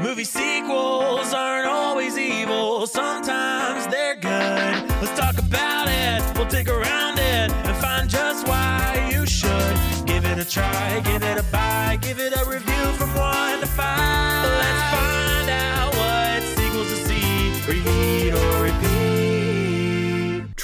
[0.00, 4.90] Movie sequels aren't always evil, sometimes they're good.
[5.00, 9.76] Let's talk about it, we'll dig around it and find just why you should.
[10.06, 13.66] Give it a try, give it a buy, give it a review from one to
[13.66, 14.44] five.
[14.44, 15.25] Let's find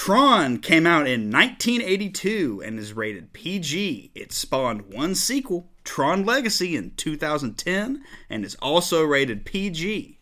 [0.04, 4.10] Tron came out in 1982 and is rated PG.
[4.16, 10.18] It spawned one sequel, Tron Legacy, in 2010 and is also rated PG.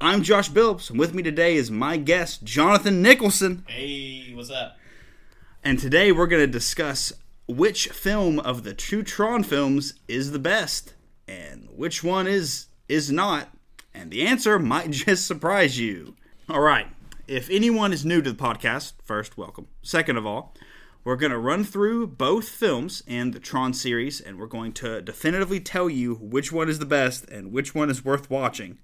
[0.00, 3.64] I'm Josh Billups, and with me today is my guest, Jonathan Nicholson.
[3.66, 4.76] Hey, what's up?
[5.64, 7.12] And today we're going to discuss
[7.48, 10.94] which film of the two Tron films is the best
[11.26, 13.48] and which one is is not.
[13.92, 16.14] And the answer might just surprise you.
[16.48, 16.86] All right.
[17.30, 19.68] If anyone is new to the podcast, first, welcome.
[19.82, 20.52] Second of all,
[21.04, 25.00] we're going to run through both films in the Tron series and we're going to
[25.00, 28.78] definitively tell you which one is the best and which one is worth watching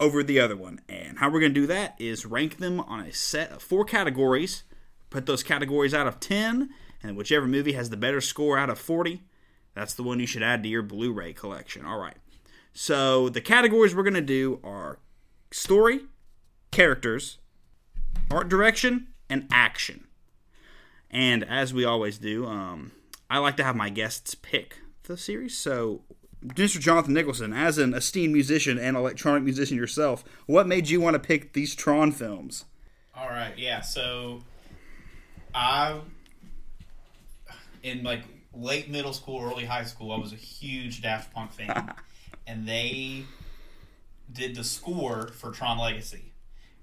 [0.00, 0.80] over the other one.
[0.88, 3.84] And how we're going to do that is rank them on a set of four
[3.84, 4.62] categories,
[5.10, 6.70] put those categories out of 10,
[7.02, 9.20] and whichever movie has the better score out of 40,
[9.74, 11.84] that's the one you should add to your Blu ray collection.
[11.84, 12.16] All right.
[12.72, 14.98] So the categories we're going to do are
[15.50, 16.06] story,
[16.70, 17.36] characters,
[18.30, 20.06] art direction, and action.
[21.10, 22.92] And as we always do, um,
[23.28, 25.56] I like to have my guests pick the series.
[25.56, 26.02] So,
[26.44, 26.80] Mr.
[26.80, 31.20] Jonathan Nicholson, as an esteemed musician and electronic musician yourself, what made you want to
[31.20, 32.64] pick these Tron films?
[33.14, 33.80] All right, yeah.
[33.80, 34.42] So,
[35.54, 36.00] I
[37.82, 38.22] in like
[38.54, 41.92] late middle school, early high school, I was a huge Daft Punk fan,
[42.46, 43.24] and they
[44.32, 46.31] did the score for Tron Legacy,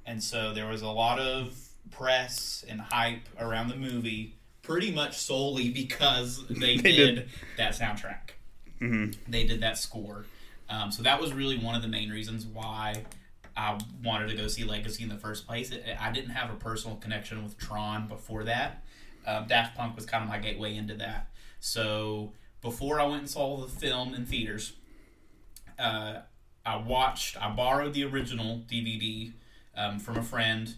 [0.10, 1.56] and so there was a lot of
[1.92, 7.30] press and hype around the movie, pretty much solely because they, They did, did.
[7.58, 8.32] that soundtrack.
[9.28, 10.26] They did that score,
[10.70, 13.04] um, so that was really one of the main reasons why.
[13.58, 15.70] I wanted to go see Legacy in the first place.
[16.00, 18.84] I didn't have a personal connection with Tron before that.
[19.28, 21.28] Um, Daft Punk was kind of my gateway into that.
[21.60, 22.32] So
[22.62, 24.74] before I went and saw the film in theaters,
[25.78, 26.20] uh,
[26.66, 27.36] I watched.
[27.42, 29.34] I borrowed the original DVD
[29.80, 30.76] um, from a friend,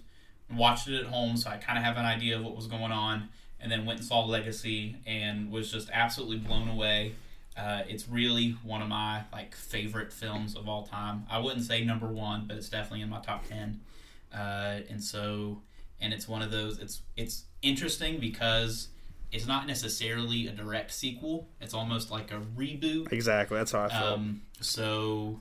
[0.56, 2.92] watched it at home, so I kind of have an idea of what was going
[2.92, 3.30] on,
[3.60, 7.14] and then went and saw Legacy and was just absolutely blown away.
[7.58, 11.26] Uh, it's really one of my like favorite films of all time.
[11.30, 13.82] I wouldn't say number one, but it's definitely in my top ten.
[14.34, 15.62] Uh, and so,
[16.00, 16.80] and it's one of those.
[16.80, 18.88] It's it's interesting because
[19.32, 21.48] it's not necessarily a direct sequel.
[21.60, 23.12] It's almost like a reboot.
[23.12, 24.14] Exactly, that's how I felt.
[24.14, 25.40] Um, so,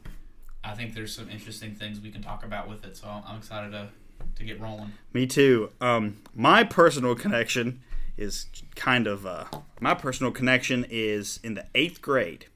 [0.63, 2.97] I think there's some interesting things we can talk about with it.
[2.97, 3.89] So I'm excited to
[4.37, 4.93] to get rolling.
[5.13, 5.71] Me too.
[5.81, 7.81] Um, my personal connection
[8.17, 9.45] is kind of uh,
[9.81, 12.47] my personal connection is in the eighth grade.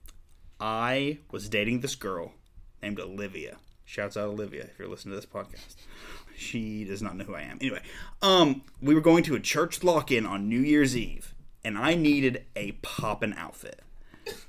[0.61, 2.33] I was dating this girl
[2.83, 3.57] named Olivia.
[3.87, 5.77] Shouts out Olivia if you're listening to this podcast.
[6.37, 7.59] She does not know who I am.
[7.61, 7.81] Anyway,
[8.23, 12.45] um, we were going to a church lock-in on New Year's Eve, and I needed
[12.57, 13.83] a poppin' outfit,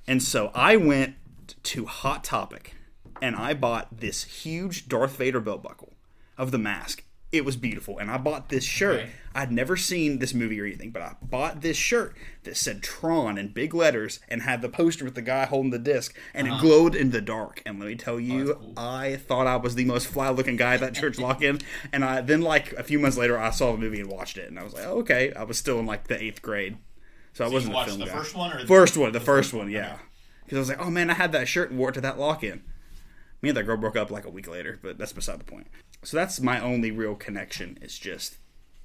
[0.08, 1.16] and so I went
[1.64, 2.75] to Hot Topic,
[3.22, 5.94] and I bought this huge Darth Vader belt buckle
[6.38, 7.04] of the mask.
[7.32, 9.02] It was beautiful, and I bought this shirt.
[9.02, 9.10] Okay.
[9.34, 13.38] I'd never seen this movie or anything, but I bought this shirt that said Tron
[13.38, 16.52] in big letters and had the poster with the guy holding the disc, and it
[16.52, 16.62] uh-huh.
[16.62, 17.62] glowed in the dark.
[17.66, 18.74] And let me tell oh, you, cool.
[18.78, 21.60] I thought I was the most fly looking guy at that church lock in.
[21.92, 24.48] And I then, like a few months later, I saw the movie and watched it,
[24.48, 25.34] and I was like, oh, okay.
[25.34, 26.78] I was still in like the eighth grade,
[27.34, 28.14] so I wasn't a watched film the guy.
[28.14, 29.98] first one or the First one, the first one, yeah.
[30.46, 32.18] Because I was like, oh man, I had that shirt and wore it to that
[32.18, 32.64] lock in.
[33.46, 35.68] Me and that girl broke up like a week later, but that's beside the point.
[36.02, 37.78] So that's my only real connection.
[37.80, 38.38] It's just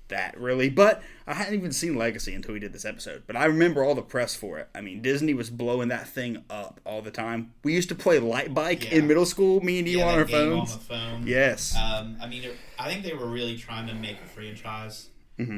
[0.09, 0.69] that, really.
[0.69, 3.23] But I hadn't even seen Legacy until we did this episode.
[3.27, 4.69] But I remember all the press for it.
[4.75, 7.55] I mean, Disney was blowing that thing up all the time.
[7.65, 8.99] We used to play Light Bike Yeah.
[8.99, 10.73] in middle school, me and you Yeah, on our phones.
[10.73, 11.27] on the phone.
[11.27, 11.75] Yes.
[11.75, 12.45] Um, I mean,
[12.79, 15.09] I think they were really trying to make a franchise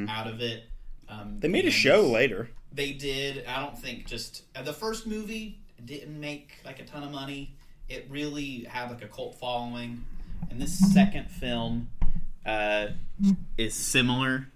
[0.08, 0.62] out of it.
[1.08, 1.40] Um, Mm-hmm.
[1.40, 2.50] they made a show later.
[2.72, 3.44] They did.
[3.46, 7.56] I don't think just uh, the first movie didn't make like a ton of money.
[7.92, 10.04] It really had like a cult following,
[10.50, 11.90] and this second film
[12.46, 12.86] uh,
[13.58, 14.48] is similar.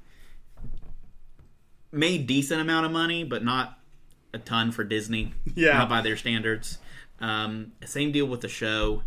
[1.92, 3.78] Made decent amount of money, but not
[4.32, 5.34] a ton for Disney.
[5.54, 5.74] Yeah.
[5.74, 6.78] not by their standards.
[7.20, 9.02] Um, same deal with the show.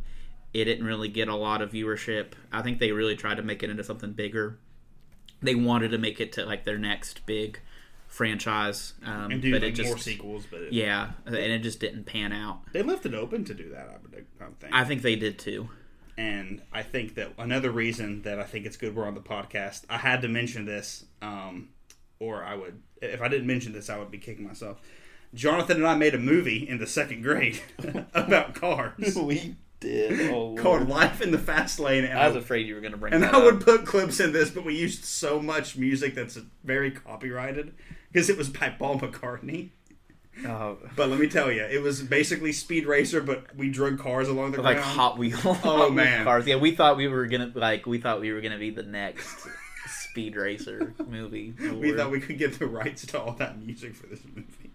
[0.53, 2.33] It didn't really get a lot of viewership.
[2.51, 4.59] I think they really tried to make it into something bigger.
[5.41, 7.59] They wanted to make it to like their next big
[8.09, 11.59] franchise, um, And do but like, it just more sequels, but it, yeah, and it
[11.59, 12.59] just didn't pan out.
[12.73, 13.87] they left it open to do that.
[13.87, 14.73] I would I think.
[14.73, 15.69] I think they did too.
[16.17, 19.83] and I think that another reason that I think it's good we're on the podcast.
[19.89, 21.69] I had to mention this, um,
[22.19, 24.81] or I would, if I didn't mention this, I would be kicking myself.
[25.33, 27.61] Jonathan and I made a movie in the second grade
[28.13, 29.15] about cars.
[29.21, 30.29] we did.
[30.33, 30.89] Oh, called Lord.
[30.89, 33.13] Life in the Fast Lane, and I was I, afraid you were going to bring
[33.13, 36.37] and that I would put clips in this, but we used so much music that's
[36.65, 37.73] very copyrighted
[38.11, 39.69] because it was by Paul McCartney.
[40.45, 44.29] Oh, But let me tell you, it was basically Speed Racer, but we drug cars
[44.29, 44.97] along the like ground.
[44.97, 45.37] Hot Wheel.
[45.43, 46.23] Oh, Hot man.
[46.23, 46.47] cars.
[46.47, 49.47] Yeah, we thought we were gonna like we thought we were gonna be the next
[49.87, 51.53] Speed Racer movie.
[51.59, 54.71] we thought we could get the rights to all that music for this movie.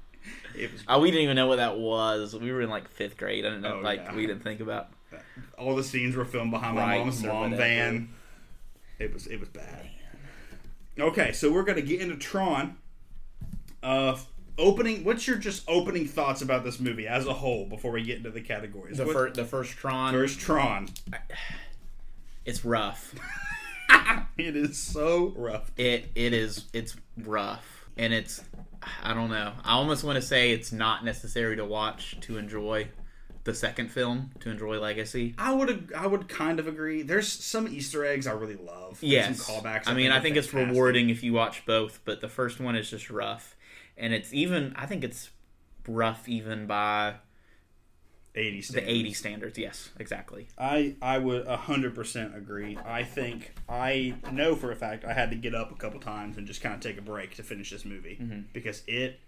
[0.57, 2.35] It was Oh, we didn't even know what that was.
[2.35, 3.45] We were in like fifth grade.
[3.47, 3.79] I didn't know.
[3.79, 4.15] Oh, like yeah.
[4.15, 4.89] we didn't think about.
[5.57, 8.11] all the scenes were filmed behind my mom's mom van.
[8.99, 9.89] It was it was bad.
[10.99, 12.77] Okay, so we're gonna get into Tron.
[13.85, 14.17] Uh,
[14.59, 15.05] opening.
[15.05, 18.31] What's your just opening thoughts about this movie as a whole before we get into
[18.31, 18.97] the categories?
[18.97, 20.13] The What- first, the first Tron.
[20.13, 20.89] first Tron.
[22.45, 23.15] It's rough.
[24.37, 25.71] It is so rough.
[25.77, 28.43] It it is it's rough and it's
[29.03, 29.53] I don't know.
[29.65, 32.89] I almost want to say it's not necessary to watch to enjoy
[33.45, 35.35] the second film to enjoy Legacy.
[35.39, 37.03] I would I would kind of agree.
[37.03, 38.99] There's some Easter eggs I really love.
[39.01, 39.85] Yes, some callbacks.
[39.87, 42.75] I mean, I are think it's rewarding if you watch both, but the first one
[42.75, 43.54] is just rough,
[43.97, 44.75] and it's even.
[44.77, 45.31] I think it's
[45.87, 47.15] rough even by
[48.35, 48.93] 80 the standards.
[48.93, 49.59] 80 standards.
[49.59, 50.49] Yes, exactly.
[50.59, 52.77] I I would hundred percent agree.
[52.85, 56.37] I think I know for a fact I had to get up a couple times
[56.37, 58.41] and just kind of take a break to finish this movie mm-hmm.
[58.53, 59.21] because it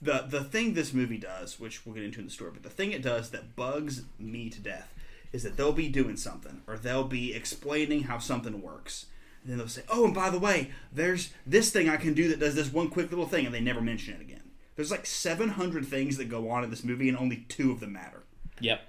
[0.00, 2.70] the the thing this movie does, which we'll get into in the story, but the
[2.70, 4.92] thing it does that bugs me to death
[5.32, 9.06] is that they'll be doing something or they'll be explaining how something works.
[9.42, 12.28] And then they'll say, "Oh, and by the way, there's this thing I can do
[12.28, 14.42] that does this one quick little thing," and they never mention it again.
[14.76, 17.92] There's like 700 things that go on in this movie, and only two of them
[17.92, 18.22] matter
[18.60, 18.80] Yep.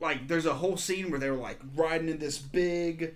[0.00, 3.14] like there's a whole scene where they're like riding in this big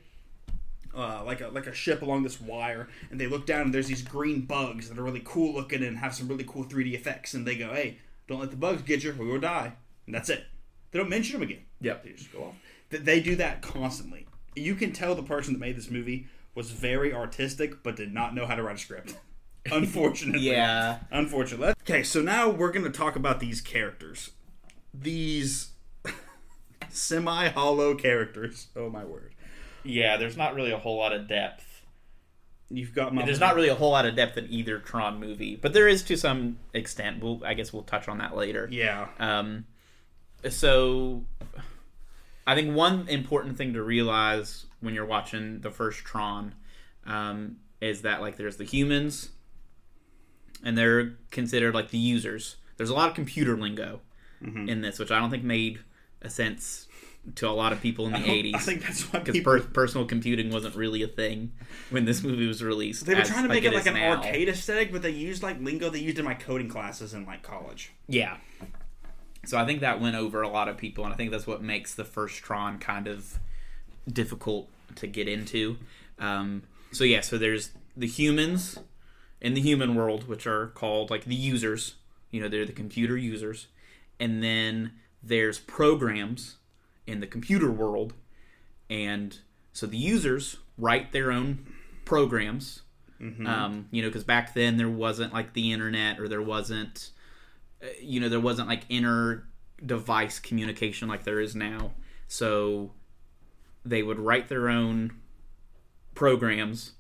[0.95, 3.87] uh, like a like a ship along this wire and they look down and there's
[3.87, 7.33] these green bugs that are really cool looking and have some really cool 3D effects
[7.35, 9.73] and they go hey don't let the bugs get you or you'll die
[10.07, 10.45] and that's it
[10.91, 12.05] they don't mention them again Yep.
[12.05, 12.55] they just go off
[12.91, 14.27] Th- they do that constantly
[14.57, 18.35] you can tell the person that made this movie was very artistic but did not
[18.35, 19.15] know how to write a script
[19.71, 20.99] unfortunately Yeah.
[21.11, 21.75] Unfortunately.
[21.83, 24.31] Okay, so now we're going to talk about these characters.
[24.95, 25.71] These
[26.89, 28.69] semi hollow characters.
[28.75, 29.35] Oh, my word.
[29.85, 30.17] Yeah.
[30.17, 31.83] There's not really a whole lot of depth.
[32.71, 33.25] You've got my.
[33.25, 36.05] There's not really a whole lot of depth in either Tron movie, but there is
[36.05, 37.21] to some extent.
[37.23, 38.69] We'll, I guess we'll touch on that later.
[38.71, 39.09] Yeah.
[39.19, 39.67] Um,
[40.49, 41.25] so
[42.47, 46.55] I think one important thing to realize when you're watching the first Tron
[47.07, 49.31] um, is that like there's the humans,
[50.65, 52.57] and they're considered like the users.
[52.77, 54.01] There's a lot of computer lingo
[54.43, 55.81] in this, which I don't think made
[56.23, 56.89] a sense
[57.35, 58.55] to a lot of people in the 80s.
[58.55, 59.53] I think that's why because people.
[59.53, 61.53] per- personal computing wasn't really a thing
[61.91, 63.05] when this movie was released.
[63.05, 64.17] they were as- trying to make it like an now.
[64.17, 67.43] arcade aesthetic, but they used like lingo they used in my coding classes in like
[67.43, 67.93] college.
[68.09, 68.39] Yeah.
[69.45, 71.63] So I think that went over a lot of people, and I think that's what
[71.63, 73.39] makes the first Tron kind of
[74.09, 75.77] difficult to get into.
[76.19, 76.63] Um,
[76.93, 78.79] so yeah, so there's the humans
[79.41, 81.95] in the human world, which are called like the users.
[82.31, 83.67] You know, they're the computer users,
[84.19, 84.93] and then
[85.23, 86.57] there's programs
[87.07, 88.15] in the computer world,
[88.89, 89.39] and
[89.73, 91.67] so the users write their own
[92.05, 92.83] programs.
[93.47, 97.11] Um, you know, because back then there wasn't like the internet, or there wasn't
[98.01, 99.45] you know there wasn't like inner
[99.85, 101.93] device communication like there is now
[102.29, 102.93] so
[103.85, 105.13] they would write their own
[106.15, 106.93] programs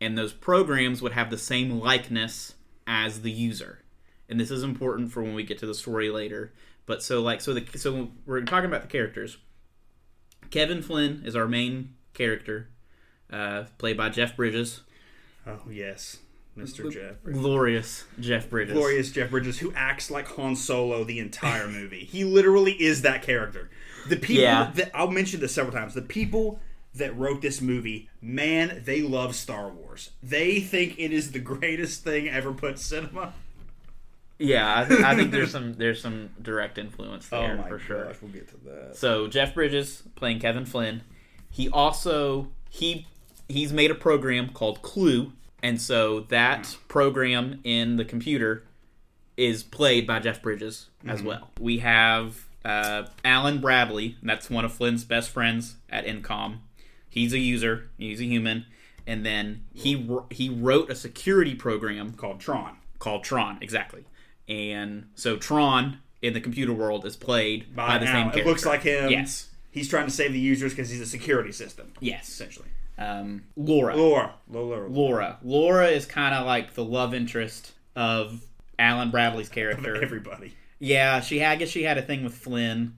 [0.00, 2.54] and those programs would have the same likeness
[2.86, 3.82] as the user.
[4.28, 6.52] And this is important for when we get to the story later.
[6.86, 9.38] But so like so the so we're talking about the characters.
[10.50, 12.68] Kevin flynn is our main character
[13.30, 14.80] uh, played by jeff bridges.
[15.46, 16.18] Oh, yes.
[16.58, 16.92] Mr.
[16.92, 17.16] Jeff.
[17.24, 22.04] glorious jeff bridges Glorious Jeff Bridges, who acts like Han Solo the entire movie.
[22.04, 23.70] he literally is that character.
[24.08, 24.70] The people Yeah.
[24.74, 25.94] that I'll mention this several times.
[25.94, 26.60] The people
[26.94, 30.10] that wrote this movie, man, they love Star Wars.
[30.22, 33.34] They think it is the greatest thing ever put cinema.
[34.38, 38.12] Yeah, I, I think there's some there's some direct influence Oh there for sure.
[38.22, 38.96] we'll get to that.
[38.96, 41.02] So Jeff Bridges playing Kevin Flynn.
[41.50, 43.06] He also he
[43.48, 48.64] he's made a program called Clu, and so that program in the computer
[49.36, 51.50] is played by Jeff Bridges as well.
[51.60, 56.58] We have uh, Alan Bradley, that's one of Flynn's best friends at ENCOM.
[57.08, 58.66] He's a user, he's a human,
[59.06, 62.76] and then he he wrote a security program Called Tron.
[62.98, 64.04] called Tron, exactly.
[64.48, 68.22] And so Tron in the computer world is played by, the same Alan.
[68.30, 68.40] character.
[68.40, 69.10] It looks like him.
[69.10, 69.48] Yes.
[69.70, 72.28] He's trying to save the users because he's a security system, Yes.
[72.28, 72.68] essentially.
[72.98, 73.96] Um, Laura.
[73.96, 74.34] Laura.
[74.50, 74.88] Laura.
[74.88, 75.38] Laura.
[75.42, 78.42] Laura is kind of like the love interest of
[78.78, 80.02] Alan Bradley's character.
[80.02, 80.54] Everybody.
[80.80, 82.94] yeah, she had, I guess she had a thing with Flynn.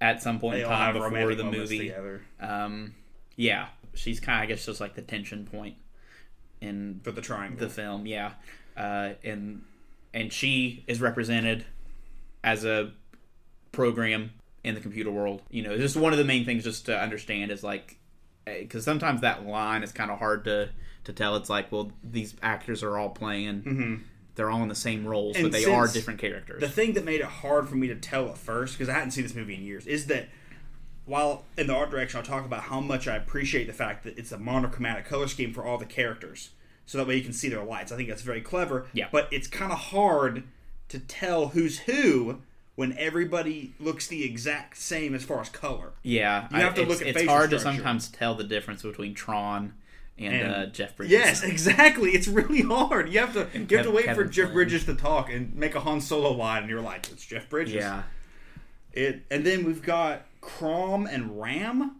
[0.00, 1.78] at some point They in all have time before the movie.
[1.78, 2.94] together Um,
[3.36, 5.76] yeah, she's kind of I guess just like the tension point
[6.60, 7.58] in for the triangle.
[7.58, 8.06] the film.
[8.06, 8.32] Yeah,
[8.76, 9.62] uh, and
[10.12, 11.64] and she is represented
[12.42, 12.92] as a
[13.72, 14.32] program
[14.64, 15.42] in the computer world.
[15.50, 17.96] You know, just one of the main things just to understand is like
[18.44, 20.70] because sometimes that line is kind of hard to
[21.04, 21.36] to tell.
[21.36, 23.62] It's like, well, these actors are all playing.
[23.62, 23.94] Mm-hmm.
[24.34, 26.60] They're all in the same roles, And but they are different characters.
[26.60, 29.10] the thing that made it hard for me to tell at first because I hadn't
[29.10, 30.28] seen this movie in years is that
[31.04, 34.16] while in the art direction I'll talk about how much I appreciate the fact that
[34.18, 36.50] it's a monochromatic color scheme for all the characters,
[36.86, 37.92] so that way you can see their lights.
[37.92, 38.86] I think that's very clever.
[38.92, 39.08] Yeah.
[39.10, 40.44] But it's kind of hard
[40.88, 42.40] to tell who's who
[42.80, 45.92] when everybody looks the exact same as far as color.
[46.02, 49.12] yeah, You have to it's, look at It's hard to sometimes tell the difference between
[49.14, 49.74] Tron
[50.18, 51.12] and, And- uh, Jeff Bridges.
[51.12, 52.10] Yes, exactly.
[52.12, 53.10] It's really hard.
[53.12, 54.54] You have to you have to Kev- wait for Kevin Jeff Flynn.
[54.54, 57.74] Bridges to talk and make a Han Solo line, and you're like, it's Jeff Bridges.
[57.74, 58.02] yeah,
[58.92, 61.96] It and then we've got Crom and Ram,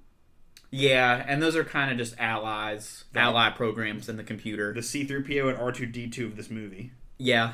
[0.70, 4.72] yeah, and those are kind of just allies, ally programs in the computer.
[4.72, 7.52] the C-3PO and R2D2 of this movie, yeah,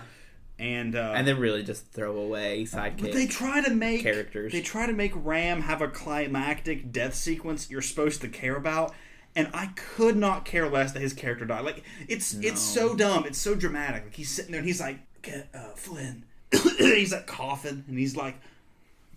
[0.59, 3.01] and uh, and they're really just throwaway sidekicks.
[3.01, 4.53] but they try to make characters.
[4.53, 8.95] They try to make Ram have a climactic death sequence you're supposed to care about.
[9.35, 11.65] And I could not care less that his character died.
[11.65, 13.27] Like it's it's so dumb.
[13.27, 14.05] It's so dramatic.
[14.05, 16.25] Like he's sitting there and he's like, "Get uh, Flynn."
[16.79, 18.37] he's like coughing and he's like,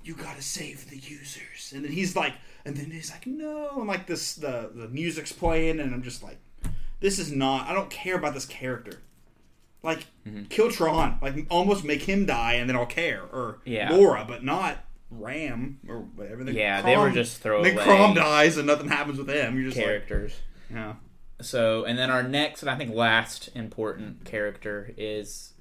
[0.03, 2.33] "You gotta save the users." And then he's like,
[2.65, 6.21] and then he's like, "No." And like this, the the music's playing, and I'm just
[6.21, 6.37] like,
[6.99, 7.69] "This is not.
[7.69, 8.99] I don't care about this character."
[9.83, 10.43] Like, Mm-hmm.
[10.45, 11.17] kill Tron.
[11.21, 13.23] Like, almost make him die, and then I'll care.
[13.23, 13.91] Or Yeah.
[13.91, 14.77] Laura, but not
[15.09, 16.43] Ram or whatever.
[16.43, 19.55] Then Yeah, they were just throwaway Then Crom dies, and nothing happens with him.
[19.55, 20.33] You're just characters.
[20.69, 20.93] like, yeah.
[21.41, 25.53] So, and then our next and I think last important character is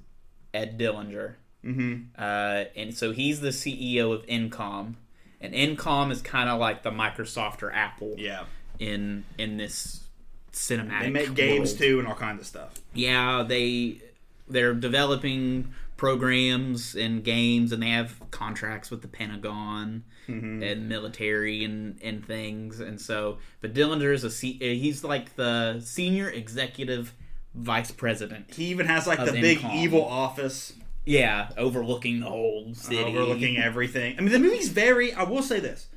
[0.53, 1.35] Ed Dillinger.
[1.65, 2.03] Mm-hmm.
[2.21, 4.95] Uh, and so he's the CEO of ENCOM,
[5.41, 8.43] and ENCOM is kind of like the Microsoft or Apple Yeah.
[8.77, 10.03] in in this
[10.51, 11.01] cinematic.
[11.01, 11.79] They make games world.
[11.79, 12.73] too and all kinds of stuff.
[12.93, 14.01] Yeah, they
[14.49, 20.63] they're developing programs and games, and they have contracts with the Pentagon mm-hmm.
[20.63, 22.79] and military and and things.
[22.79, 27.13] And so, but Dillinger is a he's like the senior executive
[27.53, 28.53] vice president.
[28.53, 29.75] He even has like the big ENCOM.
[29.75, 30.73] evil office
[31.05, 34.15] Yeah, overlooking the whole city, overlooking everything.
[34.17, 35.13] I mean, the movie's very.
[35.13, 35.87] I will say this.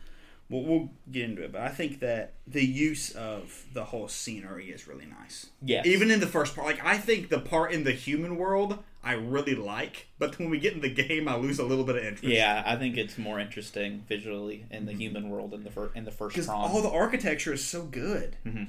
[0.53, 4.67] We'll, we'll get into it, but I think that the use of the whole scenery
[4.67, 5.47] is really nice.
[5.63, 5.81] Yeah.
[5.87, 9.15] Even in the first part, like I think the part in the human world I
[9.15, 12.05] really like, but when we get in the game, I lose a little bit of
[12.05, 12.25] interest.
[12.25, 15.01] Yeah, I think it's more interesting visually in the mm-hmm.
[15.01, 18.37] human world in the fir- in the first because all the architecture is so good.
[18.47, 18.65] Mm-hmm.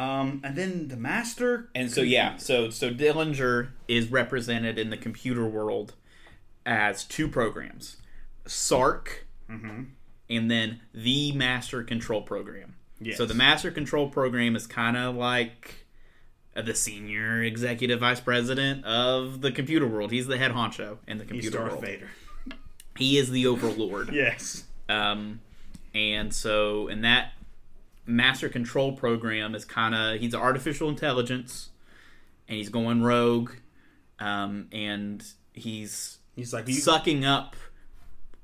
[0.00, 4.96] Um, and then the master, And so yeah, so so Dillinger is represented in the
[4.96, 5.94] computer world
[6.64, 7.98] as two programs,
[8.46, 9.82] Sark, mm-hmm.
[10.36, 12.74] And then the Master Control Program.
[13.00, 13.16] Yes.
[13.16, 15.86] So the Master Control Program is kind of like
[16.56, 20.10] uh, the senior executive vice president of the computer world.
[20.10, 21.84] He's the head honcho in the he's computer Darth world.
[21.84, 22.08] Vader.
[22.96, 24.08] He is the overlord.
[24.12, 24.64] Yes.
[24.88, 25.40] Um,
[25.94, 27.32] and so, in that
[28.06, 31.70] master control program is kind of he's artificial intelligence,
[32.48, 33.52] and he's going rogue,
[34.18, 37.56] um, and he's He's like sucking up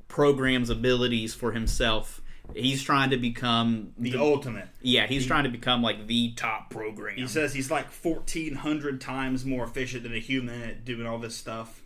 [0.08, 2.20] programs' abilities for himself.
[2.54, 4.68] He's trying to become the ultimate.
[4.80, 7.16] yeah, he's trying to become like the top program.
[7.16, 11.18] He says he's like fourteen hundred times more efficient than a human at doing all
[11.18, 11.82] this stuff.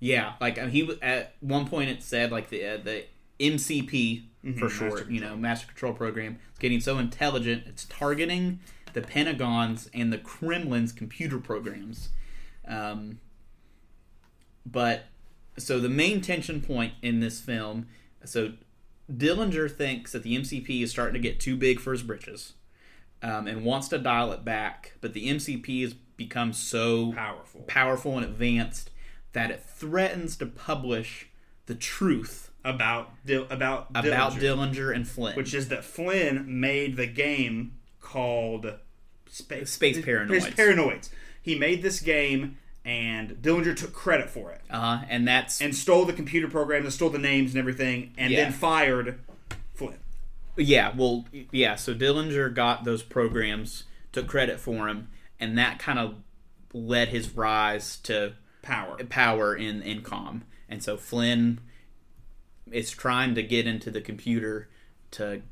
[0.00, 3.04] Yeah, like he at one point it said like the uh, the
[3.38, 8.58] MCP for Master short, you know, Master Control Program, is getting so intelligent it's targeting
[8.92, 12.10] the Pentagon's and the Kremlin's computer programs.
[12.66, 13.20] Um,
[14.66, 15.04] but
[15.56, 17.86] so the main tension point in this film,
[18.24, 18.52] so
[19.12, 22.54] Dillinger thinks that the MCP is starting to get too big for his britches,
[23.22, 27.62] um, and wants to dial it back, but the MCP has become so Powerful.
[27.66, 28.90] powerful and advanced
[29.32, 31.28] that it threatens to publish
[31.66, 34.40] the truth About Dil- about about Dillinger,
[34.74, 35.34] Dillinger and Flynn.
[35.36, 38.74] which is that Flynn made the game called
[39.28, 40.42] Space, Space Paranoids.
[40.42, 41.10] Space Paranoids.
[41.42, 46.04] He made this game, and Dillinger took credit for it uh, and that's and stole
[46.04, 48.44] the computer program, and stole the names and everything, and Yeah.
[48.44, 49.18] then fired
[49.74, 49.98] Flynn.
[50.56, 51.74] yeah, well, yeah.
[51.76, 55.08] So Dillinger got those programs, took credit for him,
[55.40, 56.16] and that kind of
[56.72, 58.96] led his rise to Power.
[59.08, 60.44] power in in com.
[60.68, 61.60] And so Flynn
[62.70, 64.68] is trying to get into the computer
[65.12, 65.42] to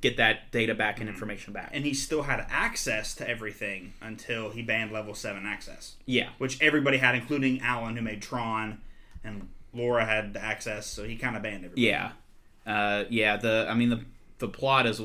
[0.00, 1.70] get that data back and information back.
[1.72, 5.96] And he still had access to everything until he banned level 7 access.
[6.06, 8.80] yeah, Which everybody had, including Alan, who made Tron,
[9.24, 11.82] and Laura had the access, so he kind of banned everybody.
[11.82, 12.12] Yeah.
[12.66, 14.00] Uh, yeah, the I mean the
[14.38, 15.00] the plot is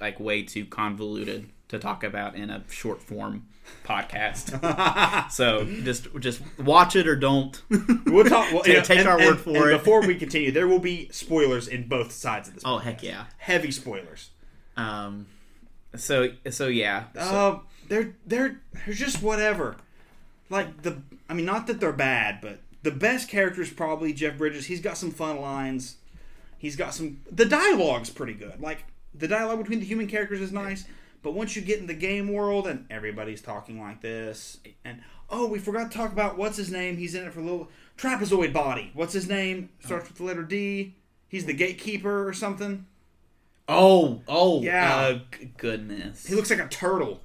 [0.00, 3.46] like way too convoluted to talk about in a short form
[3.84, 5.30] podcast.
[5.30, 7.60] so just just watch it or don't.
[8.06, 8.52] We'll talk.
[8.52, 9.78] Well, Take- take and- our and- word for and it.
[9.78, 12.62] Before we continue, there will be spoilers in both sides of this.
[12.66, 13.26] Oh heck yeah.
[13.38, 14.30] Heavy spoilers.
[14.76, 15.26] Um,
[15.96, 17.04] so so yeah.
[17.14, 19.76] So, Uh, they're they're they're just whatever.
[20.50, 24.36] Like the, I mean, not that they're bad, but the best character is probably Jeff
[24.36, 24.66] Bridges.
[24.66, 25.96] He's got some fun lines.
[26.58, 27.20] He's got some.
[27.30, 28.60] The dialogue's pretty good.
[28.60, 30.84] Like the dialogue between the human characters is nice.
[31.22, 35.00] But once you get in the game world and everybody's talking like this, and
[35.30, 36.98] oh, we forgot to talk about what's his name.
[36.98, 38.90] He's in it for a little trapezoid body.
[38.92, 39.70] What's his name?
[39.82, 40.94] Starts with the letter D.
[41.26, 42.86] He's the gatekeeper or something.
[43.68, 44.94] Oh oh Yeah.
[44.96, 46.26] Uh, g- goodness.
[46.26, 47.20] He looks like a turtle.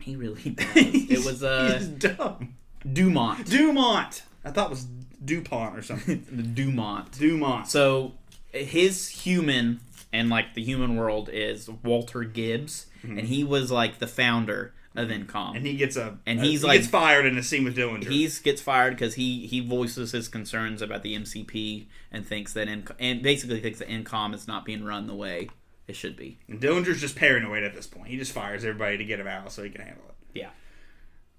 [0.00, 0.66] He really does.
[0.76, 2.54] it was uh He's dumb.
[2.90, 3.46] Dumont.
[3.50, 4.22] Dumont.
[4.44, 4.86] I thought it was
[5.24, 6.52] Dupont or something.
[6.54, 7.12] Dumont.
[7.18, 7.66] Dumont.
[7.68, 8.12] So
[8.52, 9.80] his human
[10.12, 15.08] and like the human world is Walter Gibbs, and he was like the founder of
[15.08, 15.56] ENCOM.
[15.56, 17.76] and he gets a And uh, he's he like- gets fired in a scene with
[17.76, 18.08] Dillinger.
[18.08, 22.66] he gets fired because he he voices his concerns about the MCP and thinks that
[22.68, 25.48] Inc- and basically thinks that ENCOM is not being run the way
[25.88, 26.38] it should be.
[26.48, 28.08] and Dillinger's just paranoid at this point.
[28.08, 30.38] He just fires everybody to get him out so he can handle it.
[30.40, 30.50] Yeah.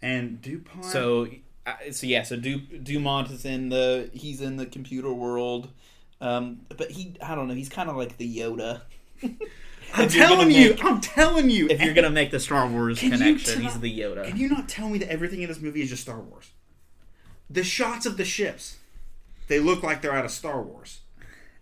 [0.01, 0.85] And Dupont.
[0.85, 1.27] So
[1.65, 5.69] uh, so yeah, so du- Dumont is in the he's in the computer world,
[6.21, 8.81] um, but he I don't know he's kind of like the Yoda.
[9.93, 11.67] I'm telling gonna you, make- I'm telling you.
[11.69, 14.27] If you're gonna make the Star Wars connection, tell- he's the Yoda.
[14.27, 16.51] Can you not tell me that everything in this movie is just Star Wars?
[17.49, 18.77] The shots of the ships,
[19.47, 20.99] they look like they're out of Star Wars.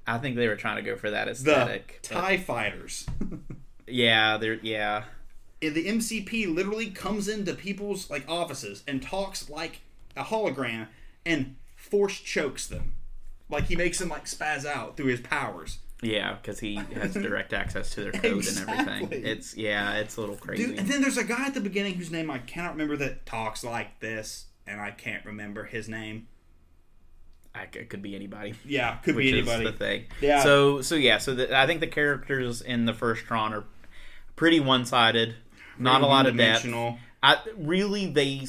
[0.07, 1.99] I think they were trying to go for that The aesthetic.
[2.01, 3.05] but- Tie Fighters.
[3.87, 5.03] yeah, they're yeah.
[5.61, 9.81] and the MCP literally comes into people's like offices and talks like
[10.15, 10.87] a hologram
[11.25, 12.93] and force chokes them.
[13.49, 15.79] Like he makes them like spaz out through his powers.
[16.01, 19.07] Yeah, because he has direct access to their code and everything.
[19.23, 20.65] It's yeah, it's a little crazy.
[20.67, 23.25] Dude, and then there's a guy at the beginning whose name I cannot remember that
[23.25, 26.27] talks like this, and I can't remember his name.
[27.55, 28.53] I, it could be anybody.
[28.65, 29.71] Yeah, could Which be is anybody.
[29.71, 30.03] the thing.
[30.21, 30.43] Yeah.
[30.43, 31.17] So so yeah.
[31.19, 33.63] So the, I think the characters in the first Tron are
[34.35, 35.35] pretty one sided.
[35.79, 36.65] Not a lot of depth.
[37.23, 38.45] I really they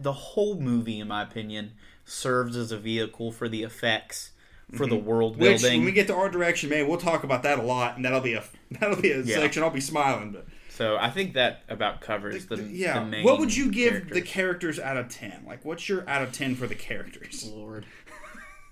[0.00, 1.72] the whole movie, in my opinion,
[2.04, 4.32] serves as a vehicle for the effects
[4.74, 5.42] for the world Mm-hmm.
[5.42, 5.78] Which, building.
[5.80, 8.20] when we get to art direction, man, we'll talk about that a lot, and that'll
[8.20, 9.36] be a that'll be a Yeah.
[9.36, 10.32] section I'll be smiling.
[10.32, 13.24] But so I think that about covers the, yeah, the main.
[13.24, 14.28] what would you give the characters.
[14.76, 15.42] characters out of ten?
[15.46, 17.50] Like, what's your out of ten for the characters?
[17.50, 17.86] Lord?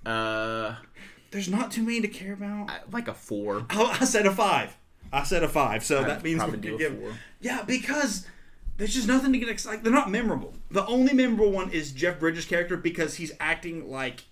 [0.07, 0.77] Uh,
[1.31, 2.71] There's not too many to care about.
[2.71, 3.67] I- like a four.
[3.71, 4.77] I, I said a five.
[5.13, 5.85] I said a five.
[5.85, 6.99] So that I'd means probably we do a give.
[6.99, 7.13] four.
[7.41, 8.27] Yeah, because
[8.77, 9.85] there's just nothing to get excited.
[9.85, 10.55] They're not memorable.
[10.71, 14.25] The only memorable one is Jeff Bridges' character because he's acting like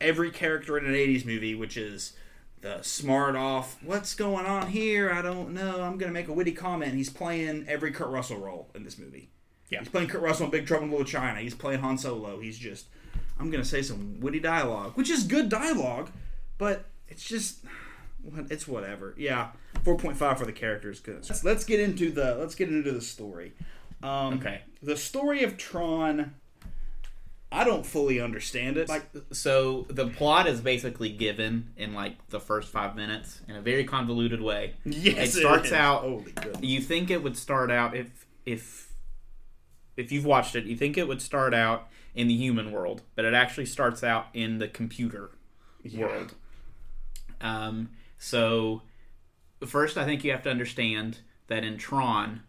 [0.00, 2.14] every character in an '80s movie, which is
[2.60, 3.78] the smart off.
[3.82, 5.10] What's going on here?
[5.12, 5.82] I don't know.
[5.82, 6.94] I'm gonna make a witty comment.
[6.94, 9.30] He's playing every Kurt Russell role in this movie.
[9.70, 9.78] Yeah.
[9.78, 11.40] he's playing Kurt Russell in Big Trouble in Little China.
[11.40, 12.40] He's playing Han Solo.
[12.40, 12.86] He's just.
[13.40, 16.10] I'm gonna say some witty dialogue, which is good dialogue,
[16.58, 17.64] but it's just
[18.50, 19.14] it's whatever.
[19.16, 19.48] Yeah,
[19.84, 21.00] four point five for the characters.
[21.00, 21.26] Good.
[21.28, 23.52] Let's, let's get into the let's get into the story.
[24.02, 24.60] Um, Okay.
[24.82, 26.34] The story of Tron.
[27.52, 28.88] I don't fully understand it.
[28.88, 33.60] Like, So the plot is basically given in like the first five minutes in a
[33.60, 34.74] very convoluted way.
[34.84, 36.02] yes, it starts out.
[36.02, 36.62] Holy goodness.
[36.62, 38.92] You think it would start out if if
[39.96, 43.24] if you've watched it, you think it would start out in the human world, but
[43.24, 45.30] it actually starts out in the computer
[45.94, 46.34] world.
[47.40, 48.82] Um, so
[49.66, 52.42] first, I think you have to understand that in Tron,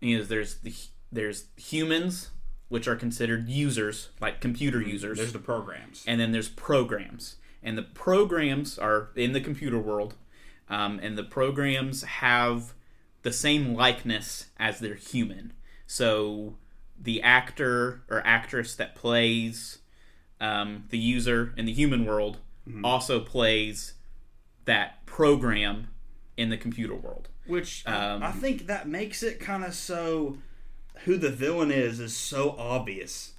[0.00, 0.74] you know, there's the
[1.10, 2.30] there's humans,
[2.68, 5.18] which are considered users, like computer users.
[5.18, 6.04] There's the programs.
[6.06, 10.14] and then there's programs and the programs are in the computer world
[10.68, 12.74] um, and the programs have
[13.22, 15.52] the same likeness as their human
[15.86, 16.56] so
[17.02, 19.78] the actor or actress that plays
[20.40, 22.38] um, the user in the human world
[22.84, 23.94] also plays
[24.66, 25.88] that program
[26.36, 30.38] in the computer world Which Um, I think that makes it kind of so
[31.04, 33.32] who the villain is is so obvious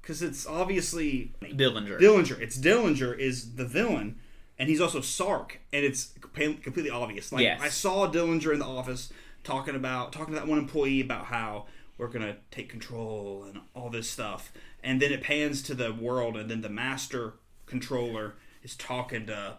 [0.00, 2.40] because it's obviously dillinger Dillinger.
[2.40, 4.16] It's Dillinger is the villain,
[4.58, 7.32] and he's also Sark, and it's completely obvious.
[7.32, 7.60] Like Yes.
[7.60, 9.12] I saw Dillinger in the office
[9.44, 11.66] talking about talking to that one employee about how
[12.02, 16.36] we're gonna take control and all this stuff, and then it pans to the world,
[16.36, 17.34] and then the master
[17.66, 18.34] controller
[18.64, 19.56] is talking to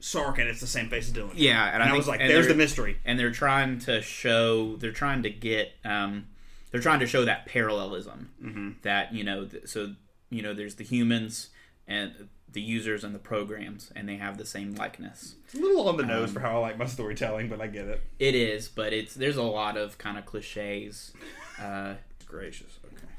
[0.00, 1.32] Sark, and it's the same face as Dillinger.
[1.36, 4.76] Yeah, and and, I think- was like, "There's the mystery." and they're trying to show
[4.76, 6.26] they're trying to get um
[6.72, 8.70] they're trying to show that parallelism Mm-hmm.
[8.82, 9.94] that you know th- so
[10.30, 11.50] you know there's the humans
[11.86, 15.34] and the users and the programs, and they have the same likeness.
[15.46, 17.86] It's a little on the nose for how I like my storytelling, but I get
[17.88, 18.00] it.
[18.20, 21.12] It is, but it's there's a lot of kind of cliches.
[21.60, 21.94] Uh,
[22.26, 22.78] Gracious.
[22.84, 23.12] Okay.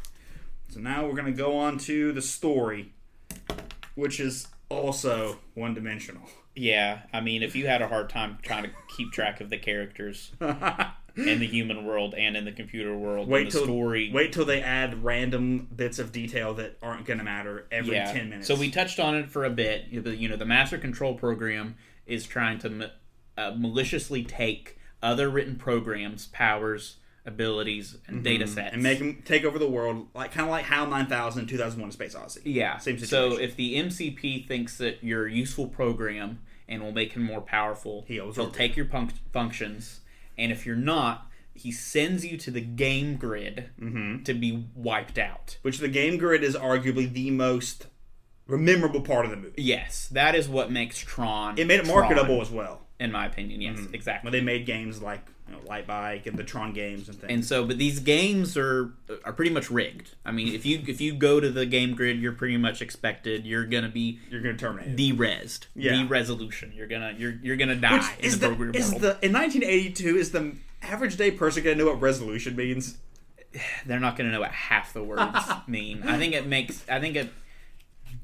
[0.70, 2.92] So now we're gonna go on to the story,
[3.96, 6.24] which is also one dimensional.
[6.56, 9.58] yeah, I mean, if you had a hard time trying to keep track of the
[9.58, 10.32] characters
[11.16, 14.12] in the human world and in the computer world, Wait the till story.
[14.14, 18.12] wait till they add random bits of detail that aren't gonna matter every yeah.
[18.12, 18.48] ten minutes.
[18.48, 19.86] So we touched on it for a bit.
[19.90, 22.92] You know, the, you know, the master control program is trying to
[23.38, 28.74] uh, maliciously take other written programs, powers, abilities, and data sets Mm-hmm.
[28.76, 31.92] and make them take over the world, like kind of like how 9000 2001: A
[31.92, 32.42] Space Odyssey.
[32.46, 32.78] Yeah.
[32.78, 33.38] Same situation.
[33.38, 37.42] So if the MCP thinks that you're a useful program and will make him more
[37.42, 38.50] powerful, he he'll her.
[38.52, 40.02] take your punc- functions,
[40.38, 44.24] and if you're not, he sends you to the game grid Mm-hmm.
[44.24, 45.58] to be wiped out.
[45.62, 47.88] Which the game grid is arguably the most
[48.48, 49.62] memorable part of the movie.
[49.62, 51.58] Yes, that is what makes Tron.
[51.58, 52.82] It made it Tron, marketable as well.
[53.00, 53.62] in my opinion.
[53.62, 54.32] Yes, when exactly.
[54.32, 57.32] they made games like you know, Light Bike and the Tron games and things.
[57.32, 58.92] And so, but these games are
[59.24, 60.16] are pretty much rigged.
[60.26, 63.46] I mean, if you if you go to the game grid, you're pretty much expected
[63.46, 64.96] you're gonna be You're gonna terminate it.
[64.96, 65.92] de-rezzed, Yeah.
[66.02, 66.74] de-resolution.
[66.76, 69.02] You're gonna you're you're gonna die Which in is the the, is world.
[69.02, 72.98] the in 1982 is the average day person gonna know what resolution means?
[73.86, 76.04] they're not going to know what half the words mean.
[76.04, 76.84] I think it makes.
[76.90, 77.30] I think it.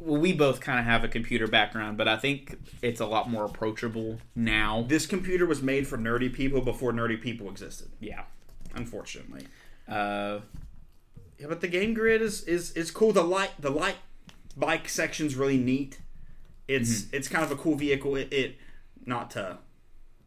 [0.03, 3.29] Well, we both kind of have a computer background, but I think it's a lot
[3.29, 4.83] more approachable now.
[4.87, 7.89] This computer was made for nerdy people before nerdy people existed.
[7.99, 8.23] Yeah.
[8.73, 9.45] Unfortunately.
[9.87, 10.39] Uh,
[11.39, 13.11] Yeah, but the game grid is is is cool.
[13.13, 13.97] The light the light
[14.57, 15.99] bike section's really neat.
[16.67, 17.15] It's Mm-hmm.
[17.15, 18.15] it's kind of a cool vehicle.
[18.15, 18.55] It, it
[19.05, 19.57] not to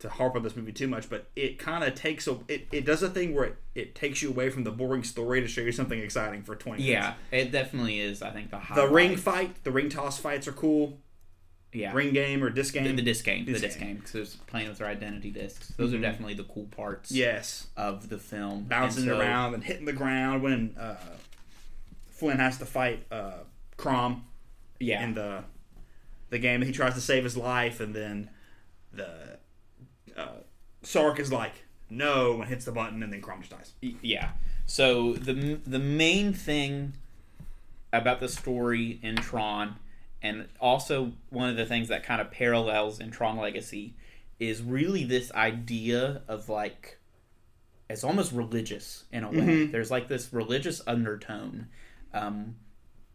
[0.05, 2.85] to harp on this movie too much, but it kind of takes a it, it
[2.87, 5.61] does a thing where it, it takes you away from the boring story to show
[5.63, 6.85] you something exciting for twenty.
[6.85, 7.49] yeah, minutes.
[7.49, 8.23] it definitely is.
[8.23, 10.99] I think the The ring fight, the ring toss fights are cool.
[11.73, 12.85] yeah, Ring game or disc game.
[12.85, 13.97] the, the disc game, Disc the disc game.
[13.97, 15.69] because it's playing with their identity discs.
[15.77, 17.11] Those are definitely the cool parts.
[17.11, 20.97] Yes, of the film, bouncing so- around and hitting the ground when uh,
[22.07, 23.39] Flynn has to fight uh,
[23.77, 24.25] Crom.
[24.79, 25.45] Yeah, in the
[26.31, 28.29] the game he tries to save his life and then
[28.93, 29.39] the
[30.17, 30.29] uh,
[30.83, 31.53] Sark is like
[31.91, 33.73] no and hits the button and then Crom just dies.
[34.03, 34.31] Yeah.
[34.67, 36.95] So the the main thing
[37.93, 39.77] about the story in Tron,
[40.23, 43.95] and also one of the things that kind of parallels in Tron Legacy,
[44.41, 46.99] is really this idea of like
[47.89, 49.67] it's almost religious in a way.
[49.67, 51.69] There's like this religious undertone
[52.13, 52.57] um,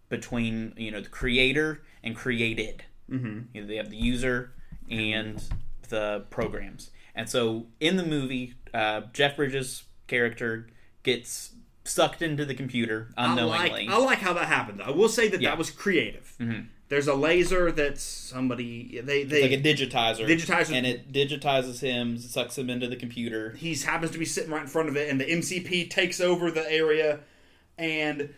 [0.09, 2.83] between you know the creator and created.
[3.09, 3.39] Mm-hmm.
[3.53, 4.53] You know, they have the user
[4.89, 5.43] and
[5.89, 10.67] the programs, and so in the movie, uh, Jeff Bridges' character
[11.03, 13.87] gets sucked into the computer I unknowingly.
[13.87, 14.81] like I like how that happened.
[14.81, 15.49] I will say that Yeah.
[15.51, 16.35] that was creative.
[16.89, 22.17] There's a laser that's somebody they they like a digitizer, Digitizer- and it digitizes him,
[22.17, 23.51] sucks him into the computer.
[23.51, 26.49] he happens to be sitting right in front of it and the MCP takes over
[26.51, 27.19] the area
[27.77, 28.33] and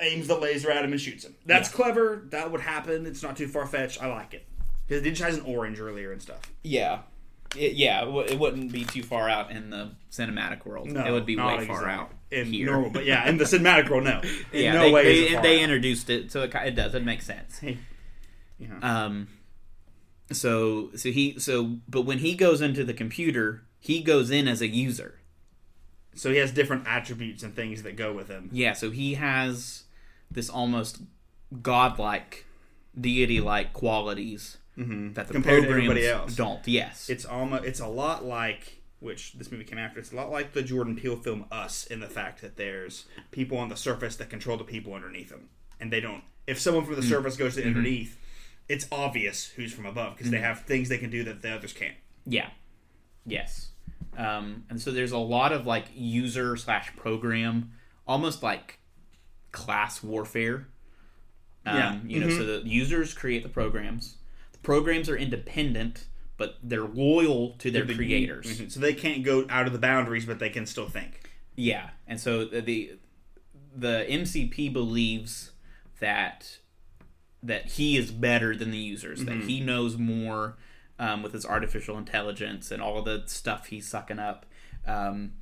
[0.00, 1.34] aims the laser at him and shoots him.
[1.46, 1.76] That's Yeah.
[1.76, 2.22] clever.
[2.30, 3.06] That would happen.
[3.06, 4.02] It's not too far fetched.
[4.02, 4.44] I like it.
[4.86, 6.40] Because it digitized an orange earlier and stuff.
[6.62, 7.00] Yeah,
[7.56, 10.90] it, yeah, it, wouldn't be too far out in the cinematic world.
[10.90, 12.66] No, it would be way far out in here.
[12.66, 14.20] normal, but yeah, in the cinematic world, no.
[14.52, 16.94] In yeah, no they, way they, they introduced it, so it, it does.
[16.94, 17.60] It makes sense.
[18.58, 18.78] Yeah.
[18.82, 19.28] Um,
[20.30, 24.60] so so he so but when he goes into the computer, he goes in as
[24.60, 25.20] a user.
[26.14, 28.48] So he has different attributes and things that go with him.
[28.52, 29.84] Yeah, so he has
[30.30, 31.02] this almost
[31.60, 32.46] godlike,
[32.98, 35.12] deity-like qualities that the Mm-hmm.
[35.14, 36.34] Compared to programs everybody else.
[36.34, 36.66] don't.
[36.66, 40.00] Yes, It's almost it's a lot like which this movie came after.
[40.00, 43.58] It's a lot like the Jordan Peele film Us in the fact that there's people
[43.58, 45.48] on the surface that control the people underneath them,
[45.80, 46.22] and they don't.
[46.46, 48.18] If someone from the surface goes to the underneath,
[48.68, 51.72] it's obvious who's from above because they have things they can do that the others
[51.72, 51.96] can't.
[52.26, 52.48] Yeah.
[53.26, 53.68] Yes.
[54.16, 57.72] Um, and so there's a lot of like user slash program,
[58.06, 58.78] almost like
[59.52, 60.68] class warfare.
[61.66, 61.98] Um, Yeah.
[62.06, 64.16] You know, so the users create the programs.
[64.64, 68.46] Programs are independent, but they're loyal to their The- creators.
[68.60, 68.70] Mhm.
[68.72, 71.20] So they can't go out of the boundaries, but they can still think.
[71.54, 72.98] Yeah, and so the
[73.76, 75.50] the, MCP believes
[76.00, 76.58] that
[77.42, 80.56] that he is better than the users, that he knows more
[80.98, 84.46] um, with his artificial intelligence and all the stuff he's sucking up,
[84.86, 85.32] um,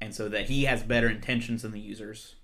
[0.00, 2.36] and so that he has better intentions than the users.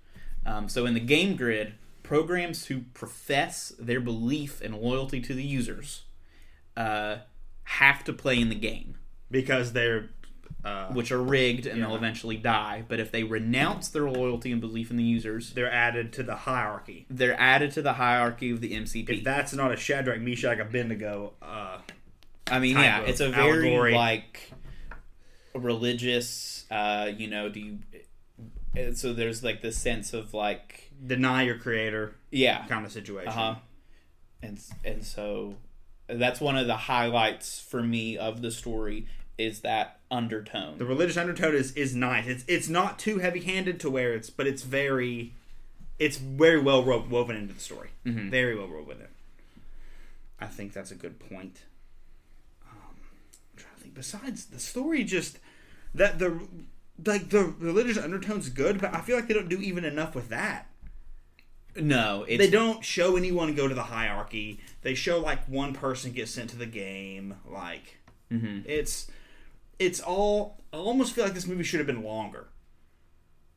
[0.45, 5.43] Um, so in the game grid, programs who profess their belief and loyalty to the
[5.43, 6.03] users
[6.77, 7.17] uh,
[7.63, 8.97] have to play in the game.
[9.31, 10.09] because they're
[10.63, 12.83] uh, which are rigged and they'll eventually die.
[12.87, 16.35] But if they renounce their loyalty and belief in the users, they're added to the
[16.35, 17.05] hierarchy.
[17.07, 19.09] they're added to the hierarchy of the MCP.
[19.09, 21.77] If that's not a Shadrach, Meshach, Abednego, uh,
[22.47, 23.93] I mean, yeah, it's a very allegory.
[23.93, 24.51] like
[25.53, 26.65] religious.
[26.71, 27.79] Uh, you know, do you?
[28.93, 33.29] So there's like this sense of like, deny your creator yeah, kind of situation.
[33.29, 33.55] uh huh,
[34.41, 35.55] and and so
[36.07, 40.77] that's one of the highlights for me of the story is that undertone.
[40.77, 42.27] The religious undertone is is nice.
[42.27, 45.33] It's it's not too heavy handed to where it's, but it's very,
[45.99, 47.89] it's very well ro- woven into the story.
[48.05, 48.29] Mm-hmm.
[48.29, 49.07] Very well woven in.
[50.39, 51.61] I think that's a good point.
[52.65, 53.93] Um, I'm trying to think.
[53.95, 55.39] Besides the story, just
[55.93, 56.47] that the
[57.05, 60.29] like the religious undertone's good, but I feel like they don't do even enough with
[60.29, 60.67] that.
[61.75, 64.59] No, it's They don't show anyone go to the hierarchy.
[64.81, 67.35] They show like one person gets sent to the game.
[67.45, 67.97] Like
[68.31, 68.61] Mm-hmm.
[68.65, 69.09] it's
[69.79, 70.61] it's all.
[70.73, 72.47] I almost feel like this movie should have been longer.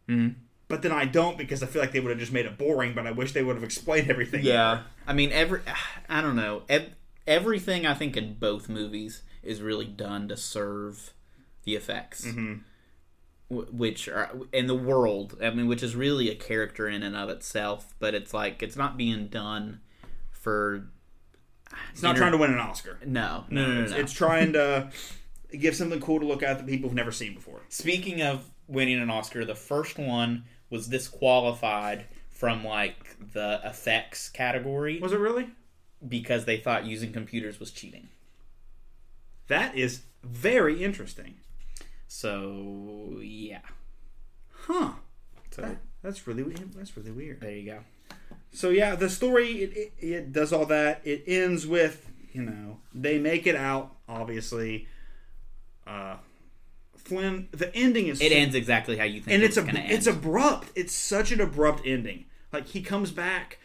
[0.09, 0.35] Mhm.
[0.69, 2.95] But then I don't because I feel like they would have just made it boring.
[2.95, 4.45] But I wish they would have explained everything.
[4.45, 5.61] Yeah, I mean, every
[6.09, 6.63] I don't know.
[6.69, 6.95] Ev-
[7.27, 11.15] everything I think in both movies is really done to serve
[11.65, 12.61] the effects, Mhm.
[13.51, 15.37] W- which are in the world.
[15.43, 17.95] I mean, which is really a character in and of itself.
[17.99, 19.81] But it's like it's not being done
[20.31, 20.89] for.
[21.93, 22.99] It's not trying to win an Oscar.
[23.05, 23.83] No, no, no, no.
[23.83, 23.99] It's, no.
[23.99, 24.91] it's trying to
[25.59, 27.61] give something cool to look at that people have never seen before.
[27.69, 35.01] Speaking of winning an Oscar, the first one was disqualified from like the effects category
[35.01, 35.49] Was it really?
[36.07, 38.09] because they thought using computers was cheating.
[39.49, 41.37] That is very interesting.
[42.09, 43.61] So yeah.
[44.51, 44.93] Huh.
[45.51, 47.41] So That- that's really that's really weird.
[47.41, 47.81] there you go.
[48.53, 51.01] So yeah, the story it, it, it does all that.
[51.05, 53.95] It ends with you know they make it out.
[54.09, 54.87] Obviously,
[55.87, 56.17] uh,
[56.97, 57.49] Flynn.
[57.51, 59.85] The ending is It ends exactly how you think and it it's was a gonna
[59.87, 60.69] it's abrupt.
[60.75, 62.25] It's such an abrupt ending.
[62.53, 63.59] Like he comes back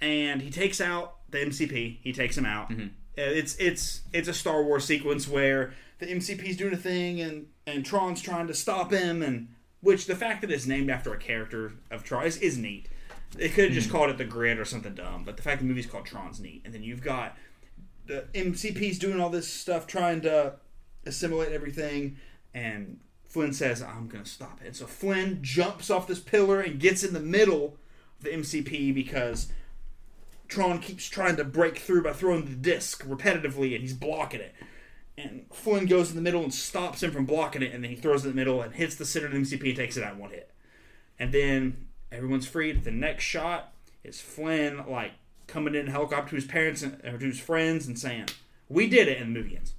[0.00, 1.98] and he takes out the MCP.
[2.02, 2.70] He takes him out.
[2.70, 2.82] Mm-hmm.
[3.18, 7.46] Uh, It's it's it's a Star Wars sequence where the MCP's doing a thing and
[7.66, 9.48] and Tron's trying to stop him and
[9.80, 12.88] which the fact that it's named after a character of Tron is, is neat.
[13.36, 13.96] They could have just Mm-hmm.
[13.96, 16.62] called it the Grid or something dumb, but the fact the movie's called Tron's neat.
[16.64, 17.36] And then you've got
[18.06, 20.54] the MCP's doing all this stuff trying to
[21.06, 22.16] assimilate everything,
[22.52, 26.78] and Flynn says, "I'm gonna stop it." And so Flynn jumps off this pillar and
[26.80, 27.78] gets in the middle
[28.18, 29.48] of the MCP because
[30.48, 34.54] Tron keeps trying to break through by throwing the disc repetitively, and he's blocking it.
[35.22, 37.96] And Flynn goes in the middle and stops him from blocking it, and then he
[37.96, 40.02] throws it in the middle and hits the center of the MCP and takes it
[40.02, 40.50] out one hit.
[41.18, 42.84] And then everyone's freed.
[42.84, 45.12] The next shot is Flynn like
[45.46, 48.26] coming in helicopter to his parents and, or to his friends and saying,
[48.68, 49.74] "We did it," and the movie ends.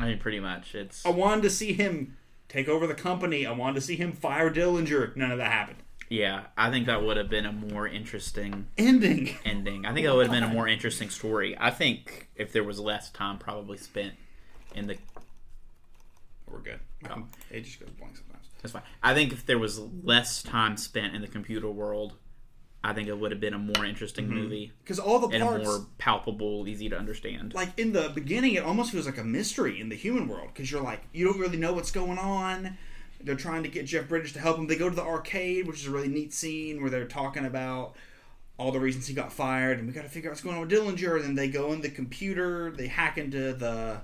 [0.00, 0.74] I mean, pretty much.
[0.74, 2.16] It's I wanted to see him
[2.48, 3.46] take over the company.
[3.46, 5.14] I wanted to see him fire Dillinger.
[5.14, 5.83] None of that happened.
[6.14, 6.44] Yeah.
[6.56, 9.36] I think that would have been a more interesting Ending.
[9.44, 9.84] ending.
[9.86, 11.56] I think that would have been a more interesting story.
[11.58, 14.14] I think if there was less time probably spent
[14.74, 14.96] in the
[16.50, 16.80] We're good.
[17.50, 18.46] It just goes blank sometimes.
[18.62, 18.82] that's fine.
[19.02, 22.14] I think if there was less time spent in the computer world,
[22.82, 24.34] I think it would have been a more interesting mm-hmm.
[24.34, 27.54] movie Because all the and parts, more palpable, easy to understand.
[27.54, 30.70] like in the beginning, it almost feels like a mystery in the human world because
[30.70, 32.76] you're like you don't really know what's going on.
[33.24, 34.66] They're trying to get Jeff Bridges to help them.
[34.66, 37.96] They go to the arcade, which is a really neat scene where they're talking about
[38.58, 40.62] all the reasons he got fired, and we got to figure out what's going on
[40.62, 41.16] with Dillinger.
[41.16, 44.00] And then they go in the computer, they hack into the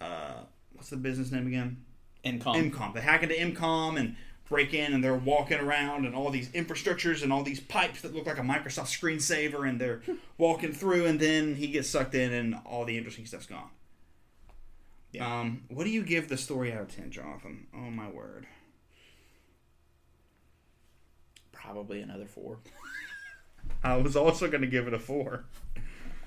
[0.00, 0.34] uh,
[0.72, 1.84] what's the business name again?
[2.24, 2.54] Income.
[2.54, 2.94] ENCOM.
[2.94, 4.16] They hack into ENCOM and
[4.48, 8.14] break in, and they're walking around, and all these infrastructures and all these pipes that
[8.14, 10.02] look like a Microsoft screensaver, and they're
[10.38, 13.70] walking through, and then he gets sucked in, and all the interesting stuff's gone.
[15.12, 15.40] Yeah.
[15.40, 17.66] Um, what do you give the story out of ten, Jonathan?
[17.74, 18.46] Oh my word!
[21.52, 22.58] Probably another four.
[23.82, 25.44] I was also going to give it a four.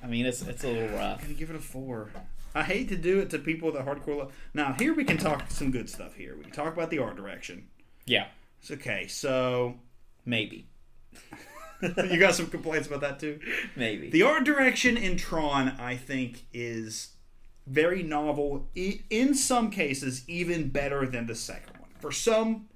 [0.04, 1.20] I mean, it's it's a little rough.
[1.20, 2.12] I'm going to give it a four.
[2.56, 4.34] I hate to do it to people that hardcore love.
[4.54, 6.14] Now here we can talk some good stuff.
[6.16, 7.68] Here we can talk about the art direction.
[8.06, 8.28] Yeah,
[8.62, 9.08] It's okay.
[9.08, 9.76] So
[10.26, 10.68] maybe,
[11.82, 13.40] you got some complaints about that too.
[13.76, 14.10] maybe.
[14.10, 17.13] The art direction in Tron, I think, is
[17.66, 18.68] very novel.
[18.76, 21.90] In some cases, even better than the second one.
[22.00, 22.68] For some,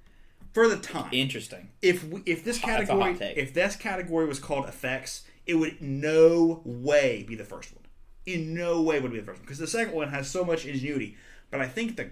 [0.53, 1.09] for the time.
[1.11, 1.69] Interesting.
[1.81, 5.55] if we, if this That's a hot category if this category was called effects, it
[5.55, 7.83] would no way be the first one.
[8.25, 10.43] In no way would it be the first one because the second one has so
[10.43, 11.15] much ingenuity.
[11.51, 12.11] But I think the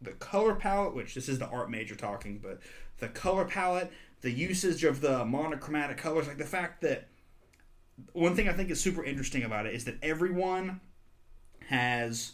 [0.00, 2.60] the color palette, which this is the art major talking, but
[2.98, 7.08] the color palette, the usage of the monochromatic colors, like the fact that
[8.12, 10.80] one thing I think is super interesting about it is that everyone
[11.68, 12.32] has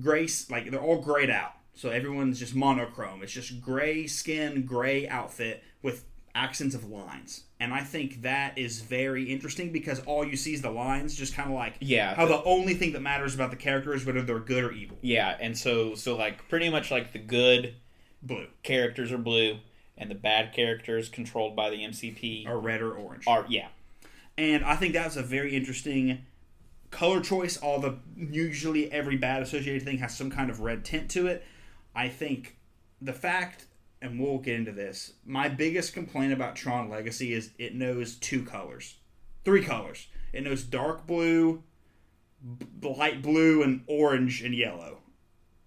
[0.00, 1.52] grace like they're all grayed out.
[1.74, 3.22] So everyone's just monochrome.
[3.22, 7.44] It's just gray skin, gray outfit with accents of lines.
[7.60, 11.34] And I think that is very interesting because all you see is the lines, just
[11.34, 12.14] kind of like Yeah.
[12.14, 14.96] how the only thing that matters about the character is whether they're good or evil.
[15.02, 17.74] Yeah, and so so like pretty much like the good
[18.22, 19.58] Blue characters are blue,
[19.96, 23.24] and the bad characters controlled by the MCP are red or orange.
[23.26, 23.68] are yeah.
[24.38, 26.24] and I think that's a very interesting
[26.96, 27.58] color choice.
[27.58, 31.44] All the usually every bad associated thing has some kind of red tint to it.
[31.94, 32.56] I think
[33.02, 33.66] the fact,
[34.00, 35.12] and we'll get into this.
[35.26, 38.96] My biggest complaint about Tron Legacy is it knows two colors,
[39.44, 40.06] three colors.
[40.32, 41.62] It knows dark blue,
[42.58, 45.00] b- light blue, and orange and yellow.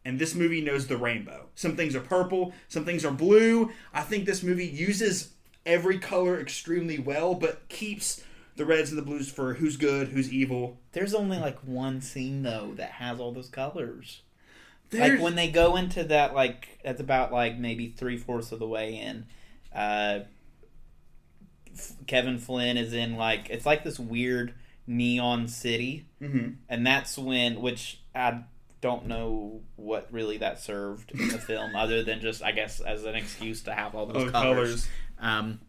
[0.04, 1.50] And this movie knows the rainbow.
[1.54, 3.72] Some things are purple, some things are blue.
[3.94, 8.24] I think this movie uses every color extremely well, but keeps
[8.60, 10.78] the reds and the blues for who's good, who's evil.
[10.92, 14.22] There's only like one scene though that has all those colors.
[14.92, 18.60] There's, Like when they go into that, like that's about like maybe three fourths of
[18.60, 19.26] the way in.
[19.74, 20.20] Uh,
[21.74, 24.54] F- Kevin Flynn is in like it's like this weird
[24.88, 26.56] neon city, Mhm.
[26.68, 28.42] and that's when which I
[28.82, 33.06] don't know what really that served in the film, other than just I guess as
[33.06, 34.56] an excuse to have all those Oh, colors.
[34.58, 34.88] colors.
[35.20, 35.60] Um,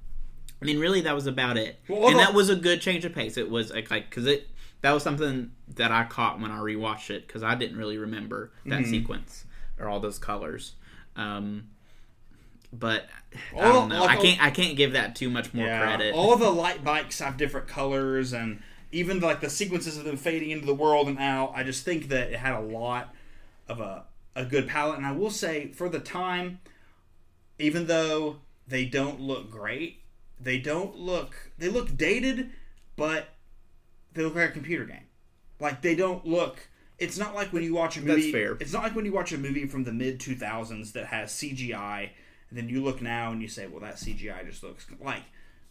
[0.61, 3.15] I mean, really, that was about it, Well, and that was a good change of
[3.15, 3.37] pace.
[3.37, 4.49] It was like because it
[4.83, 8.53] that was something that I caught when I rewatched it because I didn't really remember
[8.67, 8.91] that Mm-hmm.
[8.91, 9.45] sequence
[9.79, 10.75] or all those colors.
[11.17, 11.69] Um,
[12.73, 13.07] but
[13.59, 14.01] I don't know.
[14.03, 14.43] like I can't.
[14.43, 16.15] I can't give that too much more Yeah, credit.
[16.15, 20.51] all the light bikes have different colors, and even like the sequences of them fading
[20.51, 21.53] into the world and out.
[21.55, 23.15] I just think that it had a lot
[23.69, 24.05] of a
[24.37, 26.61] a good palette, and I will say for the time,
[27.59, 28.37] even though
[28.69, 30.00] they don't look great,
[30.41, 32.51] they don't look they look dated,
[32.97, 33.29] but
[34.13, 35.07] they look like a computer game.
[35.59, 36.69] Like they don't look.
[36.99, 38.23] It's not like when you watch a movie.
[38.23, 38.57] That's fair.
[38.61, 41.33] It's not like when you watch a movie from the mid two thousands that has
[41.33, 42.11] CGI,
[42.49, 45.23] and then you look now and you say, "Well, that CGI just looks like."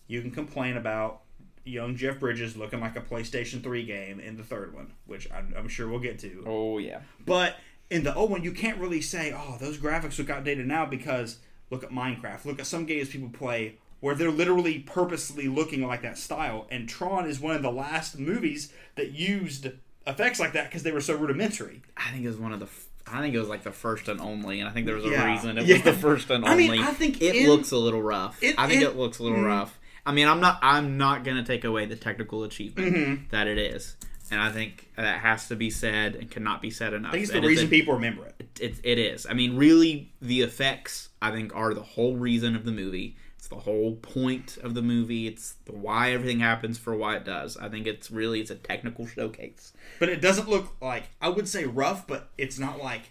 [0.08, 1.22] You can complain about
[1.66, 5.54] young Jeff Bridges looking like a PlayStation Three game in the third one, which I'm,
[5.56, 6.44] I'm sure we'll get to.
[6.48, 7.02] oh yeah.
[7.26, 7.58] But
[7.90, 11.38] in the old one, you can't really say, "Oh, those graphics look outdated now," because
[11.70, 12.46] look at Minecraft.
[12.46, 16.68] Look at some games people play where they're literally purposely looking like that style.
[16.72, 19.68] And Tron is one of the last movies that used
[20.08, 21.82] effects like that because they were so rudimentary.
[21.98, 22.66] I think it was one of the.
[22.66, 25.06] f- I think it was like the first and only, and I think there was
[25.06, 25.32] a Yeah.
[25.34, 25.76] reason it Yeah.
[25.76, 26.66] was the first and only.
[26.70, 26.82] I mean.
[26.84, 28.42] I think it in- looks a little rough.
[28.44, 29.46] it- I think it- it, looks a little Mhm.
[29.48, 29.80] rough.
[30.06, 30.60] I mean, I'm not.
[30.62, 33.24] I'm not gonna take away the technical achievement Mm-hmm.
[33.32, 33.96] that it is,
[34.32, 37.10] and I think that has to be said and cannot be said enough.
[37.10, 38.48] I think it's the is reason a- people remember it.
[38.60, 39.26] it, it is.
[39.30, 43.18] I mean, really, the effects I think are the whole reason of the movie.
[43.50, 45.28] The whole point of the movie.
[45.28, 47.58] It's the why everything happens for why it does.
[47.58, 49.74] I think it's really it's a technical showcase.
[50.00, 53.10] But it doesn't look like I would say rough, but it's not like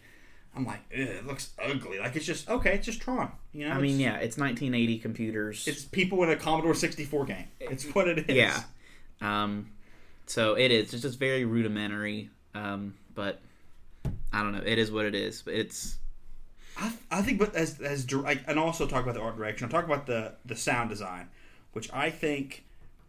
[0.54, 1.98] I'm like it looks ugly.
[1.98, 2.74] Like it's just okay.
[2.74, 3.32] It's just Tron.
[3.52, 3.74] You know.
[3.74, 5.66] I mean, yeah, it's 1980 computers.
[5.66, 7.44] it's people in a Commodore 64 game.
[7.60, 8.36] It's what it is.
[8.36, 8.62] yeah.
[9.20, 9.70] Um,
[10.26, 10.92] so it is.
[10.92, 12.30] It's just very rudimentary.
[12.54, 13.40] Um, but
[14.32, 14.62] I don't know.
[14.64, 15.42] It is what it is.
[15.42, 15.98] But it's
[16.78, 19.64] I, I think, but as as and also talk about the art direction.
[19.64, 21.28] I'll talk about the the sound design,
[21.72, 22.64] which I think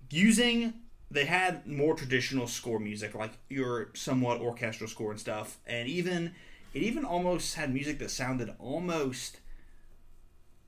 [0.10, 0.74] using
[1.12, 6.34] they had more traditional score music, like your somewhat orchestral score and stuff, and even
[6.74, 9.40] it even almost had music that sounded almost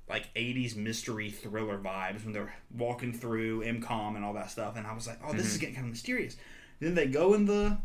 [0.10, 4.86] like 80s mystery thriller vibes when they're walking through ENCOM and all that stuff and
[4.86, 5.62] I was like oh this is mm-hmm.
[5.62, 6.36] getting kind of mysterious
[6.82, 7.78] then they go in the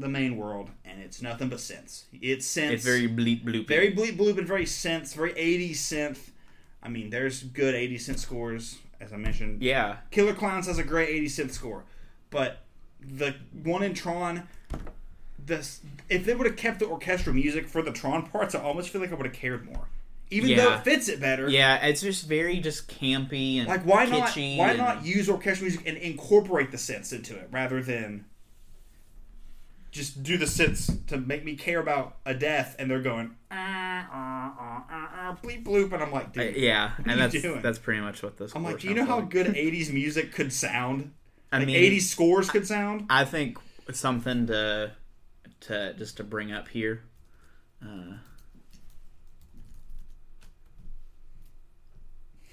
[0.00, 3.66] the main world and it's nothing but synths it's synths it's very bleep bloop.
[3.66, 6.18] very bleep bloop and very synth, very 80s synth.
[6.82, 9.62] I mean, there's good 80s synth scores, as I mentioned.
[9.62, 9.96] yeah.
[10.10, 11.84] Killer Clowns has a great 80s synth score,
[12.30, 12.58] but
[13.00, 13.34] the
[13.64, 14.48] one in Tron,
[15.44, 18.90] this if they would have kept the orchestral music for the Tron parts, I almost
[18.90, 19.88] feel like I would have cared more,
[20.30, 21.48] even though it fits it better.
[21.48, 24.34] Yeah, it's just very just campy and Like why not?
[24.36, 28.24] Why and- not use orchestral music and incorporate the synths into it rather than
[29.90, 34.06] just do the synths to make me care about a death and they're going ah,
[34.12, 37.62] ah, ah, ah, ah, bleep bloop and I'm like, Uh, yeah, and that's doing?
[37.62, 38.54] that's pretty much what this.
[38.54, 39.30] I'm like, do you know how like.
[39.30, 41.12] good 80s music could sound?
[41.50, 43.06] I Like mean, 80s scores could sound.
[43.08, 43.58] I think
[43.92, 44.92] something to
[45.60, 47.02] to just to bring up here.
[47.80, 48.16] Uh,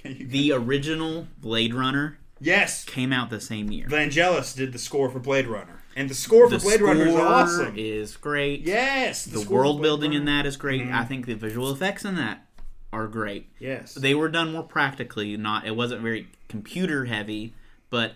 [0.03, 3.87] the original Blade Runner yes, came out the same year.
[3.87, 7.15] Vangelis did the score for Blade Runner, and the score for the Blade Runner is
[7.15, 7.73] awesome.
[7.77, 8.61] is great.
[8.61, 10.37] yes, the for world building in Runner- Mm-hmm.
[10.43, 10.81] that is great.
[10.87, 12.45] I think the visual effects in that
[12.93, 13.49] are great.
[13.59, 15.35] Yes, They were done more practically.
[15.37, 17.53] Not it wasn't very computer heavy,
[17.89, 18.13] but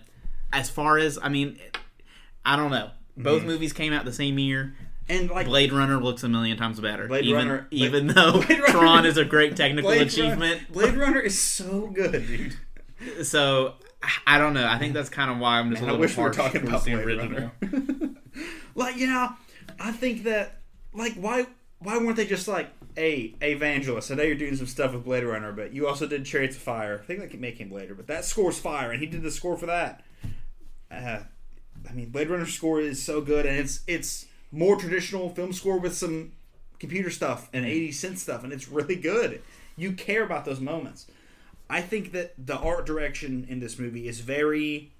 [0.54, 1.60] as far as I mean,
[2.46, 2.92] I don't know.
[3.18, 3.48] Both Mm-hmm.
[3.50, 4.76] movies came out the same year.
[5.10, 7.08] and like Blade Runner looks a million times better.
[7.08, 10.62] Blade even, Runner- even Blade- though Blade Runner- Tron is a great technical Blade achievement.
[10.62, 12.56] Runner, Blade Runner is so good, dude.
[13.26, 13.76] So
[14.26, 14.66] I don't know.
[14.66, 16.30] I think that's kind of why I'm just Man, a I little wish we were
[16.32, 17.52] talking about the Blade original.
[18.76, 19.34] Like, yeah,
[19.80, 20.62] I think that
[20.94, 21.48] like why
[21.80, 25.24] why weren't they just like, hey, Vangelis, I know you're doing some stuff with Blade
[25.24, 27.00] Runner, but you also did Chariots of Fire.
[27.02, 29.32] I think that can make him later, but that score's fire, and he did the
[29.32, 30.04] score for that.
[30.90, 31.20] Uh,
[31.90, 35.80] I mean, Blade Runner score is so good, and it's it's more traditional film score
[35.80, 36.32] with some
[36.80, 39.42] computer stuff and 80 cent stuff, and it's really good.
[39.76, 41.08] You care about those moments.
[41.70, 44.92] I think that the art direction in this movie is very.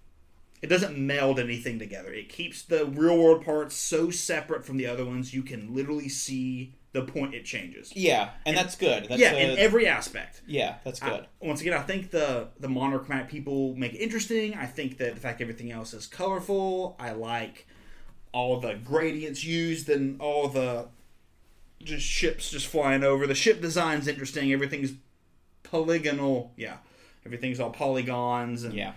[0.62, 2.12] It doesn't meld anything together.
[2.12, 5.34] It keeps the real world parts so separate from the other ones.
[5.34, 7.96] You can literally see the point it changes.
[7.96, 9.08] Yeah, and that's good.
[9.08, 10.42] That's yeah, a- in every aspect.
[10.48, 11.22] yeah, that's good.
[11.42, 14.54] I- once again, I think the the monochromatic people make it interesting.
[14.56, 16.96] I think that the fact everything else is colorful.
[17.00, 17.66] I like
[18.32, 20.88] all the gradients used and all the
[21.82, 23.26] just ships just flying over.
[23.26, 24.52] The ship design's interesting.
[24.52, 24.92] Everything's
[25.64, 26.52] polygonal.
[26.58, 26.78] Yeah,
[27.26, 28.94] everything's all polygons and yeah,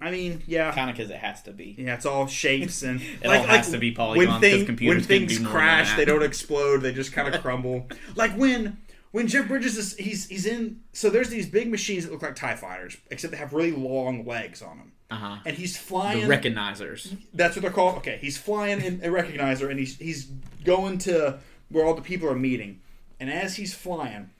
[0.00, 0.72] I mean, yeah.
[0.72, 1.74] kind of because it has to be.
[1.78, 5.08] Yeah, it's all shapes and It all has to be polygons, 'cause When, thing, computers
[5.08, 7.86] when things crash, they don't explode; they just kind of crumble.
[8.16, 8.78] Like when
[9.12, 10.80] when Jeff Bridges is he's he's in.
[10.92, 14.24] So there's these big machines that look like Tie Fighters, except they have really long
[14.24, 15.36] legs on them, Uh-huh.
[15.44, 16.26] and he's flying.
[16.28, 17.16] The recognizers.
[17.34, 17.96] that's what they're called.
[17.98, 20.28] Okay, he's flying in a recognizer, and he's he's
[20.64, 21.38] going to
[21.70, 22.80] where all the people are meeting,
[23.18, 24.30] and as he's flying.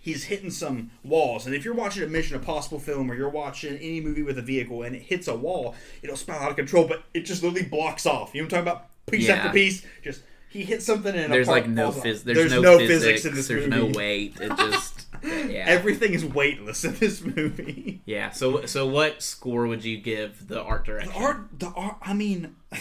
[0.00, 3.76] He's hitting some walls, and if you're watching a Mission Impossible film or you're watching
[3.76, 6.86] any movie with a vehicle and it hits a wall, it'll spiral out of control.
[6.86, 8.34] But it just literally blocks off.
[8.34, 9.06] You know what I'm talking about?
[9.10, 9.34] Piece Yeah.
[9.34, 12.04] after piece, just he hits something and There's like no falls off.
[12.04, 13.88] phys- there's, no, physics, in this there's movie.
[13.92, 14.36] no weight.
[14.40, 15.64] It just yeah.
[15.66, 18.00] Everything is weightless in this movie.
[18.06, 18.30] yeah.
[18.30, 21.12] So so what score would you give the art direction?
[21.12, 21.96] The art, the art.
[22.02, 22.54] I mean,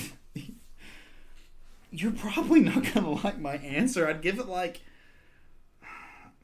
[1.91, 4.07] you're probably not gonna like my answer.
[4.07, 4.81] I'd give it like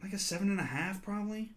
[0.04, 1.54] like a seven and a half, probably.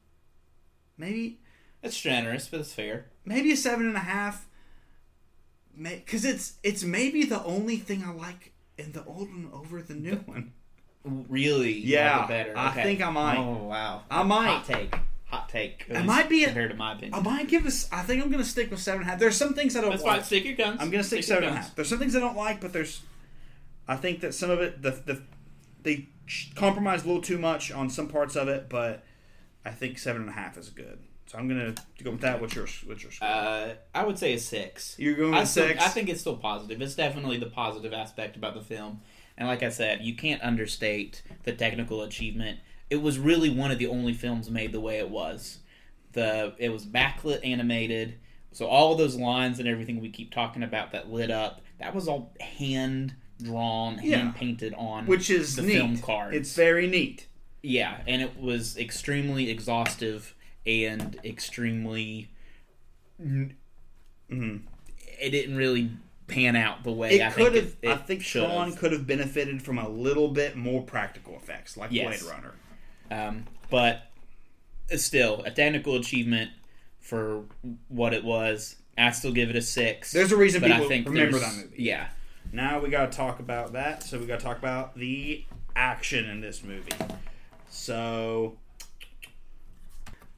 [0.97, 1.41] Maybe
[1.83, 3.07] It's generous, but it's fair.
[3.25, 4.47] maybe a seven and a half.
[5.81, 9.95] Because it's it's maybe the only thing I like in the old one over the
[9.95, 10.53] new one.
[11.05, 11.79] Really?
[11.79, 12.55] Yeah, better.
[12.57, 13.37] I think I might.
[13.39, 14.03] Oh wow.
[14.11, 14.47] I might.
[14.49, 14.95] Hot take.
[15.27, 15.85] Hot take.
[15.95, 17.15] I might be a- compared to my opinion.
[17.15, 17.89] I might give this.
[17.93, 19.21] I think I'm gonna stick with seven and a half.
[19.21, 20.17] There's some things I don't That's like.
[20.17, 20.25] fine.
[20.25, 20.79] Stick your guns.
[20.81, 21.75] I'm gonna stick your seven and a half.
[21.77, 23.03] There's some things I don't like, but there's.
[23.87, 25.23] I think that some of it, the the,
[25.83, 26.09] they
[26.55, 29.05] compromise a little too much on some parts of it, but
[29.65, 30.99] I think seven and a half is good.
[31.27, 32.41] So I'm gonna go with that.
[32.41, 33.29] What's your what's your score?
[33.29, 34.95] Uh, I would say a six.
[34.99, 35.85] You're going I still- six.
[35.85, 36.81] I think it's still positive.
[36.81, 39.01] It's definitely the positive aspect about the film.
[39.37, 42.61] And like I said, you can't understate the technical achievement.
[42.89, 45.59] It was really one of the only films made the way it was.
[46.13, 48.19] The it was backlit animated.
[48.53, 51.95] So all of those lines and everything we keep talking about that lit up, that
[51.95, 54.19] was all hand drawn, Yeah.
[54.19, 55.75] hand painted on which is the neat.
[55.75, 56.37] film cards.
[56.37, 57.27] It's very neat.
[57.63, 60.35] Yeah, and it was extremely exhaustive
[60.65, 62.29] and extremely.
[63.21, 63.53] Mhm.
[64.29, 65.91] It didn't really
[66.27, 67.65] pan out the way I It think could have.
[67.67, 71.37] it, it I think should Tron could have benefited from a little bit more practical
[71.37, 72.23] effects, like Yes.
[72.23, 72.55] Blade Runner.
[73.11, 74.11] Um, but
[74.97, 76.51] still, a technical achievement
[77.01, 77.45] for
[77.89, 78.77] what it was.
[78.99, 80.11] I still give it a six.
[80.13, 81.83] There's a reason people I think remember that movie.
[81.83, 82.09] Yeah,
[82.57, 84.03] Now we got to talk about that.
[84.03, 85.45] So we got to talk about the
[85.77, 86.91] action in this movie.
[87.69, 88.57] So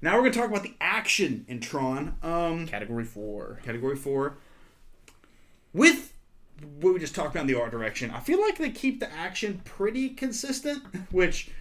[0.03, 2.16] now we're going to talk about the action in Tron.
[2.25, 3.61] Um, category four.
[3.62, 4.39] category four.
[5.73, 6.12] With
[6.81, 9.12] what we just talked about in the art direction, I feel like they keep the
[9.12, 11.53] action pretty consistent, which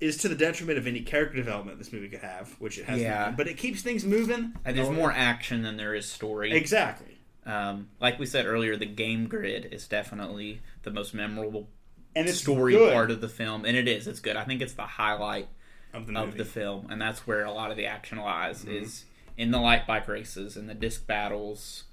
[0.00, 3.00] is to the detriment of any character development this movie could have, which it has.
[3.00, 3.24] Yeah.
[3.24, 3.34] none.
[3.34, 4.54] but it keeps things moving.
[4.64, 6.52] And there's more action than there is story.
[6.52, 7.07] Exactly.
[7.48, 11.68] Um, like we said earlier, the game grid is definitely the most memorable
[12.14, 14.06] And it's story good part of the film, and it is.
[14.06, 14.36] It's good.
[14.36, 15.48] I think it's the highlight
[15.94, 16.12] of the.
[16.12, 16.28] Mm-hmm.
[16.30, 19.04] of the film, and that's where a lot of the action lies is
[19.36, 21.84] in the light bike races and the disc battles.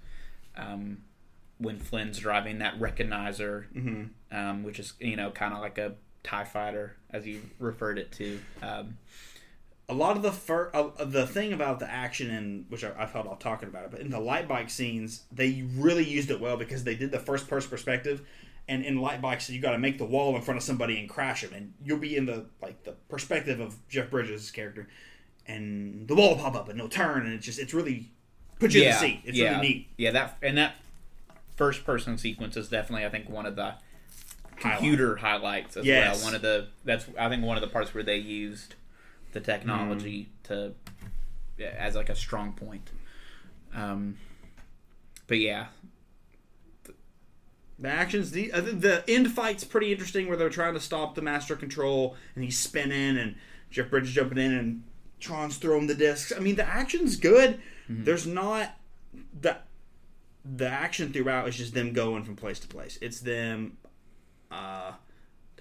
[0.57, 0.99] Um,
[1.57, 4.37] when Flynn's driving that recognizer, Mm-hmm.
[4.37, 5.93] um, which is you know kind of like a
[6.23, 8.39] Tie Fighter as you referred it to.
[8.61, 8.97] Um,
[9.87, 13.11] a lot of the fir- uh, the thing about the action and which I, I've
[13.11, 16.39] held off talking about it, but in the light bike scenes, they really used it
[16.39, 18.21] well because they did the first person perspective,
[18.67, 21.07] and in light bikes, you got to make the wall in front of somebody and
[21.07, 24.87] crash them, and you'll be in the like the perspective of Jeff Bridges' character,
[25.45, 28.09] and the wall will pop up and it'll turn, and it's just it's really
[28.59, 29.21] put you in the seat.
[29.25, 29.87] It's yeah, really neat.
[29.97, 30.75] Yeah, that and that
[31.55, 33.75] first person sequence is definitely I think one of the
[34.57, 34.77] Highlight.
[34.79, 36.17] computer highlights as Yes.
[36.17, 36.25] well.
[36.25, 38.73] One of the that's I think one of the parts where they used
[39.35, 40.47] the technology Mm.
[40.47, 40.73] to
[41.77, 42.89] as like a strong point.
[43.73, 44.17] Um,
[45.27, 45.67] but yeah,
[47.77, 51.21] The actions, the uh, the end fight's pretty interesting where they're trying to stop the
[51.21, 53.35] Master Control and he's spinning and
[53.69, 54.83] Jeff Bridges jumping in and
[55.19, 56.31] Tron's throwing the discs.
[56.35, 57.59] I mean, the action's good.
[57.89, 58.77] There's not
[59.41, 59.57] the
[60.45, 62.97] the action throughout is just them going from place to place.
[63.01, 63.77] It's them.
[64.49, 64.93] Uh,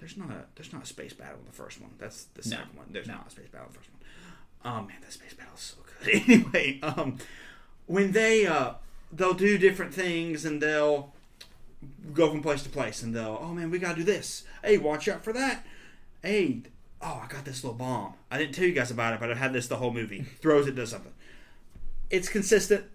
[0.05, 1.89] there's not a there's not a space battle in the first one.
[1.97, 2.57] That's the No.
[2.57, 2.85] second one.
[2.91, 4.01] There's not a space battle in the first one.
[4.63, 6.21] Oh man, that space battle is so good.
[6.29, 7.17] anyway, um,
[7.87, 8.73] when they uh
[9.11, 11.11] they'll do different things and they'll
[12.13, 14.43] go from place to place and they'll oh man we gotta do this.
[14.63, 15.65] Hey, watch out for that.
[16.21, 16.61] Hey,
[17.01, 18.13] oh I got this little bomb.
[18.29, 20.21] I didn't tell you guys about it, but I've had this the whole movie.
[20.39, 21.13] Throws it, does something.
[22.11, 22.85] It's consistent.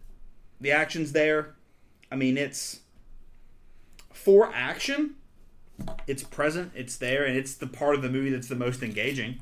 [0.61, 1.55] The action's there.
[2.13, 2.81] I mean, it's
[4.13, 5.17] for action.
[6.07, 6.73] It's present.
[6.75, 9.41] It's there, and it's the part of the movie that's the most engaging.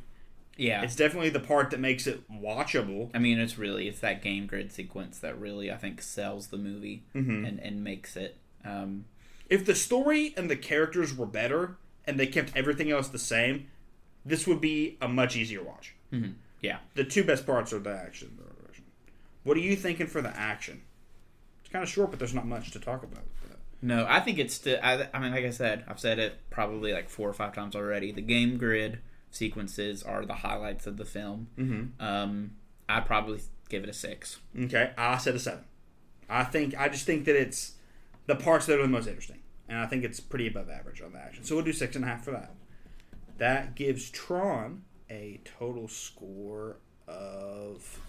[0.56, 0.82] Yeah.
[0.82, 3.10] It's definitely the part that makes it watchable.
[3.14, 6.56] I mean, it's really it's that game grid sequence that really I think sells the
[6.58, 8.36] movie and and makes it.
[8.64, 9.04] Um,
[9.48, 11.76] If the story and the characters were better
[12.06, 13.68] and they kept everything else the same,
[14.24, 15.94] this would be a much easier watch.
[16.60, 16.78] yeah.
[16.94, 18.36] The two best parts are the action.
[19.44, 20.82] What are you thinking for the action?
[21.62, 23.22] It's kind of short, but there's not much to talk about.
[23.80, 24.78] No, I think it's still.
[24.82, 27.76] I, I mean, like I said, I've said it probably like four or five times
[27.76, 28.10] already.
[28.10, 28.98] The game grid
[29.30, 31.48] sequences are the highlights of the film.
[31.56, 32.04] Mm-hmm.
[32.04, 32.52] Um,
[32.88, 34.38] I'd probably give it a six.
[34.58, 35.64] Okay, I said a seven.
[36.28, 37.74] I think I just think that it's
[38.26, 41.12] the parts that are the most interesting, and I think it's pretty above average on
[41.12, 41.44] the action.
[41.44, 42.54] So we'll do six and a half for that.
[43.38, 48.00] That gives Tron a total score of.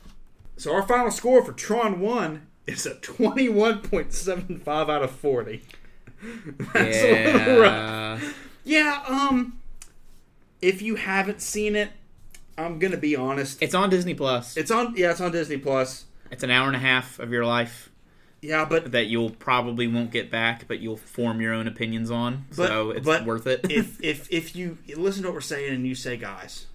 [0.58, 5.12] So our final score for Tron One is a twenty-one point seven five out of
[5.12, 5.64] forty.
[6.74, 8.50] That's a little rough.
[8.64, 9.04] Yeah.
[9.08, 9.60] Um.
[10.62, 11.92] If you haven't seen it,
[12.58, 13.62] I'm gonna be honest.
[13.62, 14.58] It's on Disney Plus.
[14.58, 14.94] It's on.
[14.98, 16.06] Yeah, it's on Disney Plus.
[16.32, 17.90] It's an hour and a half of your life
[18.42, 22.46] Yeah, but that you'll probably won't get back, but you'll form your own opinions on.
[22.56, 23.62] But- so it's but worth it.
[23.72, 26.68] if if if you listen to what we're saying and you say, guys,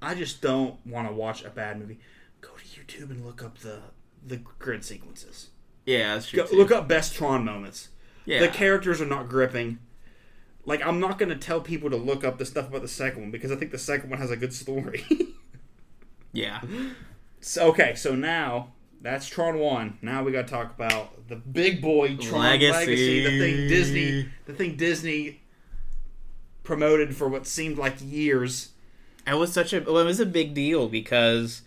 [0.00, 1.98] I just don't want to watch a bad movie,
[2.40, 3.80] go to YouTube and look up the
[4.24, 5.50] the grid sequences.
[5.84, 6.44] yeah, that's true.
[6.44, 7.88] Go, look up best Tron moments.
[8.24, 8.40] Yeah.
[8.40, 9.78] The characters are not gripping.
[10.64, 13.22] Like I'm not going to tell people to look up the stuff about the second
[13.22, 15.04] one because I think the second one has a good story.
[16.32, 16.60] yeah.
[17.40, 19.98] so okay, so now that's Tron one.
[20.02, 22.72] Now we got to talk about the big boy Tron Legacy.
[22.72, 25.40] Legacy, the thing Disney, the thing Disney
[26.62, 28.70] promoted for what seemed like years.
[29.26, 31.62] It was such a well, it was a big deal because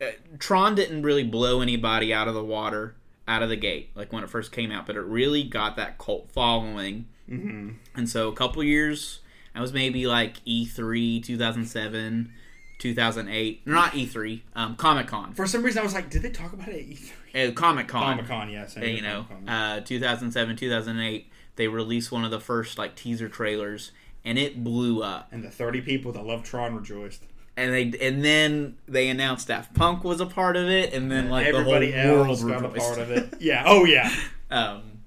[0.00, 0.06] uh,
[0.38, 2.94] Tron didn't really blow anybody out of the water
[3.28, 5.98] out of the gate like when it first came out, but it really got that
[5.98, 7.06] cult following.
[7.28, 7.70] Mm-hmm.
[7.94, 9.20] And so a couple years,
[9.54, 12.32] I was maybe like E3 2007,
[12.78, 16.52] 2008, not E3, um, Comic Con, For some reason, I was like, did they talk
[16.52, 17.48] about it at E3?
[17.48, 18.76] uh, Comic Con, Comic Con, yes.
[18.76, 21.30] I you know, uh, 2007, 2008.
[21.56, 23.92] They released one of the first like teaser trailers,
[24.24, 25.28] and it blew up.
[25.32, 27.22] and the 30 people that love Tron rejoiced.
[27.56, 31.30] And they and then they announced Daft Punk was a part of it, and then
[31.30, 32.86] like Everybody the whole else world got a rejoiced.
[32.86, 33.34] part of it.
[33.40, 33.62] Yeah.
[33.66, 34.10] Oh, yeah.
[34.48, 35.00] Um,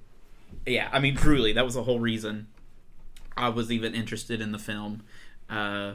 [0.66, 2.48] yeah, I mean, truly, that was the whole reason
[3.34, 5.02] I was even interested in the film.
[5.48, 5.94] Uh,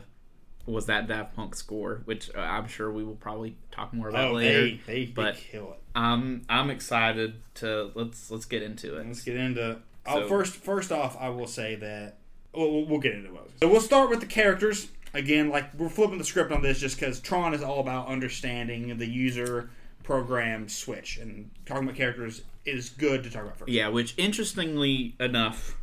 [0.66, 4.32] was that Daft Punk score, which uh, I'm sure we will probably talk more about
[4.32, 4.62] Oh, later.
[4.62, 5.80] they, they, but- they kill it.
[5.94, 9.06] Um, I'm excited to let's let's get into it.
[9.06, 9.78] Let's get into.
[10.08, 12.18] Oh, So- first, first off, I will say that
[12.52, 13.52] well, we'll, we'll get into it.
[13.62, 15.50] So we'll start with the characters again.
[15.50, 19.08] Like we're flipping the script on this just because Tron is all about understanding the
[19.08, 19.70] user
[20.04, 23.72] program switch and talking about characters is good to talk about first.
[23.72, 25.78] Yeah, which interestingly enough,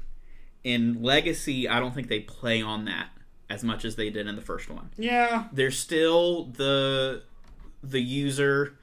[0.62, 3.08] in Legacy, I don't think they play on that
[3.50, 4.90] as much as they did in the first one.
[4.96, 5.44] Yeah.
[5.52, 7.22] there's still the
[7.82, 8.74] the user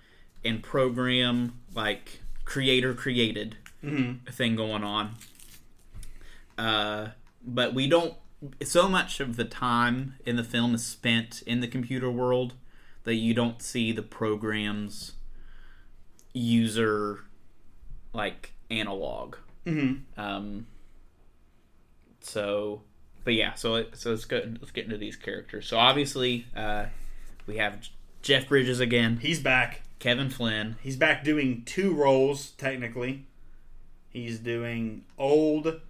[0.45, 3.55] and program like creator created
[4.31, 5.11] thing going on
[6.57, 7.07] uh,
[7.45, 8.13] but we don't
[8.63, 12.53] so much of the time in the film is spent in the computer world
[13.03, 15.13] that you don't see the program's
[16.33, 17.19] user
[18.13, 19.35] like analog
[19.65, 20.19] Mm-hmm.
[20.19, 20.65] um
[22.21, 22.81] so
[23.23, 26.85] but yeah so it, so let's go let's get into these characters so obviously uh
[27.45, 27.87] we have
[28.21, 29.81] jeff bridges again He's back.
[29.99, 33.25] kevin flynn He's back doing two roles technically.
[34.09, 35.81] He's doing old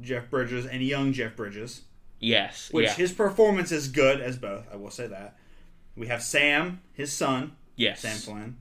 [0.00, 1.82] Jeff Bridges and young Jeff Bridges.
[2.20, 4.66] Yes which yeah his performance is good as both.
[4.72, 5.36] I will say that.
[5.96, 8.56] We have Sam, his son, yes Sam Flynn.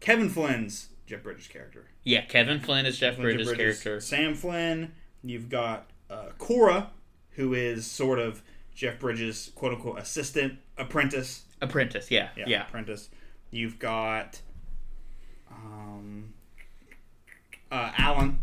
[0.00, 1.86] Kevin Flynn's Jeff Bridges character.
[2.04, 3.82] yeah kevin flynn is jeff Jeff bridges, Bridges.
[3.82, 4.92] character Sam Flynn.
[5.22, 6.88] You've got uh, Quorra,
[7.32, 8.42] who is sort of
[8.74, 11.42] Jeff Bridges' quote unquote assistant apprentice.
[11.60, 13.08] apprentice yeah Yeah, yeah, apprentice.
[13.50, 14.40] You've got
[15.50, 16.32] um,
[17.70, 18.40] uh, Alan,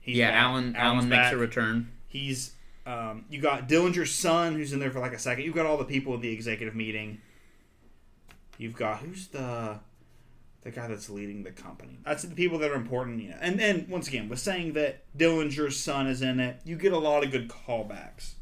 [0.00, 0.42] He's yeah, back.
[0.42, 1.32] Alan Alan's Alan makes back.
[1.32, 1.90] a return.
[2.06, 2.52] He's
[2.90, 5.44] um, you got Dillinger's son who's in there for like a second.
[5.44, 7.20] You've got all the people in the executive meeting.
[8.58, 9.78] You've got who's the
[10.62, 11.98] the guy that's leading the company.
[12.04, 13.36] That's the people that are important, you know.
[13.40, 16.98] And then once again, with saying that Dillinger's son is in it, you get a
[16.98, 18.32] lot of good callbacks.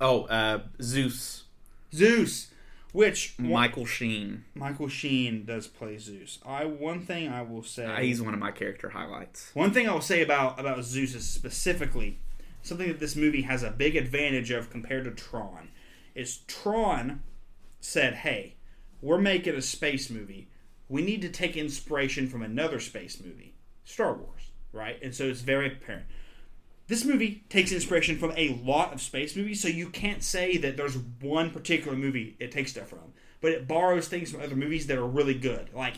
[0.00, 1.42] Oh, uh, Zuse,
[1.92, 2.48] Zuse,
[2.92, 4.44] which Michael Sheen.
[4.54, 6.38] Michael Sheen does play Zuse.
[6.44, 9.50] I one thing I will say Uh, he's one of my character highlights.
[9.54, 12.18] One thing I will say about about Zuse is specifically
[12.62, 15.68] something that this movie has a big advantage of compared to Tron
[16.14, 17.22] is Tron
[17.80, 18.54] said, "Hey,
[19.00, 20.48] we're making a space movie.
[20.88, 23.54] We need to take inspiration from another space movie,
[23.84, 26.06] Star Wars, right?" And so it's very apparent.
[26.88, 30.76] This movie takes inspiration from a lot of space movies, so you can't say that
[30.76, 34.86] there's one particular movie it takes stuff from, but it borrows things from other movies
[34.88, 35.72] that are really good.
[35.72, 35.94] Like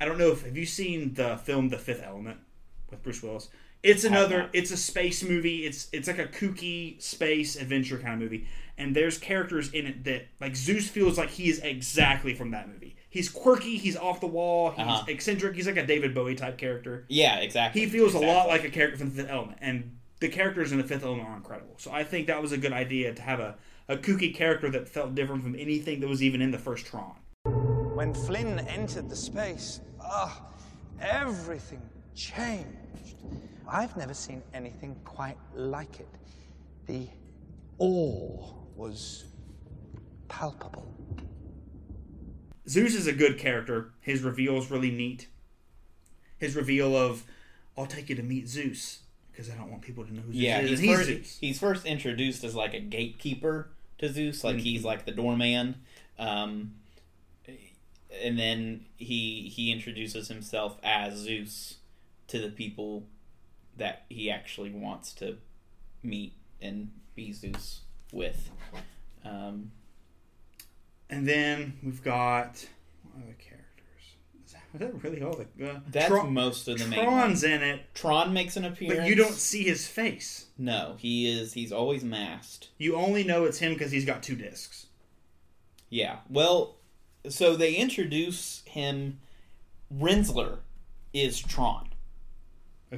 [0.00, 2.38] I don't know if have you seen the film The Fifth Element
[2.90, 3.48] with Bruce Willis?
[3.82, 4.50] It's another.
[4.52, 5.64] It's a space movie.
[5.66, 10.04] It's it's like a kooky space adventure kind of movie, and there's characters in it
[10.04, 12.96] that like Zuse feels like he is exactly from that movie.
[13.10, 13.76] He's quirky.
[13.78, 14.70] He's off the wall.
[14.70, 15.04] He's Uh-huh.
[15.08, 15.54] eccentric.
[15.54, 17.04] He's like a David Bowie type character.
[17.08, 17.80] Yeah, exactly.
[17.82, 20.78] He feels a lot like a character from The Fifth Element, and the characters in
[20.78, 21.74] The Fifth Element are incredible.
[21.78, 23.54] So I think that was a good idea to have a,
[23.88, 27.14] a kooky character that felt different from anything that was even in the first Tron.
[27.94, 30.42] When Flynn entered the space, ah,
[31.00, 31.80] everything
[32.18, 33.16] changed.
[33.70, 36.08] I've never seen anything quite like it.
[36.86, 37.06] The
[37.78, 39.24] awe was
[40.28, 40.92] palpable.
[42.66, 43.92] Zuse is a good character.
[44.00, 45.28] His reveal is really neat.
[46.38, 47.24] His reveal of,
[47.76, 48.98] "I'll take you to meet Zuse,"
[49.30, 50.70] because I don't want people to know who Zuse Yeah, is.
[50.70, 51.38] he's he's first, Zuse.
[51.40, 55.76] he's first introduced as like a gatekeeper to Zuse, like he's like the doorman.
[56.18, 56.74] Um,
[58.22, 61.76] and then he he introduces himself as Zuse
[62.28, 63.04] to the people
[63.76, 65.36] that he actually wants to
[66.02, 67.80] meet and be Zuse
[68.12, 68.50] with.
[69.24, 69.72] Um,
[71.10, 72.66] And then we've got
[73.02, 73.64] what other characters?
[74.44, 75.70] Is that, is that really all the?
[75.70, 77.00] Uh, that's Tron- most of the main.
[77.04, 77.44] Tron's ones.
[77.44, 80.46] in it, Tron makes an appearance, but you don't see his face.
[80.58, 81.52] No, he is.
[81.54, 82.68] He's always masked.
[82.78, 84.86] You only know it's him because he's got two discs.
[85.88, 86.18] Yeah.
[86.28, 86.76] Well,
[87.28, 89.20] so they introduce him.
[89.94, 90.58] Rinzler
[91.14, 91.87] is Tron.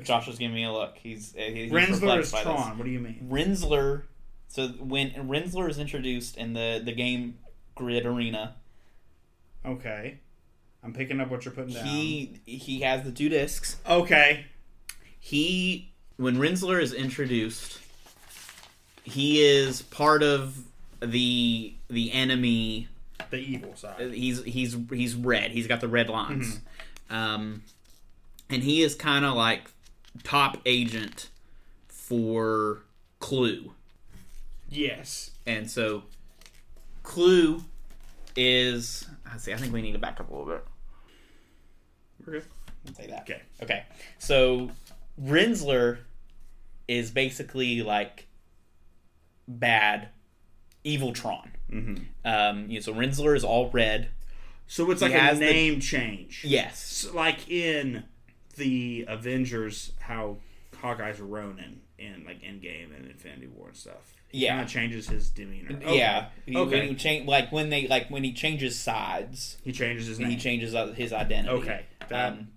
[0.02, 0.96] Josh is giving me a look.
[0.96, 2.78] He's, uh, he's Rinzler is Tron.
[2.78, 3.26] What do you mean?
[3.28, 3.46] This.
[3.64, 4.02] Rinzler.
[4.48, 7.38] So when Rinzler is introduced in the the game
[7.74, 8.56] Grid Arena,
[9.64, 10.18] Okay,
[10.82, 11.84] I'm picking up what you're putting down.
[11.86, 13.76] he he has the two discs.
[13.88, 14.46] okay,
[15.18, 17.78] He when Rinzler is introduced,
[19.04, 20.64] he is part of
[21.00, 22.88] the the enemy.
[23.30, 24.12] the evil side.
[24.12, 25.50] He's he's he's red.
[25.52, 26.60] He's got the red lines,
[27.10, 27.62] um,
[28.48, 29.70] and he is kind of like
[30.22, 31.28] top agent
[31.88, 32.82] for
[33.18, 33.72] Clu.
[34.68, 35.30] Yes.
[35.46, 36.04] And so
[37.02, 37.64] Clu
[38.36, 40.64] is I see I think we need to back up a little bit.
[42.26, 42.44] We're good.
[42.96, 43.22] Say that.
[43.22, 43.42] Okay.
[43.62, 43.84] Okay.
[44.18, 44.70] So
[45.22, 45.98] Rinzler
[46.88, 48.26] is basically like
[49.46, 50.08] bad,
[50.84, 51.50] evil Tron.
[51.70, 51.96] Mm-hmm.
[52.24, 54.08] Um, you know, so Rinzler is all red.
[54.66, 56.42] So it's He like a has the- name change.
[56.44, 56.78] Yes.
[56.78, 58.04] So like in
[58.56, 60.36] the Avengers, how
[60.76, 64.14] Hawkeye's Ronin in like Endgame and Infinity War and stuff.
[64.28, 64.52] He Yeah.
[64.52, 65.76] kind of changes his demeanor.
[65.76, 65.98] Okay.
[65.98, 66.28] Yeah.
[66.46, 66.86] He, Okay.
[66.86, 70.30] When change, like when they like when he changes sides, He changes his name.
[70.30, 71.54] he changes uh, his identity.
[71.54, 71.84] Okay.
[72.08, 72.48] That, Um,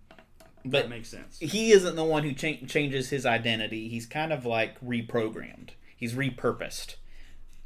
[0.65, 1.39] that makes sense.
[1.39, 3.89] he isn't the one who cha- changes his identity.
[3.89, 5.71] He's kind of like reprogrammed.
[5.95, 6.95] He's repurposed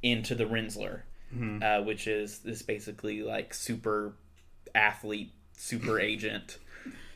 [0.02, 1.02] into the Rinzler,
[1.36, 1.62] Mm-hmm.
[1.62, 4.14] uh, which is this basically like super
[4.74, 6.58] athlete, super agent.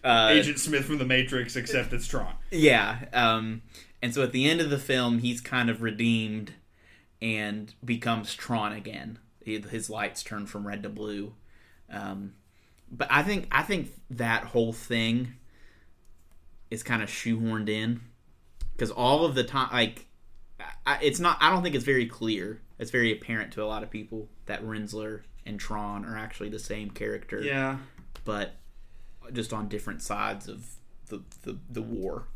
[0.04, 2.34] Uh, Agent Smith from the Matrix, except it's Tron.
[2.50, 3.06] Yeah.
[3.14, 3.62] Um,
[4.02, 6.54] and so at the end of the film, he's kind of redeemed
[7.22, 9.20] and becomes Tron again.
[9.44, 11.34] His lights turn from red to blue.
[11.90, 12.34] Um,
[12.92, 15.34] but I think I think that whole thing
[16.70, 18.02] is kind of shoehorned in
[18.74, 20.08] because all of the time, like,
[20.86, 21.38] I, it's not.
[21.42, 22.62] I don't think it's very clear.
[22.80, 26.60] It's very apparent to a lot of people that Rinzler and Tron are actually the
[26.60, 27.42] same character.
[27.42, 27.78] Yeah.
[28.26, 28.56] but
[29.34, 30.66] just on different sides of
[31.08, 32.28] the the, the war.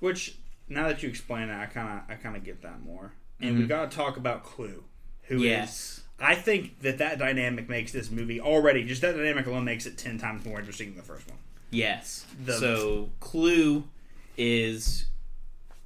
[0.00, 0.36] Which
[0.68, 3.12] now that you explain it, I kind of I kind of get that more.
[3.40, 3.60] And Mm-hmm.
[3.60, 4.82] we got to talk about Clu,
[5.24, 5.42] who is.
[5.42, 6.00] Yes.
[6.20, 9.96] I think that that dynamic makes this movie already just that dynamic alone makes it
[9.96, 11.38] ten times more interesting than the first one.
[11.70, 12.26] Yes.
[12.44, 13.84] The- so Clu
[14.36, 15.06] is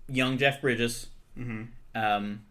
[0.09, 1.09] young Jeff Bridges.
[1.39, 1.63] Mm-hmm.
[1.95, 2.43] Um,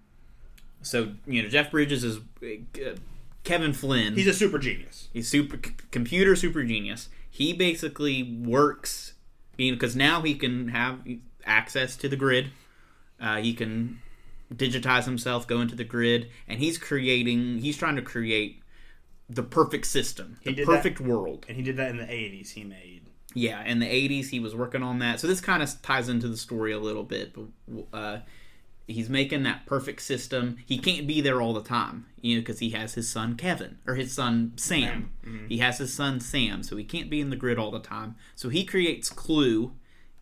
[0.84, 2.96] so you know Jeff Bridges is uh,
[3.44, 4.14] Kevin Flynn.
[4.16, 5.08] He's a super genius.
[5.14, 7.10] He's super c- computer super genius.
[7.32, 9.14] He basically works
[9.56, 11.00] because now he can have
[11.46, 12.52] access to the grid.
[13.20, 14.02] Uh, he can
[14.54, 17.60] digitize himself, go into the grid, and he's creating.
[17.60, 18.62] He's trying to create
[19.30, 21.46] the perfect system, the did perfect world.
[21.48, 22.52] And he did that in the 80s.
[22.52, 23.08] He made.
[23.34, 25.22] Yeah, in the '80s, he was working on that.
[25.22, 27.34] So this kind of ties into the story a little bit.
[27.34, 28.20] But uh,
[28.88, 30.58] he's making that perfect system.
[30.66, 33.78] He can't be there all the time, you know, because he has his son Kevin
[33.88, 35.12] or his son Sam.
[35.26, 35.48] Mm-hmm.
[35.48, 38.16] He has his son Sam, so he can't be in the grid all the time.
[38.36, 39.74] So he creates Clu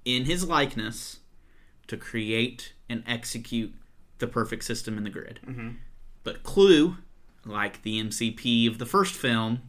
[0.05, 1.19] in his likeness
[1.87, 3.73] to create and execute
[4.19, 5.39] the perfect system in the grid.
[5.45, 5.69] Mm-hmm.
[6.23, 6.97] But Clu,
[7.45, 9.61] like the MCP of the first film,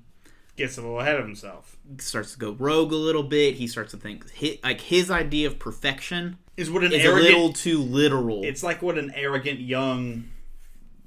[0.57, 1.77] Gets a little ahead of himself.
[1.99, 3.55] starts to go rogue a little bit.
[3.55, 7.07] He starts to think hi like his idea of perfection Is what an is a
[7.09, 7.25] arrogant.
[7.25, 8.43] little too literal.
[8.45, 10.31] It's like what an arrogant young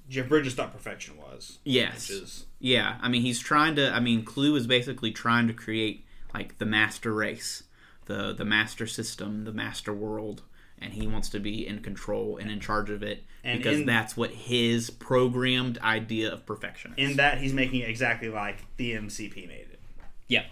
[0.09, 1.59] Jeff Bridges thought perfection was.
[1.63, 2.97] yes, is yeah.
[3.01, 3.93] I mean, he's trying to.
[3.93, 7.63] I mean, Clu is basically trying to create like the master race,
[8.05, 10.41] the the master system, the master world,
[10.79, 13.85] and he wants to be in control and in charge of it And because in-
[13.85, 17.11] that's what his programmed idea of perfection is.
[17.11, 19.79] in that he's making it exactly like the MCP made it.
[20.27, 20.45] yeah,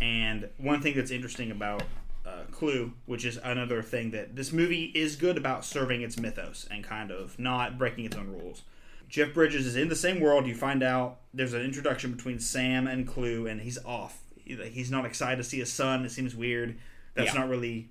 [0.00, 1.82] And one thing that's interesting about
[2.26, 6.66] uh, Clu, which is another thing that this movie is good about serving its mythos
[6.70, 8.62] and kind of not breaking its own rules.
[9.08, 10.46] Jeff Bridges is in the same world.
[10.46, 14.20] You find out there's an introduction between Sam and Clu, and he's off.
[14.44, 16.04] He's not excited to see his son.
[16.04, 16.78] It seems weird.
[17.14, 17.40] That's Yeah.
[17.40, 17.88] not really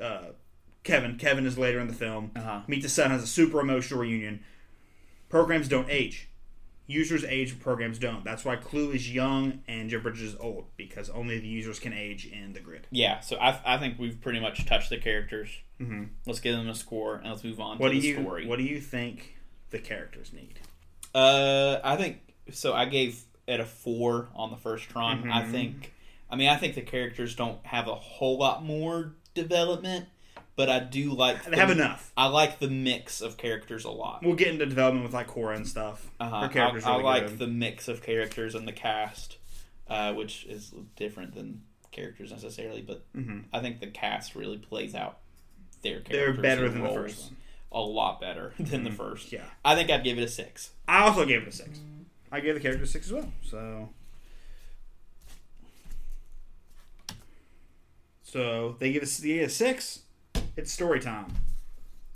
[0.00, 0.26] uh,
[0.82, 1.16] Kevin.
[1.16, 2.30] Kevin is later in the film.
[2.36, 2.60] Uh-huh.
[2.66, 4.40] Meet the Son has a super emotional reunion.
[5.28, 6.28] Programs don't age.
[6.86, 8.24] Users age, programs don't.
[8.24, 11.94] That's why Clu is young and Jeff Bridges is old because only the users can
[11.94, 12.86] age in the grid.
[12.90, 15.48] Yeah, so I, I think we've pretty much touched the characters.
[15.80, 16.04] Mm-hmm.
[16.26, 18.46] Let's give them a score and let's move on What to do the you story.
[18.46, 19.36] What do you think
[19.70, 20.60] the characters need?
[21.14, 22.20] Uh, I think
[22.50, 22.74] so.
[22.74, 25.20] I gave it a four on the first Tron.
[25.20, 25.32] Mm-hmm.
[25.32, 25.94] I think,
[26.30, 30.06] I mean, I think the characters don't have a whole lot more development,
[30.56, 31.44] but I do like.
[31.44, 32.12] They have enough.
[32.16, 34.22] I like the mix of characters a lot.
[34.22, 36.10] We'll get into development with like Quorra and stuff.
[36.20, 36.40] Uh-huh.
[36.40, 37.38] Her I, character's I really like good.
[37.38, 39.38] the mix of characters and the cast,
[39.88, 41.62] uh, which is different than
[41.94, 43.04] characters necessarily, but
[43.52, 45.18] I think the cast really plays out
[45.82, 46.16] their characters.
[46.16, 46.42] Mm-hmm.
[46.42, 47.30] They're better than the first one.
[47.30, 47.76] Mm-hmm.
[47.76, 49.32] A lot better than the first.
[49.32, 49.44] Yeah.
[49.64, 50.70] I think I'd give it a six.
[50.86, 51.80] I also gave it a six.
[52.30, 53.32] I gave the character a six as well.
[53.42, 53.88] So,
[58.22, 60.00] so they give us the a six.
[60.56, 61.26] It's story time.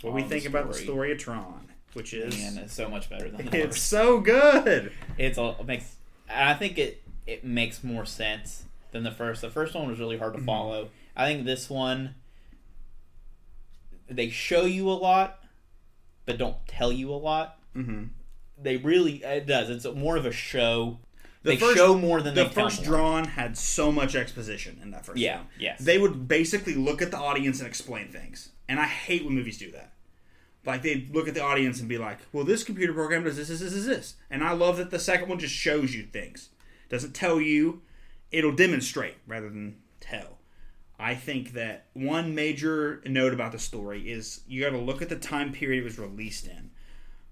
[0.01, 1.11] What we Oh, think about the story.
[1.11, 3.89] of Tron, which is Man, it's so much better than the it's first.
[3.89, 4.91] so good.
[5.17, 5.95] It's all it makes.
[6.29, 9.41] I think it it makes more sense than the first.
[9.41, 10.23] The first one was really Mm-hmm.
[10.23, 10.89] hard to follow.
[11.15, 12.15] I think this one
[14.09, 15.43] they show you a lot,
[16.25, 17.59] but don't tell you a lot.
[17.75, 18.05] Mm-hmm.
[18.61, 19.69] They really it does.
[19.69, 20.99] It's more of a show.
[21.43, 25.05] The they first- show more than The first Tron had so much exposition in that
[25.05, 25.75] first Yeah, yeah.
[25.79, 28.49] They would basically look at the audience and explain things.
[28.67, 29.93] And I hate when movies do that.
[30.65, 33.47] Like they look at the audience and be like, "Well, this computer program does this,
[33.47, 36.49] this, this, this, this." And I love that the second one just shows you things.
[36.89, 37.81] Doesn't tell you,
[38.31, 40.39] it'll demonstrate rather than tell.
[40.99, 45.07] I think that one major note about the story is you got to look at
[45.07, 46.71] the time period it was released in.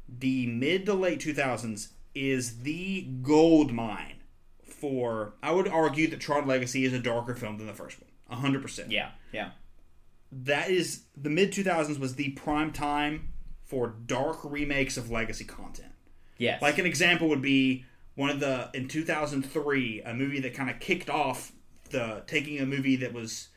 [0.08, 4.18] The mid to late 2000s is the gold mine
[4.64, 5.34] for.
[5.42, 8.42] I would argue that Tron Legacy is a darker film than the first one.
[8.42, 8.92] 100%.
[8.92, 9.52] Yeah, yeah.
[10.32, 11.04] That is.
[11.16, 13.30] The mid 2000s was the prime time
[13.64, 15.92] for dark remakes of legacy content.
[16.38, 16.62] Yes.
[16.62, 20.80] Like an example would be one of the in 2003 a movie that kind of
[20.80, 21.52] kicked off
[21.90, 23.50] the taking a movie that was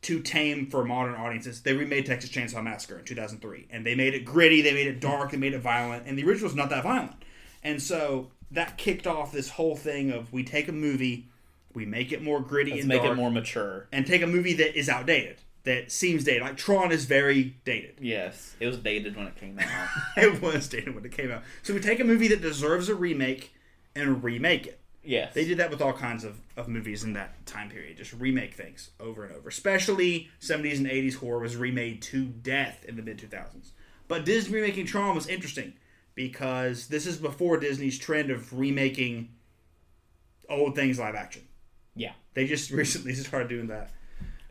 [0.00, 1.62] too tame for modern audiences.
[1.62, 5.00] They remade Texas Chainsaw Massacre in 2003 and they made it gritty, they made it
[5.00, 7.24] dark, they made it violent, and the original original's not that violent.
[7.62, 11.28] And so that kicked off this whole thing of we take a movie,
[11.74, 13.88] we make it more gritty Let's and make it more mature.
[13.92, 16.42] and take a movie that is outdated, that seems dated.
[16.42, 17.96] Like Tron is very dated.
[18.00, 19.88] Yes, it was dated when it came out.
[20.16, 21.42] it was dated when it came out.
[21.62, 23.52] So we take a movie that deserves a remake
[23.94, 24.80] and remake it.
[25.02, 27.96] yes, They did that with all kinds of, of movies in that time period.
[27.96, 29.48] Just remake things over and over.
[29.48, 33.70] Especially 70s and 80s horror was remade to death in the mid 2000s.
[34.06, 35.74] But Disney remaking Tron was interesting
[36.18, 39.28] because this is before Disney's trend of remaking
[40.50, 41.42] old things live action.
[41.94, 42.10] Yeah.
[42.34, 43.92] They just recently started doing that.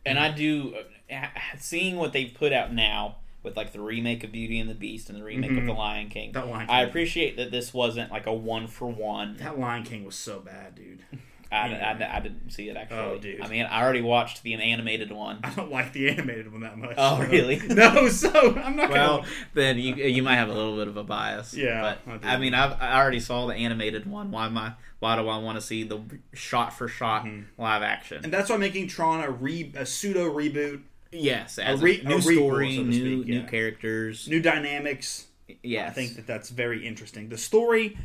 [0.05, 0.75] and I do
[1.11, 1.27] uh,
[1.59, 5.09] seeing what they've put out now with like the remake of Beauty and the Beast
[5.09, 6.31] and the remake of the Lion King.
[6.31, 6.47] Mm-hmm.
[6.47, 9.35] That Lion I appreciate that this wasn't like a one for one.
[9.35, 11.03] That Lion King was so bad, dude.
[11.51, 12.97] I, I, I didn't see it actually.
[12.97, 13.41] Oh, dude.
[13.41, 15.39] I mean, I already watched the animated one.
[15.43, 16.95] I don't like the animated one that much.
[16.97, 17.59] Oh, so- really?
[17.67, 19.29] No, so I'm not Well, gonna.
[19.53, 21.53] then you you might have a little bit of a bias.
[21.53, 22.27] Yeah, I but do.
[22.27, 24.31] I, mean, I've, I already saw the animated one.
[24.31, 24.73] Why am I?
[24.99, 26.01] Why do I want to see the
[26.33, 27.61] shot for shot mm-hmm.
[27.61, 28.21] live action?
[28.23, 30.81] And that's why making Tron a re a pseudo reboot,
[31.11, 33.47] yes, as a, re- a new requel, story, so new speak, new yeah.
[33.47, 34.27] characters.
[34.27, 35.27] new dynamics.
[35.63, 37.29] yes, I think that that's very interesting.
[37.29, 37.97] The story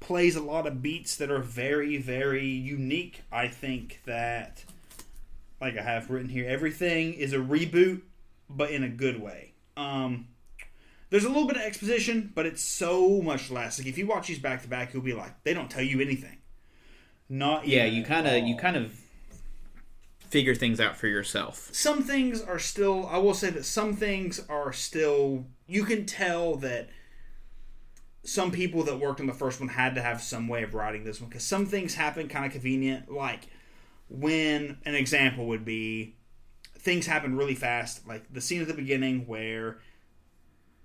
[0.00, 3.22] plays a lot of beats that are very, very unique.
[3.32, 4.64] I think that,
[5.60, 8.02] like I have written here, everything is a reboot,
[8.48, 9.52] but in a good way.
[9.76, 10.28] Um,
[11.10, 13.78] there's a little bit of exposition, but it's so much less.
[13.78, 16.00] Like if you watch these back to back, you'll be like, they don't tell you
[16.00, 16.38] anything.
[17.28, 17.84] Not yeah.
[17.84, 18.98] You kind of you kind of
[20.28, 21.70] figure things out for yourself.
[21.72, 26.54] some things are still i will say that some things are still you can tell
[26.56, 26.88] that
[28.24, 31.04] some people that worked on the first one had to have some way of writing
[31.04, 33.48] this one because some things happen kind of convenient like
[34.08, 36.16] when an example would be
[36.78, 39.78] things happen really fast like the scene at the beginning where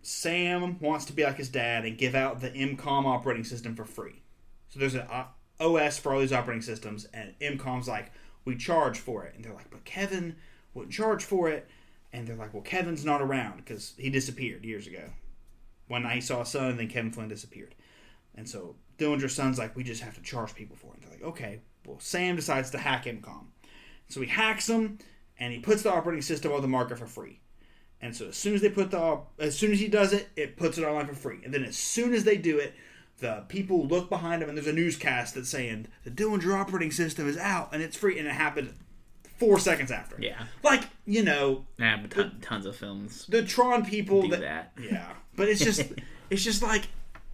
[0.03, 3.85] sam wants to be like his dad and give out the ENCOM operating system for
[3.85, 4.21] free.
[4.69, 5.25] So there's an uh,
[5.59, 8.11] os for all these operating systems and ENCOM's like
[8.45, 9.33] we charge for it.
[9.35, 10.35] And they're like but kevin
[10.73, 11.67] wouldn't charge for it.
[12.11, 15.09] And they're like well kevin's not around because he disappeared years ago
[15.93, 17.75] one I saw a son and then kevin flynn disappeared
[18.35, 21.11] and so dillinger's son's like we just have to charge people for it and they're
[21.19, 23.45] like okay well sam decides to hack ENCOM
[24.09, 24.97] so he hacks them
[25.39, 27.39] and he puts the operating system on the market for free
[28.03, 30.57] and so as soon as they put the as soon as he does it, it
[30.57, 31.39] puts it online for free.
[31.45, 32.73] And then as soon as they do it,
[33.19, 37.29] the people look behind him and there's a newscast that's saying the Dillinger operating system
[37.29, 38.73] is out and it's free and it happened
[39.37, 40.17] four seconds after.
[40.19, 40.43] Yeah.
[40.63, 44.73] Like, you know, Yeah, ton, tons of films the Tron people do that, that.
[44.77, 45.13] Yeah.
[45.35, 45.81] But it's just
[46.29, 46.87] it's just like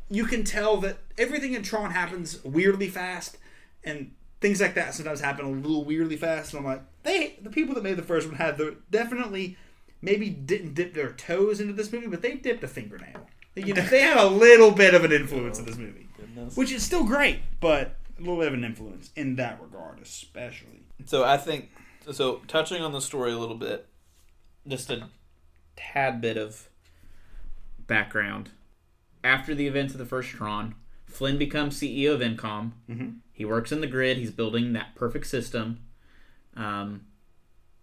[0.10, 3.38] you can tell that everything in Tron happens weirdly fast
[3.84, 7.50] and things like that sometimes happen a little weirdly fast and I'm like, they the
[7.50, 9.58] people that made the first one had the definitely
[10.02, 13.28] maybe didn't dip their toes into this movie, but they dipped a fingernail.
[13.56, 16.08] You know, they had a little bit of an influence in this oh, movie.
[16.56, 20.84] Which is still great, but a little bit of an influence in that regard, especially.
[21.06, 21.70] So I think
[22.12, 22.42] so.
[22.48, 23.88] Touching on the story a little bit,
[24.68, 25.10] just a
[25.76, 26.70] tad bit of
[27.90, 28.52] background.
[29.24, 30.76] After the events of the first Tron,
[31.06, 32.72] Flynn becomes CEO of ENCOM.
[32.90, 33.10] Mm-hmm.
[33.34, 34.18] He works in the grid.
[34.18, 35.80] He's building that perfect system.
[36.56, 37.06] Um,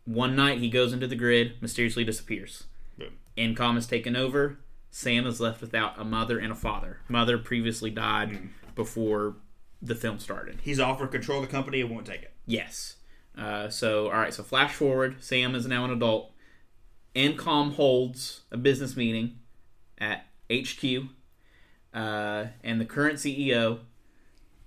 [0.07, 2.65] one night, he goes into the grid, mysteriously disappears.
[2.97, 3.15] Boom.
[3.37, 4.59] ENCOM is taken over.
[4.91, 7.01] Sam is left without a mother and a father.
[7.09, 8.49] Mother previously died Mm.
[8.75, 9.37] before
[9.83, 10.61] the film started.
[10.63, 12.33] He's offered control of the company and won't take it.
[12.47, 12.97] Yes.
[13.37, 14.33] Uh, so, all right.
[14.33, 15.17] So, flash forward.
[15.23, 16.33] Sam is now an adult.
[17.15, 19.39] ENCOM holds a business meeting
[19.99, 20.85] at HQ,
[21.95, 23.81] uh, and the current CEO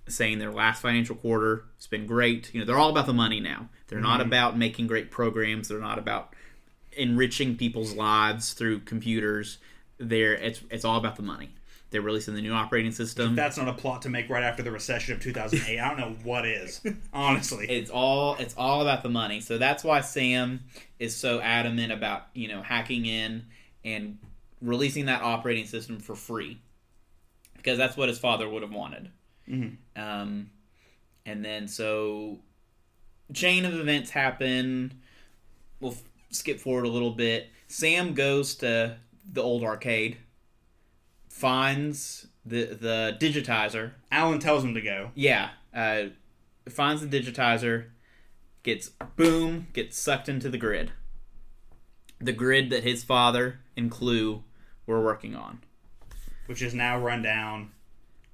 [0.08, 2.52] saying their last financial quarter has been great.
[2.52, 3.68] You know, they're all about the money now.
[3.88, 5.68] They're not about making great programs.
[5.68, 6.34] They're not about
[6.92, 9.58] enriching people's lives through computers.
[9.98, 11.50] They're it's it's all about the money.
[11.90, 13.34] They're releasing the new operating system.
[13.34, 15.80] That's not a plot to make right after the recession of 2008.
[15.80, 16.80] I don't know what is,
[17.12, 17.66] honestly.
[17.68, 19.40] it's all it's all about the money.
[19.40, 20.60] So that's why Sam
[20.98, 23.46] is so adamant about you know hacking in
[23.84, 24.18] and
[24.60, 26.60] releasing that operating system for free
[27.56, 29.10] because that's what his father would have wanted.
[29.96, 30.50] Um,
[31.26, 32.38] and then so
[33.32, 35.00] chain of events happen.
[35.80, 37.48] We'll f- skip forward a little bit.
[37.66, 38.96] Sam goes to
[39.32, 40.18] the old arcade,
[41.28, 45.10] finds the the digitizer, Alan tells him to go.
[45.14, 46.04] yeah, uh,
[46.68, 47.86] finds the digitizer,
[48.62, 50.92] gets boom, gets sucked into the grid.
[52.20, 54.44] The grid that his father and Clu
[54.90, 55.60] were working on.
[56.46, 57.70] which is now run down.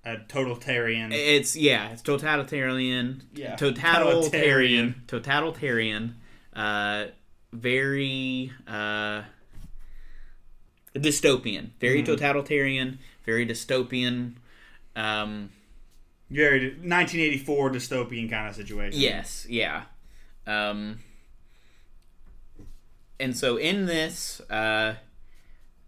[0.05, 1.11] A totalitarian.
[1.13, 3.25] It's yeah, it's totalitarian.
[3.35, 3.57] Yeah.
[3.57, 6.17] totalitarian, totalitarian.
[6.55, 7.07] Uh,
[7.53, 9.23] very uh,
[10.95, 11.71] dystopian.
[11.81, 13.01] Very totalitarian.
[13.25, 14.35] Very dystopian.
[14.95, 15.51] Um,
[16.31, 19.01] Very 1984 dystopian kind of situation.
[19.01, 19.83] Yes, yeah.
[20.47, 21.01] Um,
[23.19, 24.95] and so in this, uh,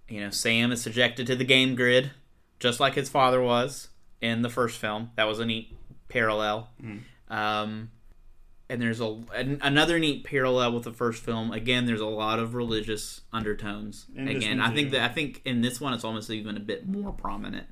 [0.08, 2.10] you know, Sam is subjected to the game grid,
[2.60, 3.88] just like his father was
[4.20, 5.10] in the first film.
[5.16, 5.76] That was a neat
[6.08, 6.70] parallel.
[7.28, 7.90] Um,
[8.70, 11.52] and there's a an, another neat parallel with the first film.
[11.52, 14.06] Again, there's a lot of religious undertones.
[14.14, 16.86] This Again, I think that I think in this one it's almost even a bit
[16.86, 17.66] more prominent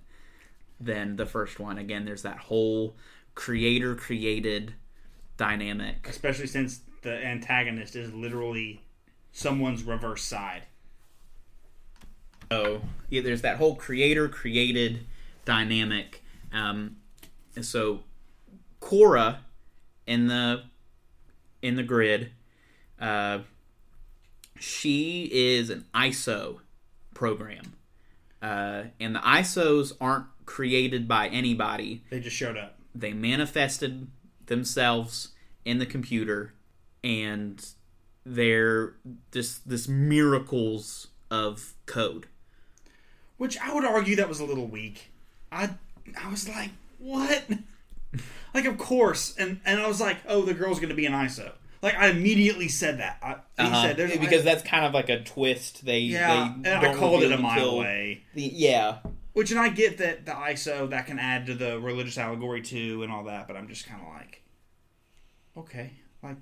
[0.81, 1.79] than the first one.
[1.79, 2.97] Again, there's that whole
[3.35, 4.75] creator created
[5.37, 6.07] dynamic.
[6.09, 8.83] Especially since the antagonist is literally
[9.33, 10.63] someone's reverse side.
[12.51, 15.07] So yeah, there's that whole creator created
[15.45, 16.23] dynamic.
[16.53, 16.97] Um,
[17.61, 18.01] so
[18.81, 19.41] Quorra
[20.07, 20.65] in the
[21.63, 22.31] in the grid.
[23.01, 23.41] Uh,
[24.59, 26.61] she is an ISO
[27.13, 27.75] program,
[28.41, 32.05] uh, and the ISOs aren't created by anybody.
[32.11, 32.79] They just showed up.
[32.95, 34.07] They manifested
[34.47, 35.31] themselves
[35.65, 36.55] in the computer,
[37.05, 37.65] and
[38.25, 38.95] they're
[39.33, 42.29] this this miracles of code.
[43.39, 45.11] Which I would argue that was a little weak.
[45.53, 45.71] I
[46.23, 47.45] I was like, what?
[48.55, 51.53] like, of course, and and I was like, oh, the girl's gonna be an ISO.
[51.83, 53.19] Like, I immediately said that.
[53.23, 53.33] I,
[53.63, 53.83] Uh-huh.
[53.83, 54.45] said there's because ISO.
[54.45, 55.85] that's kind of like a twist.
[55.85, 58.23] They yeah, they and I called it a mile away.
[58.35, 58.99] the- yeah,
[59.35, 63.03] Which, and I get that the ISO that can add to the religious allegory too,
[63.03, 63.47] and all that.
[63.47, 64.43] But I'm just kind of like,
[65.57, 65.91] okay,
[66.23, 66.37] like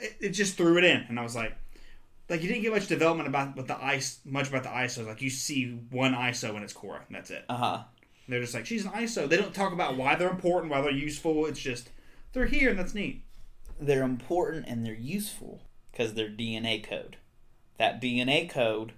[0.00, 1.54] it, it just threw it in, and I was like,
[2.28, 5.06] like you didn't get much development about with the ice, much about the ISO.
[5.06, 7.44] Like you see one ISO and it's Quorra, and that's it.
[7.48, 7.82] uh huh.
[8.28, 9.28] They're just like she's an ISO.
[9.28, 11.46] They don't talk about why they're important, why they're useful.
[11.46, 11.88] It's just
[12.32, 13.24] they're here, and that's neat.
[13.80, 17.16] They're important and they're useful because they're DNA code.
[17.78, 18.92] That DNA code,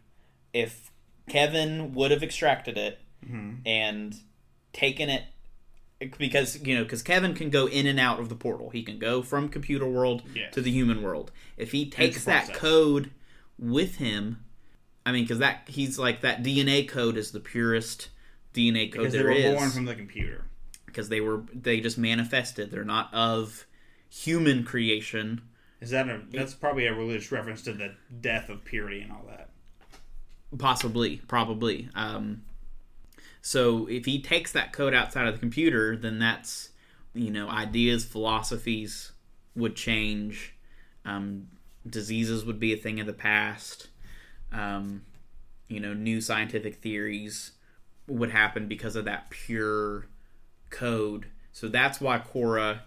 [0.53, 0.91] if
[1.29, 3.57] Kevin would have extracted it Mm-hmm.
[3.67, 4.17] and
[4.73, 5.25] taken it,
[6.19, 8.99] because you know because kevin can go in and out of the portal he can
[8.99, 10.55] go from computer world Yes.
[10.55, 13.11] to the human world if he takes that code
[13.61, 14.43] with him
[15.07, 18.09] i mean because that he's like that dna code is the purest
[18.55, 20.45] dna code Because they there were is born from the computer.
[20.87, 23.67] because they were they just manifested they're not of
[24.09, 25.41] human creation
[25.81, 26.21] Is that a?
[26.31, 29.51] That's probably a religious reference to the death of purity and all that.
[30.59, 32.43] possibly probably um
[33.43, 36.71] so if he takes that code outside of the computer then that's
[37.15, 39.13] you know ideas philosophies
[39.55, 40.55] would change
[41.05, 41.47] um
[41.89, 43.89] diseases would be a thing of the past.
[44.53, 45.03] Um
[45.69, 47.53] you know new scientific theories
[48.09, 50.07] would happen because of that pure
[50.71, 51.27] code.
[51.53, 52.83] So that's why Quorra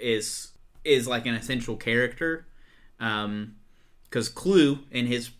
[0.00, 0.52] is
[0.84, 2.46] is like an essential character.
[3.00, 3.56] Um
[4.04, 5.30] because Clu in his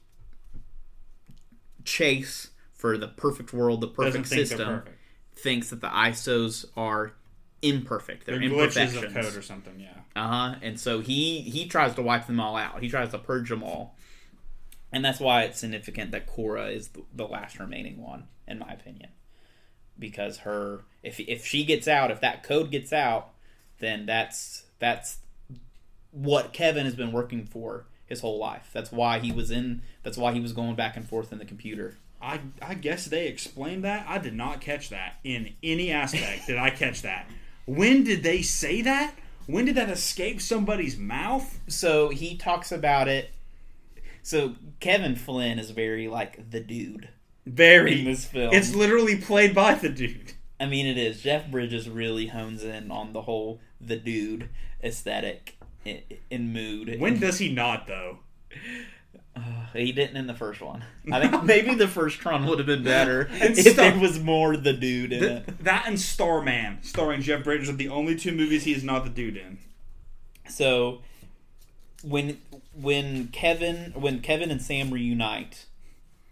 [1.84, 4.98] chase for the perfect world, the Doesn't perfect think system, perfect.
[5.36, 7.12] thinks that the ISOs are
[7.62, 8.26] imperfect.
[8.26, 9.04] They're, They're glitches imperfections.
[9.04, 9.80] of code or something.
[9.80, 9.88] Yeah.
[10.14, 10.54] Uh huh.
[10.62, 12.82] And so he he tries to wipe them all out.
[12.82, 13.96] He tries to purge them all.
[14.92, 18.70] and that's why it's significant that Quorra is the, the last remaining one, in my
[18.72, 19.10] opinion,
[19.98, 23.30] because her if if she gets out, if that code gets out,
[23.78, 25.18] then that's that's
[26.12, 28.70] what Kevin has been working for his whole life.
[28.72, 29.82] That's why he was in.
[30.02, 31.96] That's why he was going back and forth in the computer.
[32.22, 34.06] I I guess they explained that.
[34.08, 36.46] I did not catch that in any aspect.
[36.46, 37.28] did I catch that?
[37.66, 39.14] When did they say that?
[39.46, 41.60] When did that escape somebody's mouth?
[41.68, 43.30] So he talks about it.
[44.22, 47.10] So Kevin Flynn is very like the dude.
[47.44, 48.00] Very.
[48.00, 48.52] In this film.
[48.52, 50.32] It's literally played by the dude.
[50.58, 51.22] I mean, it is.
[51.22, 54.48] Jeff Bridges really hones in on the whole the dude
[54.82, 56.98] aesthetic in mood.
[56.98, 58.18] When does he not though?
[59.74, 60.84] He didn't in the first one.
[61.12, 64.56] I think maybe the first Tron would have been better if stuff- there was more
[64.56, 65.64] the dude in Th- it.
[65.64, 69.10] that and Starman, starring Jeff Bridges, are the only two movies he is not the
[69.10, 69.58] dude in.
[70.48, 71.02] So
[72.02, 72.38] when
[72.74, 75.66] when Kevin when Kevin and Sam reunite,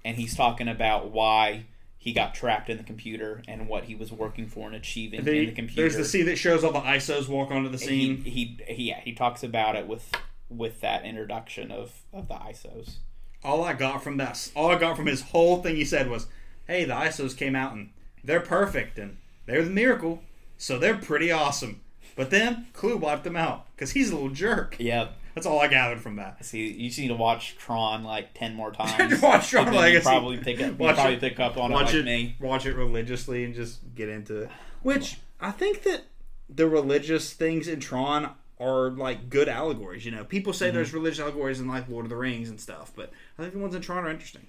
[0.04, 1.64] and he's talking about why
[1.98, 5.24] he got trapped in the computer and what he was working for and achieving in
[5.24, 5.80] They- the computer.
[5.82, 8.16] there's the scene that shows all the ISOs walk onto the he, scene.
[8.24, 10.10] he he yeah he talks about it with
[10.48, 12.96] with that introduction of of the ISOs.
[13.42, 16.26] all I got from that, all I got from his whole thing he said was,
[16.66, 17.90] "Hey, the ISOs came out and
[18.22, 19.16] they're perfect and
[19.46, 20.22] they're the miracle,
[20.58, 21.80] so they're pretty awesome."
[22.16, 24.76] But then Clu wiped them out because he's a little jerk.
[24.78, 25.08] Yeah.
[25.34, 26.44] That's all I gathered from that.
[26.44, 29.20] See, you just need to watch Tron like ten more times.
[29.20, 30.04] Watch Tron Legacy.
[30.04, 30.78] Probably pick up.
[30.78, 32.36] Watch probably it- pick up on watch it like it, me.
[32.38, 34.50] watch it religiously, and just get into it.
[34.84, 36.02] Which I think that
[36.48, 38.30] the religious things in Tron
[38.60, 40.04] are like good allegories.
[40.04, 40.76] You know, people say Mm-hmm.
[40.76, 43.60] there's religious allegories in like Lord of the Rings and stuff, but I think the
[43.60, 44.46] ones in Tron are interesting.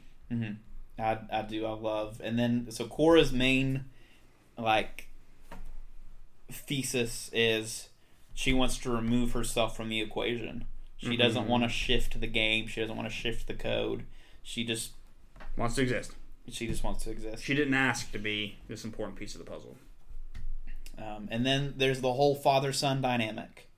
[0.97, 1.65] I, I do.
[1.65, 2.21] I love.
[2.23, 3.85] And then so Quorra's main
[4.57, 5.09] like
[6.51, 7.89] thesis is
[8.33, 10.65] she wants to remove herself from the equation.
[10.97, 12.67] She doesn't want to shift the game.
[12.67, 14.05] She doesn't want to shift the code.
[14.41, 14.91] She just
[15.57, 16.11] Wants to exist.
[16.49, 17.43] she just wants to exist.
[17.43, 19.77] She didn't ask to be this important piece of the puzzle.
[20.97, 23.69] Um, and then there's the whole father son dynamic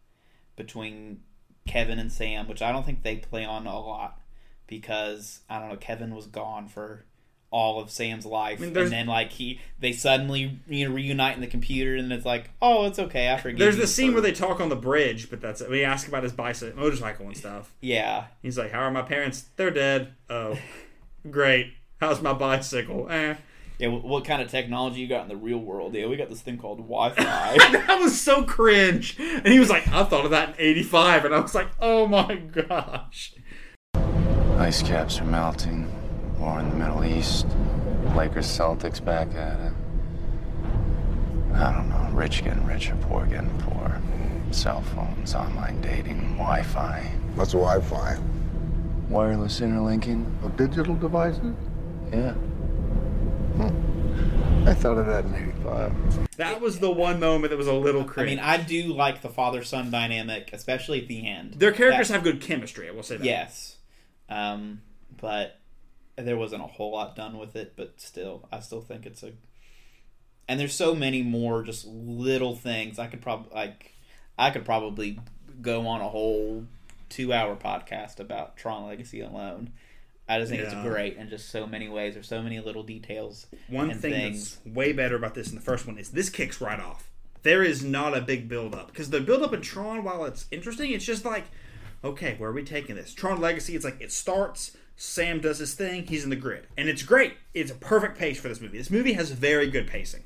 [0.57, 1.21] between
[1.65, 4.19] Kevin and Sam, which I don't think they play on a lot
[4.67, 5.77] because I don't know.
[5.77, 7.05] Kevin was gone for
[7.49, 11.41] all of Sam's life, mean, and then like he they suddenly you know reunite in
[11.41, 13.31] the computer, and it's like, oh, it's okay.
[13.31, 13.59] I forgive.
[13.59, 15.69] There's the scene where they talk on the bridge, but that's it.
[15.69, 17.73] We ask about his bicycle, motorcycle, and stuff.
[17.79, 19.45] yeah, He's like, "How are my parents?
[19.55, 20.13] They're dead.
[20.29, 20.57] Oh,
[21.31, 21.73] great.
[22.01, 23.07] How's my bicycle?
[23.09, 23.35] Eh."
[23.79, 25.93] Yeah, what kind of technology you got in the real world?
[25.93, 27.57] Yeah, we got this thing called Wi-Fi.
[27.71, 29.17] that was so cringe.
[29.19, 31.25] And he was like, I thought of that in 85.
[31.25, 33.35] And I was like, oh my gosh.
[34.57, 35.91] Ice caps are melting.
[36.39, 37.45] War in the Middle East.
[38.15, 39.73] Lakers Celtics back at it.
[41.53, 42.09] I don't know.
[42.13, 44.01] Rich getting richer, poor getting poor.
[44.49, 47.11] Cell phones, online dating, Wi Fi.
[47.35, 48.17] What's Wi-Fi?
[49.09, 50.25] Wireless interlinking.
[50.43, 51.55] Oh, digital devices?
[52.11, 52.33] Yeah.
[53.59, 56.35] I thought of that in '85.
[56.37, 58.33] That was the one moment that was a little crazy.
[58.33, 61.53] I mean, I do like the father-son dynamic, especially at the end.
[61.55, 63.25] Their characters That- have good chemistry, I will say that.
[63.25, 63.77] yes,
[64.29, 64.81] um,
[65.19, 65.59] but
[66.17, 67.73] there wasn't a whole lot done with it.
[67.75, 69.31] But still, I still think it's a.
[70.49, 72.99] And there's so many more just little things.
[72.99, 73.93] I could probably like,
[74.37, 75.19] I could probably
[75.61, 76.65] go on a whole
[77.09, 79.71] two-hour podcast about Tron Legacy alone.
[80.29, 80.71] I just think Yeah.
[80.81, 82.13] it's great in just so many ways.
[82.15, 83.47] There's so many little details.
[83.67, 84.55] One and thing things.
[84.63, 87.09] that's way better about this than the first one is this kicks right off.
[87.43, 90.45] There is not a big build up because the build up in Tron, while it's
[90.51, 91.45] interesting, it's just like,
[92.03, 93.13] okay, where are we taking this?
[93.13, 94.75] Tron Legacy, it's like it starts.
[94.97, 96.07] Sam does his thing.
[96.07, 97.33] He's in the grid, and it's great.
[97.53, 98.79] It's a perfect pace for this movie.
[98.79, 100.23] This movie has very good pacing.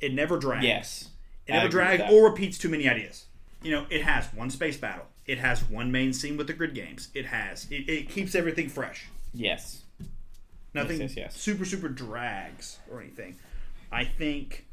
[0.00, 0.64] It never drags.
[0.64, 1.08] Yes,
[1.46, 3.26] It never drags or repeats too many ideas.
[3.62, 5.06] You know, it has one space battle.
[5.26, 7.08] It has one main scene with the grid games.
[7.14, 7.66] It has.
[7.70, 9.06] It, it keeps everything fresh.
[9.32, 9.82] Yes.
[10.74, 11.36] Nothing yes, yes.
[11.36, 13.36] super super drags or anything.
[13.90, 14.66] I think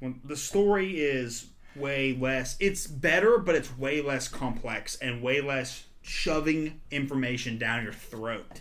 [0.00, 2.56] when the story is way less.
[2.60, 8.60] It's better, but it's way less complex and way less shoving information down your throat.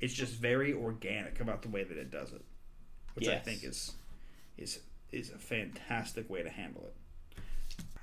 [0.00, 2.44] It's just very organic about the way that it does it,
[3.14, 3.92] which I think is
[4.58, 4.80] is
[5.12, 7.42] is a fantastic way to handle it.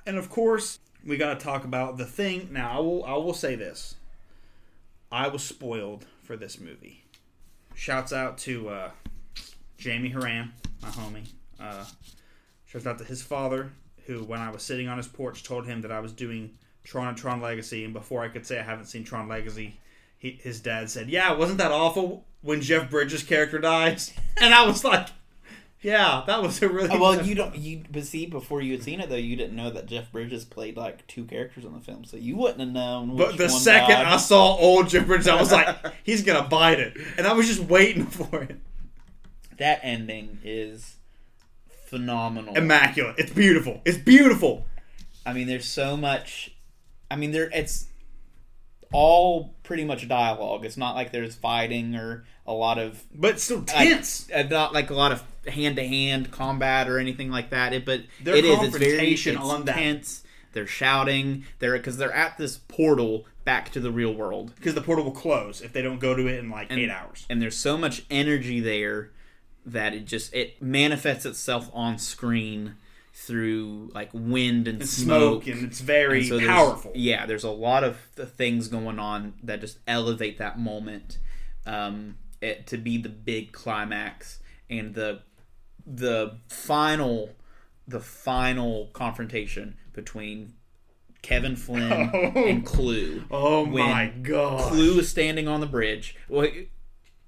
[0.05, 2.49] And of course, we got to talk about the thing.
[2.51, 3.95] Now, I will I will say this.
[5.12, 7.03] I was spoiled for this movie.
[7.73, 8.91] Shouts out to uh,
[9.80, 11.27] Jamie Haran, my homie.
[11.59, 11.84] Uh,
[12.67, 13.71] shouts out to his father,
[14.05, 16.51] who, when I was sitting on his porch, told him that I was doing
[16.84, 19.80] Tron and Tron Legacy, and before I could say I haven't seen Tron Legacy,
[20.19, 24.67] he, his dad said, "Yeah, wasn't that awful when Jeff Bridges' character dies?" And I
[24.67, 25.07] was like,
[25.82, 27.55] "Yeah, that was a really Oh, well, you don't.
[27.55, 30.43] You but see, before you had seen it though, you didn't know that Jeff Bridges
[30.45, 33.15] played like two characters in the film, so you wouldn't have known.
[33.15, 34.05] But the one second died.
[34.07, 37.47] I saw old Jeff Bridges, I was like, he's gonna bite it, and I was
[37.47, 38.57] just waiting for it.
[39.57, 40.95] that ending is
[41.86, 42.55] phenomenal.
[42.55, 43.15] Immaculate.
[43.17, 43.82] It's beautiful.
[43.86, 44.65] It's beautiful.
[45.25, 46.51] I mean, there's so much.
[47.11, 47.88] I mean, there it's
[48.91, 50.65] all pretty much dialogue.
[50.65, 54.27] It's not like there's fighting or a lot of But it's still tense.
[54.34, 57.74] uh, not like a lot of hand to hand combat or anything like that.
[57.74, 58.60] It, but Their it is.
[58.64, 60.24] It's very it's on that- tense.
[60.54, 61.45] They're shouting.
[61.60, 64.54] They're because they're at this portal back to the real world.
[64.56, 66.89] because the portal will close if they don't go to it in like And- eight
[66.89, 67.26] hours.
[67.30, 69.12] and there's so much energy there
[69.66, 72.76] that it just it manifests itself on screen
[73.14, 76.91] through like wind and, And smoke, smoke, and it's very And so powerful.
[76.95, 81.18] Yeah, there's a lot of the things going on that just elevate that moment
[81.66, 84.39] um, it, to be the big climax
[84.70, 85.22] and the
[85.89, 87.31] the final
[87.87, 90.53] the final confrontation between
[91.23, 91.91] Kevin Flynn
[92.35, 93.23] and Clu.
[93.31, 94.69] Oh when my god!
[94.69, 96.15] Clu is standing on the bridge.
[96.29, 96.47] Well,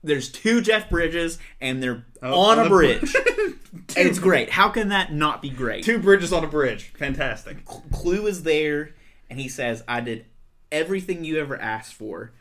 [0.04, 3.16] there's two Jeff Bridges, and they're Oh, on on a bridge.
[3.98, 4.52] it's great.
[4.52, 5.84] How can that not be great?
[5.84, 6.94] Two bridges on a bridge.
[6.98, 7.66] Fantastic.
[7.92, 8.92] Clu is there,
[9.30, 10.26] and he says, "I did
[10.72, 12.32] everything you ever asked for.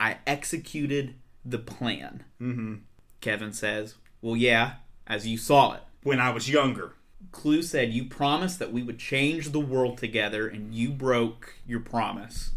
[0.00, 1.14] I executed
[1.44, 2.76] the plan." Mm-hmm.
[3.20, 4.74] Kevin says, "Well, yeah,
[5.06, 6.92] as you saw it." When I was younger.
[7.32, 11.80] Clu said, You promised that we would change the world together, and you broke your
[11.80, 12.52] promise.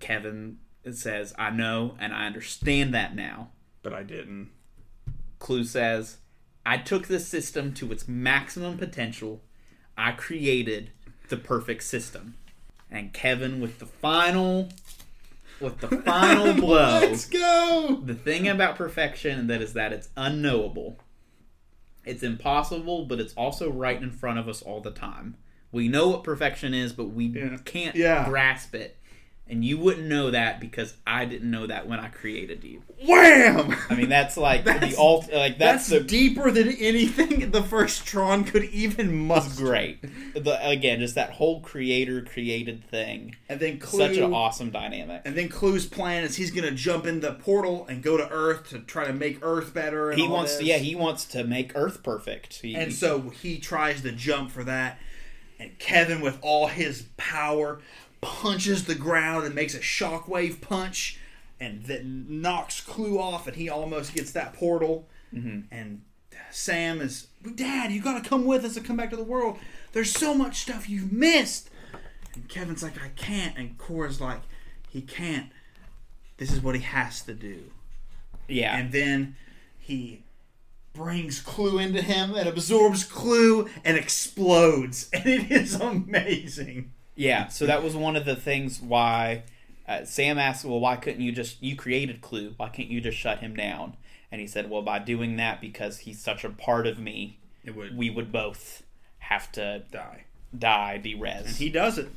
[0.00, 0.58] Kevin
[0.92, 3.50] says, I know, and I understand that now.
[3.82, 4.50] But I didn't.
[5.38, 6.18] Clu says,
[6.66, 9.42] I took this system to its maximum potential.
[9.96, 10.90] I created
[11.28, 12.34] the perfect system.
[12.90, 14.68] And Kevin, with the final,
[15.60, 18.02] with the final blow, Let's go.
[18.04, 20.98] the thing about perfection that is that it's unknowable.
[22.08, 25.36] It's impossible, but it's also right in front of us all the time.
[25.70, 27.56] We know what perfection is, but we Yeah.
[27.64, 28.26] can't Yeah.
[28.28, 28.96] grasp it.
[29.50, 32.82] And you wouldn't know that because I didn't know that when I created you.
[33.06, 33.74] Wham!
[33.88, 35.32] I mean, that's like That's- the ult.
[35.32, 39.64] Like That's that's, the deeper than anything the first Tron could even muster.
[39.64, 40.02] great.
[40.34, 43.36] The, again, just that whole creator created thing.
[43.48, 45.22] And then Clu, Such an awesome dynamic.
[45.24, 48.68] And then Clu's plan is he's gonna jump in the portal and go to Earth
[48.70, 50.10] to try to make Earth better.
[50.10, 50.66] And He all wants, to, this.
[50.68, 52.60] yeah, he wants to make Earth perfect.
[52.60, 54.98] He, And so he tries to jump for that,
[55.58, 57.80] and Kevin, with all his power,
[58.20, 61.18] punches the ground and makes a shockwave punch,
[61.60, 65.08] and then knocks Clu off, and he almost gets that portal.
[65.34, 65.60] Mm-hmm.
[65.70, 66.02] And
[66.50, 69.58] Sam is, Dad, you gotta come with us and come back to the world.
[69.92, 71.70] There's so much stuff you've missed.
[72.34, 73.56] And Kevin's like, I can't.
[73.56, 74.40] And Quorra's like,
[74.88, 75.50] he can't.
[76.36, 77.64] This is what he has to do.
[78.46, 78.76] Yeah.
[78.76, 79.36] And then
[79.78, 80.22] he
[80.94, 85.10] brings Clu into him and absorbs Clu and explodes.
[85.12, 86.92] And it is amazing.
[87.18, 89.42] Yeah, so that was one of the things why
[89.88, 92.54] uh, Sam asked, "Well, why couldn't you just you created Clu?
[92.56, 93.96] Why can't you just shut him down?"
[94.30, 97.74] And he said, "Well, by doing that, because he's such a part of me, It
[97.74, 98.84] would we would both
[99.18, 100.26] have to die.
[100.56, 102.08] die, be res." And he does it.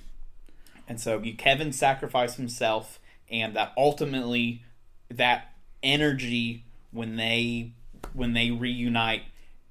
[0.87, 2.99] And so you Kevin sacrificed himself,
[3.29, 4.61] and that ultimately
[5.09, 5.51] that
[5.81, 7.71] energy when they
[8.13, 9.23] when they reunite,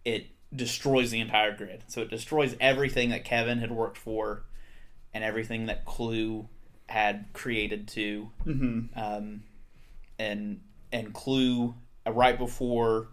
[0.05, 1.85] it destroys the entire grid.
[1.87, 4.43] So it destroys everything that Kevin had worked for,
[5.15, 6.49] and everything that Clu
[6.89, 8.31] had created too.
[8.47, 8.99] Mm-hmm.
[8.99, 9.43] Um,
[10.19, 10.61] and
[10.93, 11.75] and Clu
[12.07, 13.09] uh, right before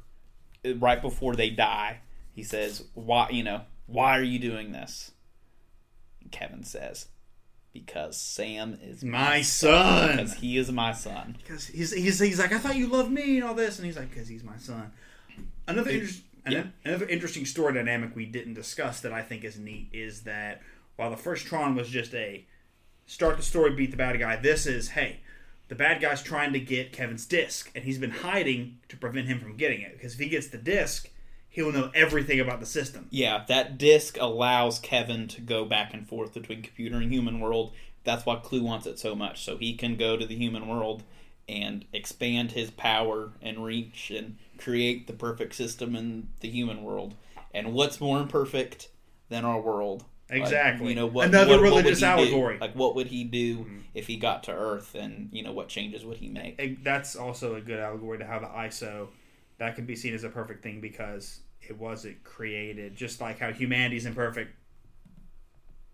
[0.76, 2.00] right before they die,
[2.34, 5.12] he says, "Why you know why are you doing this?"
[6.22, 7.08] And Kevin says,
[7.74, 10.18] "Because Sam is My son.
[10.18, 13.38] because he is my son." Because he's, he's, he's like, I thought you loved me
[13.38, 13.78] and all this.
[13.78, 14.92] And he's like, because he's my son.
[15.68, 16.64] Another, inter- yeah.
[16.84, 20.62] another interesting story dynamic we didn't discuss that I think is neat is that
[20.98, 22.46] while the first Tron was just a
[23.06, 25.22] start the story, beat the bad guy, this is, hey,
[25.70, 29.40] the bad guy's trying to get Kevin's disc, and he's been hiding to prevent him
[29.40, 29.94] from getting it.
[29.94, 31.10] Because if he gets the disc,
[31.50, 33.08] he'll know everything about the system.
[33.10, 37.74] Yeah, that disc allows Kevin to go back and forth between computer and human world.
[38.04, 41.04] That's why Clu wants it so much, so he can go to the human world
[41.50, 47.16] and expand his power and reach and create the perfect system in the human world.
[47.54, 48.90] And what's more imperfect
[49.30, 50.06] than our world?
[50.30, 50.90] Like, Exactly.
[50.90, 51.28] you know what?
[51.28, 52.06] Another what- what religious do?
[52.06, 52.58] allegory.
[52.60, 53.80] Like, what would he do mm-hmm.
[53.94, 54.94] if he got to Earth?
[54.94, 56.56] And you know, what changes would he make?
[56.60, 59.08] And that's also a good allegory to how the ISO
[59.58, 63.52] that can be seen as a perfect thing because it wasn't created just like how
[63.52, 64.54] humanity's imperfect.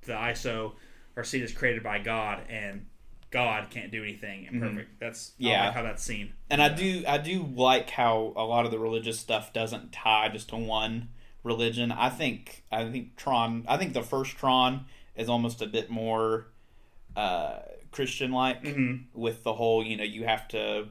[0.06, 0.74] The ISO
[1.16, 2.88] are seen as created by God, and
[3.30, 4.64] God can't do anything mm-hmm.
[4.64, 5.00] imperfect.
[5.00, 5.66] That's I Yeah.
[5.66, 6.34] like how that's seen.
[6.50, 10.30] And I do I do like how a lot of the religious stuff doesn't tie
[10.30, 11.10] just to one
[11.44, 11.92] religion.
[11.92, 16.48] I think I think Tron I think the first Tron is almost a bit more
[17.16, 17.60] uh,
[17.92, 18.66] Christian like
[19.14, 20.88] with the whole, you know, you have to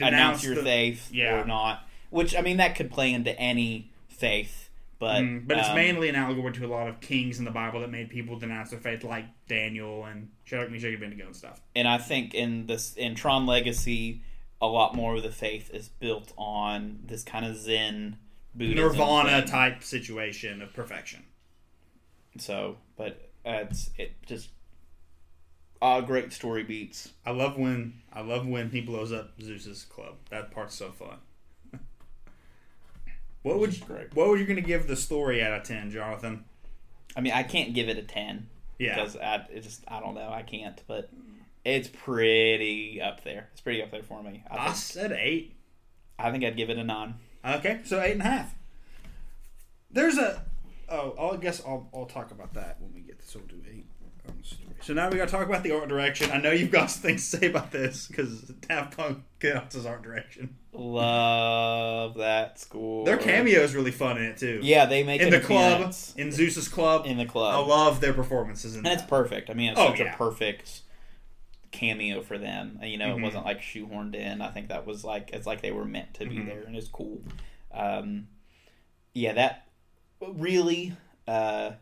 [0.00, 1.40] announce your the- faith yeah.
[1.40, 1.82] or not.
[2.10, 6.08] Which I mean that could play into any faith, but Mm, But it's um, mainly
[6.08, 8.78] an allegory to a lot of kings in the Bible that made people denounce their
[8.78, 11.60] faith, like Daniel and Shadrach, Meshach, and Abednego and stuff.
[11.74, 14.22] and I think in this in Tron Legacy,
[14.62, 18.16] a lot more of the faith is built on this kind of Zen
[18.56, 19.48] Nirvana thing.
[19.48, 21.24] type situation of perfection.
[22.38, 24.50] So, but uh, it's it just
[25.80, 27.10] uh, great story beats.
[27.24, 30.14] I love when I love when he blows up Zuse's club.
[30.30, 31.18] That part's so fun.
[33.42, 33.84] what would you,
[34.14, 36.44] what were you going to give the story out of ten, Jonathan?
[37.16, 40.14] I mean, I can't give it a ten Yeah, because I it just I don't
[40.14, 41.10] know I can't, but
[41.64, 43.48] it's pretty up there.
[43.52, 44.44] It's pretty up there for me.
[44.50, 45.54] I I said eight.
[46.18, 47.14] I think I'd give it a nine.
[47.46, 48.54] Okay, so eight and a half.
[49.90, 50.42] There's a
[50.88, 53.30] oh, I'll- I guess I'll I'll talk about that when we get this.
[53.30, 53.86] So we'll do eight
[54.28, 54.62] on the story.
[54.82, 56.30] So now we got to talk about the art direction.
[56.30, 59.86] I know you've got some things to say about this because Daft Punk counts as
[59.86, 60.56] art direction.
[60.72, 63.04] Love that score.
[63.06, 64.60] Their cameo is really fun in it too.
[64.62, 67.54] Yeah, they make in the club, appearance in Zuse's club, in the club.
[67.54, 69.48] I love their performances in and it's perfect.
[69.50, 70.12] I mean, it's Oh, such yeah.
[70.14, 70.82] a perfect
[71.70, 72.78] cameo for them.
[72.82, 73.18] You know, Mhm.
[73.18, 74.40] it wasn't like shoehorned in.
[74.42, 76.46] I think that was like it's like they were meant to be Mhm.
[76.46, 77.22] there, and it's cool.
[77.72, 78.28] Um,
[79.14, 79.68] yeah, that
[80.20, 80.94] really.
[81.28, 81.72] Uh,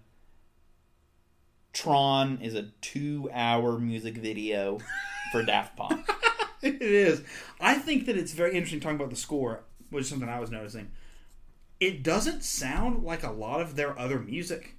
[1.72, 4.78] Tron is a two-hour music video
[5.32, 6.08] for Daft Punk.
[6.62, 7.22] it is.
[7.60, 10.50] I think that it's very interesting talking about the score, which is something I was
[10.50, 10.90] noticing.
[11.80, 14.76] It doesn't sound like a lot of their other music.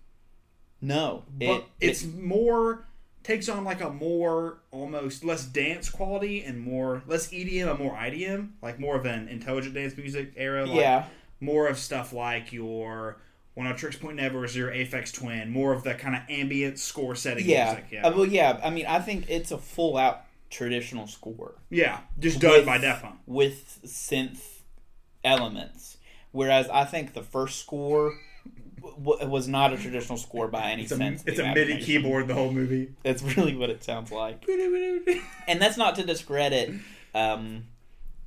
[0.81, 2.87] No, but it, it's it- more
[3.25, 7.93] takes on like a more almost less dance quality and more less EDM and more
[7.95, 10.63] IDM, like more of an intelligent dance music era.
[10.65, 11.05] Like yeah.
[11.39, 13.17] more of stuff like your
[13.57, 17.45] Oneohtrix Point Never is your Aphex Twin, more of the kind of ambient score setting
[17.47, 17.65] Yeah.
[17.71, 17.85] music.
[17.91, 18.59] Yeah, Uh, well, yeah.
[18.63, 20.21] I mean, I think it's a full-out
[20.51, 21.55] traditional score.
[21.71, 23.15] yeah, just done with- by Daft Punk.
[23.25, 24.41] with synth
[25.23, 25.97] elements.
[26.31, 28.13] Whereas I think the first score
[29.03, 31.23] w- was not a traditional score by any It's a, sense.
[31.25, 32.93] it's a MIDI keyboard the whole movie.
[33.03, 34.45] That's really what it sounds like.
[35.47, 36.73] And that's not to discredit
[37.13, 37.65] um,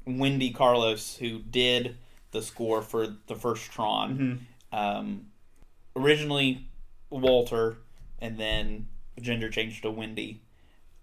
[0.07, 1.97] Wendy Carlos, who did
[2.31, 4.47] the score for the first Tron.
[4.73, 5.27] Um,
[5.97, 6.67] originally
[7.11, 7.79] Walter,
[8.21, 8.89] and then
[9.21, 10.43] gender changed to Wendy.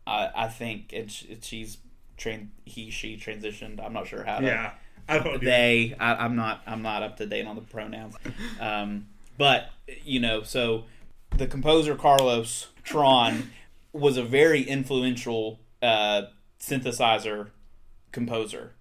[0.08, 1.78] I I think it's, it's she's
[2.18, 3.84] train he she transitioned.
[3.84, 4.72] I'm not sure how to Yeah,
[5.10, 5.96] I don't they.
[6.00, 6.62] I, I'm not.
[6.66, 8.16] I'm not up to date on the pronouns.
[8.60, 9.70] Um, but
[10.04, 10.86] you know, so
[11.38, 13.52] the composer Carlos Tron
[13.94, 16.24] was a very influential uh,
[16.60, 17.50] synthesizer
[18.12, 18.74] composer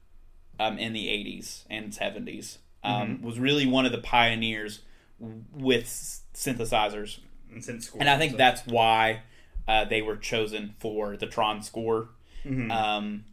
[0.58, 2.58] um, in the 80s and 70s.
[2.82, 4.80] Um, Was really one of the pioneers
[5.18, 5.86] with
[6.34, 7.18] synthesizers,
[7.50, 9.22] And school, and I think so- that's why
[9.66, 12.08] uh, they were chosen for the Tron score.
[12.44, 12.70] Mm-hmm.
[12.70, 13.24] Um,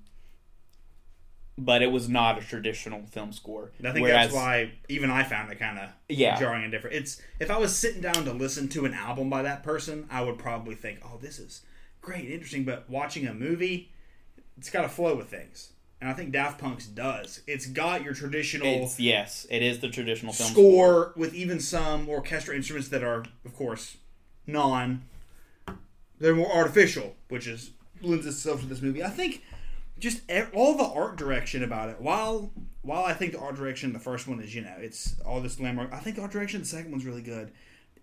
[1.58, 3.72] but it was not a traditional film score.
[3.78, 6.40] And I think Whereas- that's why even I found it kind of Yeah.
[6.40, 6.96] jarring and different.
[6.96, 10.22] It's if I was sitting down to listen to an album by that person, I
[10.22, 11.62] would probably think, "Oh, this is
[12.02, 13.92] great, interesting." But watching a movie,
[14.58, 17.42] it's got to flow with things, and I think Daft Punk's does.
[17.48, 22.08] It's got your traditional It's yes, it is the traditional film score with even some
[22.10, 23.98] orchestra instruments that are, of course,
[24.48, 25.04] non.
[26.20, 27.72] They're more artificial, which is
[28.02, 29.04] lends itself to this movie.
[29.04, 29.44] I think
[30.02, 30.22] just
[30.54, 32.02] all the art direction about it.
[32.02, 32.52] While
[32.82, 35.60] while I think the art direction the first one is you know it's all this
[35.60, 35.94] landmark.
[35.94, 37.52] I think the art direction the second one's really good.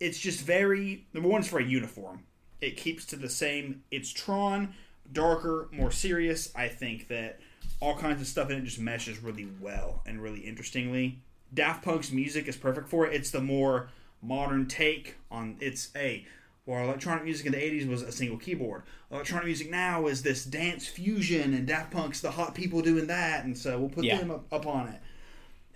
[0.01, 1.41] It's just very number one.
[1.41, 2.25] It's very uniform.
[2.61, 3.83] It keeps to the same.
[3.91, 4.75] It's Tron,
[5.13, 6.53] darker, more serious.
[6.57, 7.41] I think that
[7.81, 11.21] all kinds of stuff in it just meshes really well and really interestingly.
[11.53, 13.15] Daft Punk's music is perfect for it.
[13.15, 13.91] It's the more
[14.23, 16.27] modern take on it's a
[16.69, 18.83] well, electronic music in the 80s was a single keyboard.
[19.11, 23.47] Electronic music now is this dance fusion, and Daft Punk's the hot people doing that,
[23.47, 24.19] and so we'll put Yeah.
[24.19, 25.01] them up, up on it.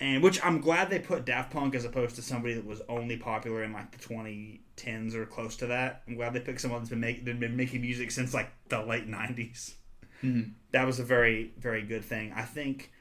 [0.01, 3.17] And which I'm glad they put Daft Punk as opposed to somebody that was only
[3.17, 6.03] popular in like the 2010s or close to that.
[6.07, 9.09] I'm glad they picked someone that's been, make, been making music since like the late
[9.09, 9.75] 90s.
[10.23, 10.51] Mm-hmm.
[10.73, 12.35] That was a very, very good thing.
[12.37, 12.93] I think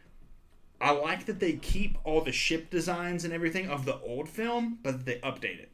[0.79, 4.79] I like that they keep all the ship designs and everything of the old film,
[4.81, 5.71] but they update it.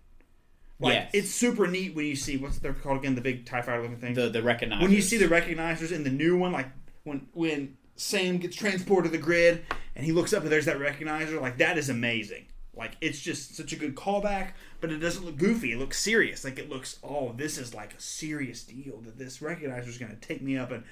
[0.79, 1.09] Like, Yes.
[1.13, 3.97] it's super neat when you see what's they're called again, the big Tie Fighter looking
[3.97, 4.13] thing.
[4.13, 4.81] The the recognizers.
[4.81, 6.67] when you see the recognizers in the new one, like
[7.03, 10.77] when when Sam gets transported to the grid and he looks up and there's that
[10.77, 12.45] recognizer, like that is amazing.
[12.75, 15.71] Like it's just such a good callback, but it doesn't look goofy.
[15.71, 16.43] It looks serious.
[16.43, 20.11] Like it looks, oh, this is like a serious deal that this recognizer is going
[20.11, 20.83] to take me up, and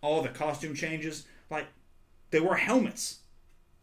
[0.00, 1.26] all the costume changes.
[1.50, 1.66] Like
[2.30, 3.18] they wore helmets.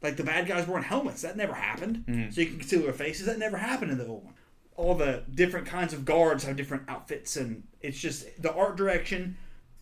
[0.02, 1.22] Like the bad guys wearing helmets.
[1.22, 2.04] That never happened.
[2.08, 2.32] Mm-hmm.
[2.32, 3.28] So you can conceal their faces.
[3.28, 4.34] That never happened in the old one.
[4.82, 9.38] All the different kinds of guards have different outfits, and it's just the art direction.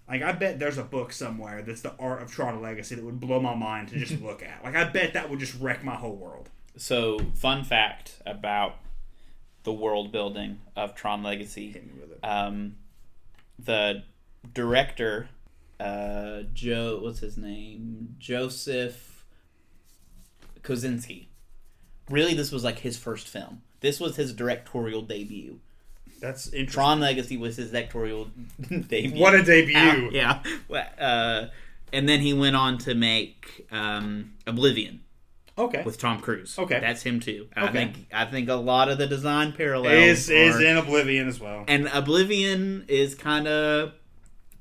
[0.10, 3.20] Like I bet there's a book somewhere that's the art of Tron Legacy that would
[3.20, 4.62] blow my mind to just look at.
[4.62, 6.50] Like I bet that would just wreck my whole world.
[6.76, 8.76] So, fun fact about
[9.64, 11.80] the world building of Tron Legacy.
[12.22, 12.76] Um,
[13.58, 14.04] the
[14.54, 15.30] director,
[15.80, 18.16] uh, Joe, what's his name?
[18.18, 19.24] Joseph
[20.62, 21.28] Kosinski.
[22.10, 23.62] Really, this was like his first film.
[23.82, 25.60] This was his directorial debut.
[26.22, 26.68] That's interesting.
[26.68, 28.30] Tron Legacy was his directorial
[28.88, 29.20] debut.
[29.22, 29.78] What a debut!
[29.78, 30.42] Uh, yeah.
[31.00, 31.48] Uh,
[31.94, 35.02] and then he went on to make um, Oblivion
[35.58, 35.82] Okay.
[35.84, 36.58] with Tom Cruise.
[36.60, 36.80] Okay.
[36.80, 37.48] that's him too.
[37.58, 37.68] Okay.
[37.68, 41.40] I think I think a lot of the design parallels is is in Oblivion as
[41.40, 41.64] well.
[41.68, 43.94] and Oblivion is kind of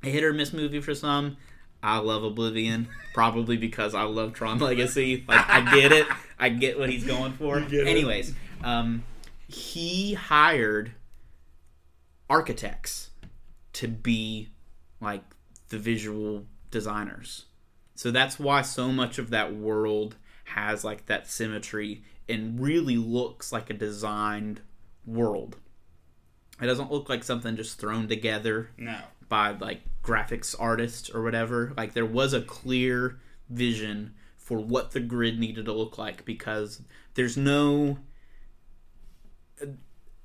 [0.03, 1.37] a hit or miss movie for some.
[1.83, 5.25] I love Oblivion, probably because I love Tron Legacy.
[5.29, 6.07] Like I get it,
[6.39, 7.61] I get what he's going for.
[7.61, 7.87] get it.
[7.89, 8.33] Anyways,
[8.65, 9.05] um,
[9.49, 10.93] he hired
[12.31, 13.11] architects
[13.73, 14.51] to be
[15.01, 15.23] like
[15.71, 17.47] the visual designers.
[17.95, 23.51] So that's why so much of that world has like that symmetry and really looks
[23.53, 24.61] like a designed
[25.07, 25.57] world.
[26.61, 28.99] It doesn't look like something just thrown together No.
[29.29, 31.73] by like graphics artists or whatever.
[31.77, 33.19] Like there was a clear
[33.49, 36.83] vision for what the grid needed to look like because
[37.15, 37.99] there's no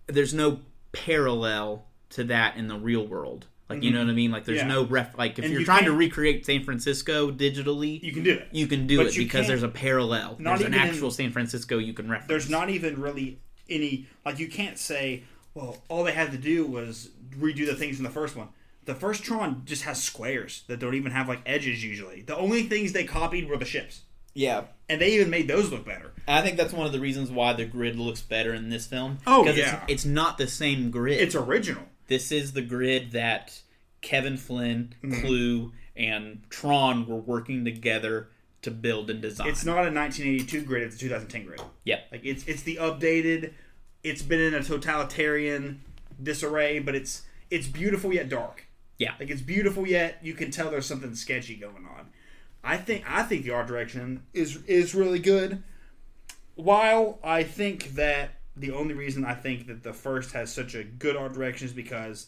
[0.07, 0.59] there's no
[0.91, 3.47] parallel to that in the real world.
[3.69, 4.07] Like you know mm-hmm.
[4.07, 4.31] what I mean?
[4.31, 4.67] Like there's Yeah.
[4.67, 8.23] no ref like if And you're you trying to recreate San Francisco digitally, You can
[8.23, 8.47] do it.
[8.51, 10.37] you can do But it because there's a parallel.
[10.39, 12.27] There's an even in- actual San Francisco you can reference.
[12.27, 13.39] There's not even really
[13.69, 15.23] any like you can't say,
[15.53, 17.09] well, all they had to do was
[17.39, 18.49] redo the things in the first one.
[18.85, 22.21] The first Tron just has squares that don't even have like edges usually.
[22.21, 24.01] The only things they copied were the ships.
[24.33, 24.65] Yeah.
[24.89, 26.12] And they even made those look better.
[26.27, 29.17] I think that's one of the reasons why the grid looks better in this film.
[29.27, 29.81] Oh yeah.
[29.87, 31.19] it's, it's not the same grid.
[31.19, 31.83] It's original.
[32.07, 33.59] this is the grid that
[34.01, 35.21] Kevin Flynn, Mm-hmm.
[35.21, 38.29] Clu, and Tron were working together
[38.63, 39.47] to build and design.
[39.49, 41.61] It's not a 1982 grid, it's a 2010 grid.
[41.83, 41.99] Yep.
[42.11, 43.53] Like it's it's the updated.
[44.03, 45.81] It's been in a totalitarian
[46.21, 48.65] disarray, but it's it's beautiful yet dark.
[48.97, 49.13] Yeah.
[49.19, 52.07] Like it's beautiful yet you can tell there's something sketchy going on.
[52.63, 55.63] I think I think the art direction is is really good.
[56.55, 60.83] While I think that the only reason I think that the first has such a
[60.83, 62.27] good art direction is because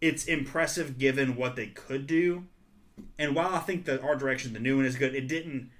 [0.00, 2.44] it's impressive given what they could do.
[3.18, 5.70] And while I think the art direction, the new one is good, it didn't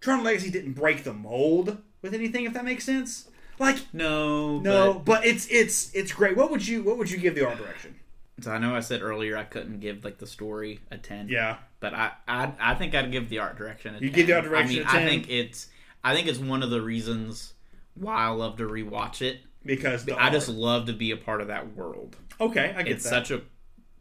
[0.00, 3.28] Tron Legacy didn't break the mold with anything, if that makes sense.
[3.58, 6.36] Like No, no, but- but, it's it's it's great.
[6.36, 7.96] What would you what would you give the art direction?
[8.40, 11.28] So I know I said earlier I couldn't give like the story a ten.
[11.28, 11.56] Yeah.
[11.80, 13.94] but I I, I think I'd give the art direction.
[13.94, 14.12] A You 10.
[14.14, 15.02] give the art direction I mean, a 10?
[15.02, 15.66] I think it's
[16.02, 17.54] I think it's one of the reasons
[17.94, 19.40] why I love to rewatch it.
[19.64, 22.16] Because the I just love to be a part of that world.
[22.40, 22.88] okay, I get that.
[22.88, 23.26] It's that.
[23.26, 23.42] such a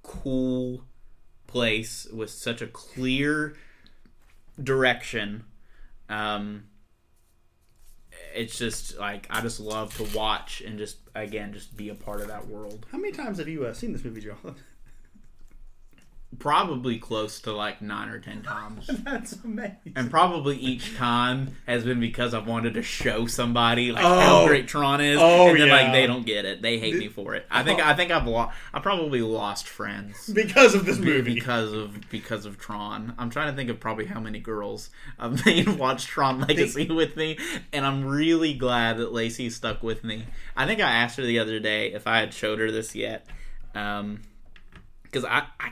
[0.03, 0.83] cool
[1.47, 3.55] place with such a clear
[4.61, 5.43] direction.
[6.07, 6.65] Um,
[8.33, 12.21] it's just like I just love to watch and just again just be a part
[12.21, 12.85] of that world.
[12.91, 14.37] How many times have you uh, seen this movie, Joe?
[16.37, 18.85] Probably close to like nine or ten times.
[19.03, 19.93] That's amazing.
[19.95, 24.19] And probably each time has been because I've wanted to show somebody like Oh.
[24.19, 25.73] how great Tron is, Oh, and then yeah.
[25.73, 26.61] like they don't get it.
[26.61, 27.47] They hate me for it.
[27.49, 27.83] I think oh.
[27.83, 31.33] I think I've lo- I probably lost friends because of this movie.
[31.33, 33.15] because of because of Tron.
[33.17, 37.17] I'm trying to think of probably how many girls I've made watch Tron Legacy with
[37.17, 37.39] me,
[37.73, 40.25] and I'm really glad that Lacey stuck with me.
[40.55, 43.25] I think I asked her the other day if I had showed her this yet,
[43.73, 44.21] um,
[45.03, 45.71] because I, I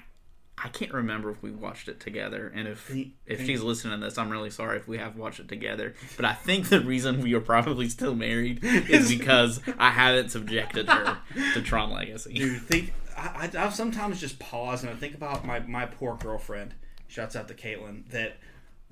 [0.63, 3.99] I can't remember if we watched it together, and if Think- if think- she's listening
[3.99, 5.93] to this, I'm really sorry if we have watched it together.
[6.15, 10.89] But I think the reason we are probably still married is because I haven't subjected
[10.89, 11.19] her
[11.53, 12.33] to Tron Legacy.
[12.33, 16.15] Dude, think I, I, I sometimes just pause and I think about my my poor
[16.15, 16.73] girlfriend.
[17.07, 18.09] Shouts out to Caitlin.
[18.09, 18.37] That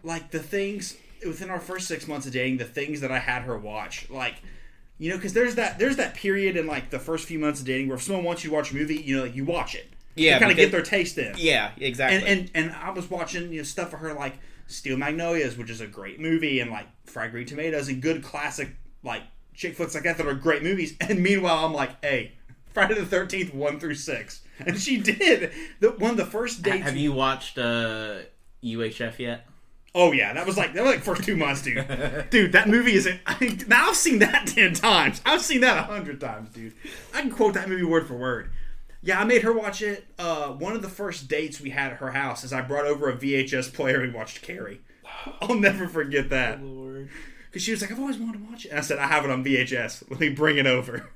[0.04, 3.42] like the things within our first six months of dating, the things that I had
[3.42, 4.36] her watch, like
[5.00, 7.66] you know, because there's that there's that period in like the first few months of
[7.66, 9.74] dating where if someone wants you to watch a movie, you know, like, you watch
[9.76, 9.88] it.
[10.16, 11.34] Yeah, kind of get their taste in.
[11.38, 12.18] Yeah, exactly.
[12.18, 14.38] and and and I was watching you know stuff for her like
[14.68, 18.76] Steel Magnolias, which is a great movie, and like Fried Green Tomatoes, and good classic
[19.04, 19.24] like
[19.54, 20.96] chick flicks like that that are great movies.
[21.02, 22.34] And meanwhile, I'm like, hey,
[22.74, 25.52] Friday the Thirteenth one through six, and she did.
[25.80, 26.84] The one of the first dates.
[26.84, 28.20] Have you watched uh,
[28.64, 29.48] UHF yet?
[29.94, 31.86] Oh yeah, that was like that was like first two months, dude.
[32.30, 33.08] dude, that movie is.
[33.26, 35.22] I now I've seen that ten times.
[35.26, 36.74] I've seen that a hundred times, dude.
[37.14, 38.52] I can quote that movie word for word.
[39.06, 40.03] Yeah, I made her watch it.
[40.18, 43.07] Uh, one of the first dates we had at her house is I brought over
[43.07, 44.82] a VHS player and watched Carrie.
[45.41, 46.60] I'll never forget that.
[46.60, 48.69] Because she was like, I've always wanted to watch it.
[48.69, 50.10] And I said, I have it on VHS.
[50.10, 51.07] Let me bring it over.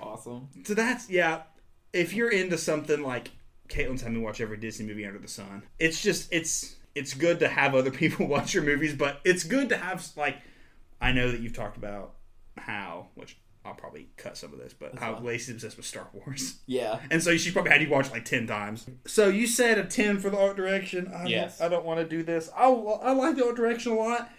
[0.00, 0.48] Awesome.
[0.64, 1.42] So that's yeah.
[1.92, 3.32] If you're into something like
[3.68, 7.40] Caitlin's had me watch every Disney movie under the sun, it's just it's it's good
[7.40, 10.38] to have other people watch your movies, but it's good to have like
[11.02, 12.14] I know that you've talked about
[12.56, 13.36] how which
[13.66, 16.56] I'll probably cut some of this, but how Lacey's obsessed with Star Wars.
[16.66, 17.00] Yeah.
[17.10, 18.86] And so she probably had you watch like ten times.
[19.06, 21.10] So you said a ten for the art direction.
[21.14, 21.58] I Yes.
[21.58, 22.50] Don't, I don't want to do this.
[22.56, 24.30] I I like the art direction a lot,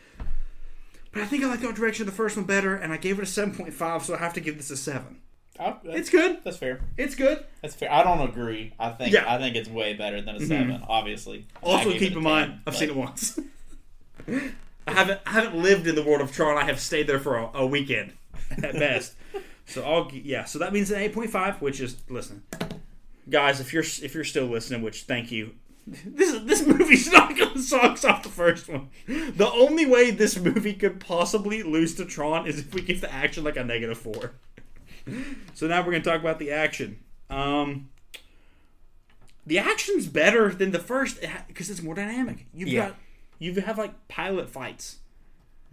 [1.11, 2.97] but I think I like the art direction of the first one better, and I
[2.97, 5.21] gave it a seven point five, so I have to give this a seven.
[5.59, 6.43] I, It's good.
[6.43, 6.81] That's fair.
[6.97, 7.43] It's good.
[7.61, 7.91] That's fair.
[7.91, 8.73] I don't agree.
[8.79, 9.25] I think Yeah.
[9.27, 10.47] I think it's way better than a mm-hmm.
[10.47, 11.47] 7 Obviously.
[11.63, 13.39] Also, keep in mind, I've but- seen it once.
[14.87, 16.57] I haven't I haven't lived in the world of Tron.
[16.57, 18.13] I have stayed there for a, a weekend
[18.63, 19.15] at best.
[19.65, 20.45] so I'll yeah.
[20.45, 22.43] So that means an eight point five, which is listen,
[23.29, 23.59] guys.
[23.59, 25.51] If you're if you're still listening, which thank you.
[26.05, 28.89] This this movie's not gonna socks off the first one.
[29.07, 33.13] The only way this movie could possibly lose to Tron is if we give the
[33.13, 34.33] action like a negative four.
[35.53, 36.99] So now we're gonna talk about the action.
[37.29, 37.87] Um,
[39.45, 42.47] the action's better than the first because it's more dynamic.
[42.53, 42.87] You've Yeah.
[42.89, 42.95] got
[43.39, 44.97] you have like pilot fights.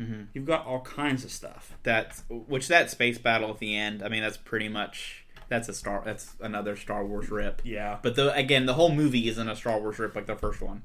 [0.01, 0.23] Mm-hmm.
[0.33, 1.77] You've got all kinds of stuff.
[1.83, 4.03] That's which that space battle at the end.
[4.03, 6.03] I mean, that's pretty much that's a star.
[6.05, 7.63] That's another Star Wars rip.
[7.65, 7.99] Yeah.
[8.03, 10.83] But the again, the whole movie isn't a Star Wars rip like the first one.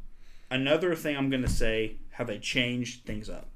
[0.52, 3.49] Another thing I'm gonna say how they changed things up.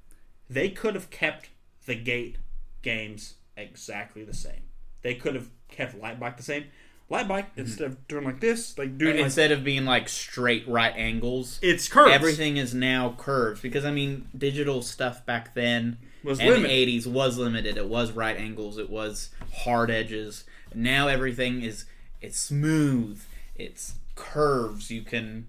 [0.49, 1.49] They could have kept
[1.85, 2.37] the gate
[2.81, 4.63] games exactly the same.
[5.01, 6.65] They could have kept light bike the same.
[7.09, 7.61] Light bike mm-hmm.
[7.61, 11.59] instead of doing like this, like doing like Instead of being like straight right angles,
[11.61, 12.11] it's curves.
[12.13, 16.69] everything is now curves because I mean, digital stuff back then Was and the.
[16.69, 17.77] '80s was limited.
[17.77, 18.77] It was right angles.
[18.77, 20.45] It was hard edges.
[20.73, 21.85] Now everything is
[22.21, 23.21] it's smooth.
[23.55, 24.89] It's curves.
[24.89, 25.47] You can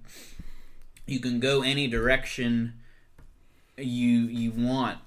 [1.06, 2.74] you can go any direction
[3.78, 4.98] you you want,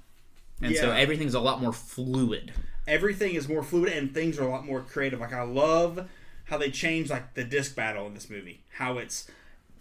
[0.61, 2.53] and so everything's a lot more fluid.
[2.87, 5.19] everything is more fluid and things are a lot more creative.
[5.19, 6.07] Like I love
[6.47, 8.63] how they change like the disc battle in this movie.
[8.73, 9.29] How it's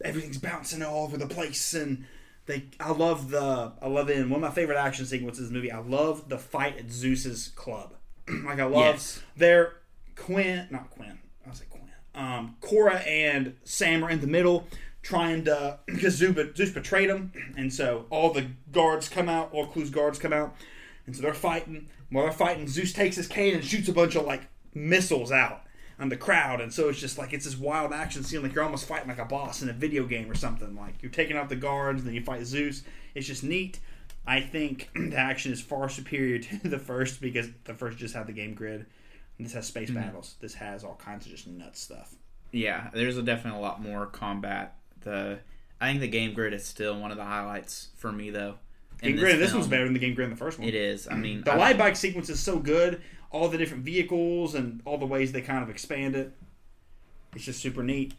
[0.05, 2.05] everything's bouncing all over the place and
[2.47, 5.55] they I love the I love it in one of my favorite action sequences in
[5.55, 5.72] the movie.
[5.72, 7.94] I love the fight at Zuse's club.
[8.44, 9.22] like I love Yes.
[9.36, 9.74] their
[10.16, 11.18] Quinn not Quinn.
[11.44, 11.90] I was like Quinn.
[12.14, 14.66] Um Quorra and Sam are in the middle
[15.02, 19.66] trying to because Zuse, Zuse betrayed them and so all the guards come out, all
[19.66, 20.55] Clu's guards come out.
[21.06, 21.88] And so they're fighting.
[22.10, 24.43] While they're fighting, Zuse takes his cane and shoots a bunch of like
[24.74, 25.62] missiles out.
[25.98, 28.64] And the crowd, and so it's just like it's this wild action scene, like you're
[28.64, 30.77] almost fighting like a boss in a video game or something.
[30.77, 32.82] Like you're taking out the guards, and then you fight Zuse.
[33.14, 33.81] It's just neat.
[34.27, 38.27] I think the action is far superior to the first because the first just had
[38.27, 38.86] the game grid.
[39.39, 40.01] And this has space mm-hmm.
[40.01, 40.36] battles.
[40.40, 42.14] This has all kinds of just nuts stuff.
[42.52, 44.77] Yeah, there's a definitely a lot more combat.
[45.01, 45.39] The
[45.81, 48.56] I think the game grid is still one of the highlights for me though.
[49.02, 49.39] Game grid.
[49.39, 49.60] This film.
[49.60, 50.66] one's better than the game grid the first one.
[50.68, 51.06] It is.
[51.09, 53.02] I mean, The I- light bike sequence is so good.
[53.31, 56.32] All the different vehicles and all the ways they kind of expand it.
[57.35, 58.14] It's just super neat.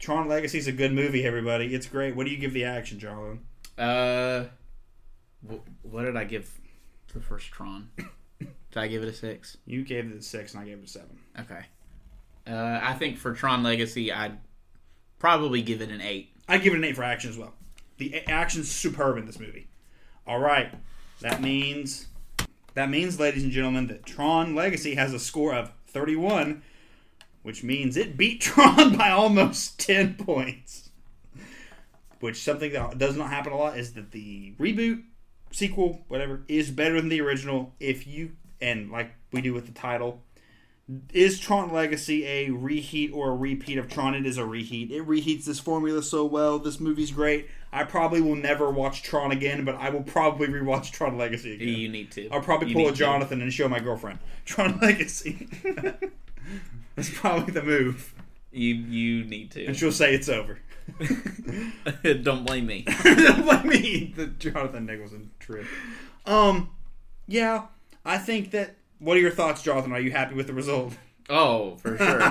[0.00, 1.74] Tron Legacy is a good movie, everybody.
[1.74, 2.14] It's great.
[2.16, 3.38] What do you give the action, Jarlin?
[3.76, 4.44] Uh,
[5.46, 6.50] wh- what did I give
[7.12, 7.90] the first Tron?
[8.38, 9.56] did I give it a six?
[9.66, 11.18] You gave it a six, and I gave it a seven.
[11.40, 11.60] Okay.
[12.46, 14.38] Uh, I think for Tron Legacy, I'd
[15.18, 16.30] probably give it an eight.
[16.48, 17.52] I'd give it an eight for action as well.
[17.98, 19.66] The a- action's superb in this movie.
[20.28, 20.70] All right,
[21.22, 22.06] that means
[22.74, 26.62] that means, ladies and gentlemen, that Tron Legacy has a score of thirty-one,
[27.42, 30.90] which means it beat Tron by almost ten points.
[32.20, 35.02] Which something that does not happen a lot is that the reboot,
[35.50, 37.72] sequel, whatever, is better than the original.
[37.80, 40.22] If you and like we do with the title,
[41.12, 44.14] is Tron Legacy a reheat or a repeat of Tron?
[44.14, 44.90] It is a reheat.
[44.90, 46.58] It reheats this formula so well.
[46.58, 47.48] This movie's great.
[47.72, 51.68] I probably will never watch Tron again, but I will probably rewatch Tron Legacy again.
[51.68, 52.28] You need to.
[52.30, 52.98] I'll probably You pull a need to.
[52.98, 55.48] Jonathan and show my girlfriend Tron Legacy.
[56.96, 58.14] That's probably the move,
[58.50, 59.66] You you need to.
[59.66, 60.58] and she'll say it's over.
[62.22, 62.84] Don't blame me.
[63.04, 65.66] Don't blame me, the Jonathan Nicholson trip.
[66.26, 66.70] Um,
[67.26, 67.66] yeah,
[68.04, 68.76] I think that.
[68.98, 69.92] What are your thoughts, Jonathan?
[69.92, 70.94] Are you happy with the result?
[71.30, 72.22] Oh, for sure.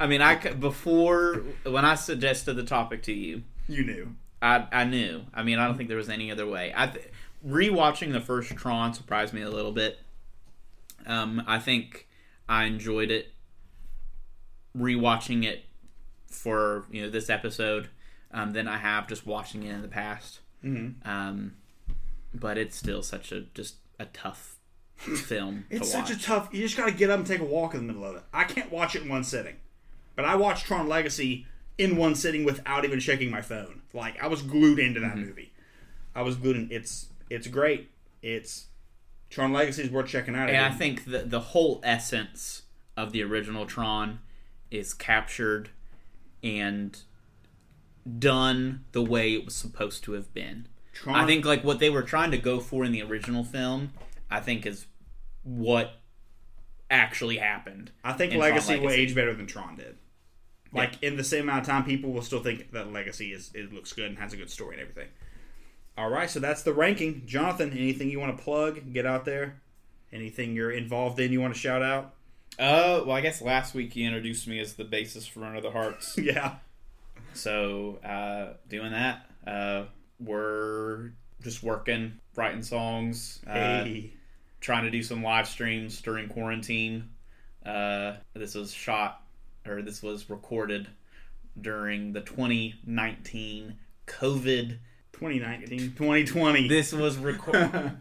[0.00, 4.16] I mean, I before when I suggested the topic to you, You knew.
[4.44, 5.22] I I knew.
[5.32, 6.72] I mean, I don't think there was any other way.
[6.76, 7.08] I th-
[7.46, 9.98] rewatching the first Tron surprised me a little bit.
[11.06, 12.06] Um, I think
[12.48, 13.32] I enjoyed it.
[14.76, 15.64] Rewatching it
[16.26, 17.88] for you know this episode,
[18.32, 20.40] um, than I have just watching it in the past.
[20.62, 21.08] Mm-hmm.
[21.08, 21.54] Um,
[22.34, 24.56] but it's still such a just a tough
[24.96, 25.64] film.
[25.70, 26.50] It's to such a tough.
[26.52, 28.22] You just got to get up and take a walk in the middle of it.
[28.32, 29.56] I can't watch it in one sitting,
[30.16, 31.46] but I watched Tron Legacy
[31.78, 33.80] in one sitting without even checking my phone.
[33.94, 35.20] Like I was glued into that Mm-hmm.
[35.26, 35.52] movie.
[36.14, 36.68] I was glued in.
[36.70, 37.90] It's it's great.
[38.22, 38.66] It's
[39.30, 40.50] Tron Legacy is worth checking out.
[40.50, 42.62] And I think the the whole essence
[42.96, 44.20] of the original Tron
[44.70, 45.70] is captured
[46.42, 47.00] and
[48.18, 50.68] done the way it was supposed to have been.
[50.92, 53.92] Tron, I think like what they were trying to go for in the original film,
[54.30, 54.86] I think is
[55.42, 56.00] what
[56.90, 57.90] actually happened.
[58.04, 59.02] I think in Tron Legacy, will Legacy.
[59.02, 59.96] age better than Tron did.
[60.74, 63.72] Like in the same amount of time, people will still think that Legacy is it
[63.72, 65.10] looks good and has a good story and everything.
[65.96, 67.22] All right, so that's the ranking.
[67.26, 68.92] Jonathan, anything you want to plug?
[68.92, 69.60] Get out there.
[70.12, 71.30] Anything you're involved in?
[71.32, 72.14] You want to shout out?
[72.58, 75.62] Uh, well, I guess last week you introduced me as the basis for Run of
[75.62, 76.16] the Hearts.
[76.18, 76.56] Yeah.
[77.32, 79.84] So, uh, doing that, uh,
[80.20, 81.10] we're
[81.42, 83.52] just working, writing songs, uh,
[83.84, 84.12] Hey.
[84.60, 87.10] trying to do some live streams during quarantine.
[87.66, 89.20] Uh, this was shot,
[89.66, 90.88] or this was recorded
[91.60, 93.76] during the 2019
[94.06, 94.78] COVID.
[95.12, 96.68] 2019, 2020.
[96.68, 97.92] This was recorded.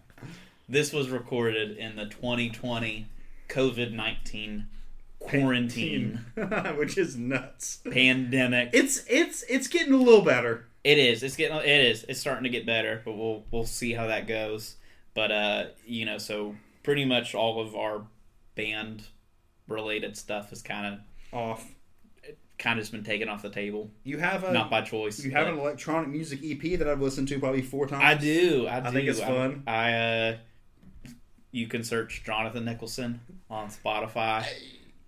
[0.68, 3.08] this was recorded in the 2020
[3.50, 4.68] COVID 19
[5.20, 6.26] quarantine
[6.76, 7.80] which is nuts.
[7.90, 8.70] pandemic.
[8.74, 10.66] It's it's it's getting a little better.
[10.84, 11.24] It is.
[11.24, 11.58] It's getting.
[11.58, 12.04] It is.
[12.10, 14.76] It's starting to get better, but we'll we'll see how that goes.
[15.14, 18.04] But uh, you know, so pretty much all of our
[18.56, 19.04] band
[19.68, 21.00] related stuff is kind of
[21.34, 21.66] Off.
[22.60, 25.24] kind of just been taken off the table, You have a not by choice.
[25.24, 28.04] you have an electronic music EP that I've listened to probably four times.
[28.04, 28.68] I do.
[28.70, 28.92] I do.
[28.92, 29.64] think it's fun.
[29.68, 30.38] I, uh,
[31.52, 33.20] you can search Jonathan Nicholson
[33.50, 34.46] on Spotify,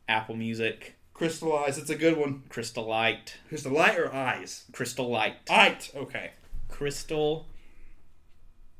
[0.08, 1.78] Apple Music, Crystallize.
[1.78, 2.44] It's a good one.
[2.50, 4.66] Crystal Light, Crystal Light or Eyes?
[4.74, 5.92] Crystal Light, Light.
[5.96, 6.32] Okay.
[6.68, 7.48] Crystal,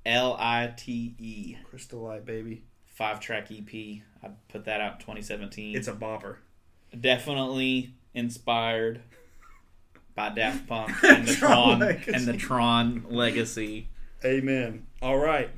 [0.06, 1.56] L I T E.
[1.70, 2.64] Crystal Light, baby.
[2.86, 4.02] five track EP.
[4.22, 5.76] I put that out in 2017.
[5.78, 6.38] It's a bopper.
[7.00, 9.02] Definitely inspired
[10.16, 12.12] by Daft Punk and the Tron Tron Legacy.
[12.14, 13.90] and the Tron legacy.
[14.24, 14.88] Amen.
[15.02, 15.50] All right.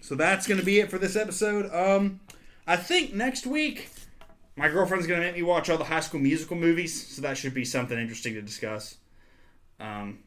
[0.00, 1.72] So that's going to be it for this episode.
[1.72, 2.20] Um,
[2.66, 3.88] I think next week
[4.56, 7.38] my girlfriend's going to make me watch all the High School Musical movies, so that
[7.38, 8.96] should be something interesting to discuss.
[9.80, 10.18] Um,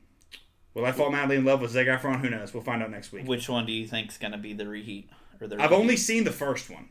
[0.74, 2.22] will I fall madly in love with Zac Efron?
[2.22, 2.54] Who knows?
[2.54, 3.28] We'll find out next week.
[3.28, 5.10] Which one do you think is going to be the reheat
[5.40, 5.56] or the?
[5.56, 5.80] I've reheat?
[5.80, 6.90] only seen the first one.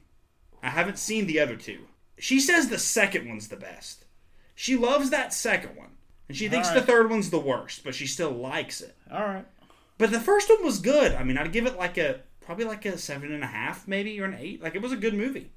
[0.62, 1.80] I haven't seen the other two.
[2.18, 4.04] She says the second one's the best.
[4.54, 5.90] She loves that second one.
[6.28, 8.96] And she thinks All the third one's the worst, but she still likes it.
[9.10, 9.46] All right.
[9.98, 11.12] But the first one was good.
[11.12, 14.20] I mean, I'd give it like a probably like a seven and a half, maybe
[14.20, 14.62] or an eight.
[14.62, 15.50] Like it was a good movie.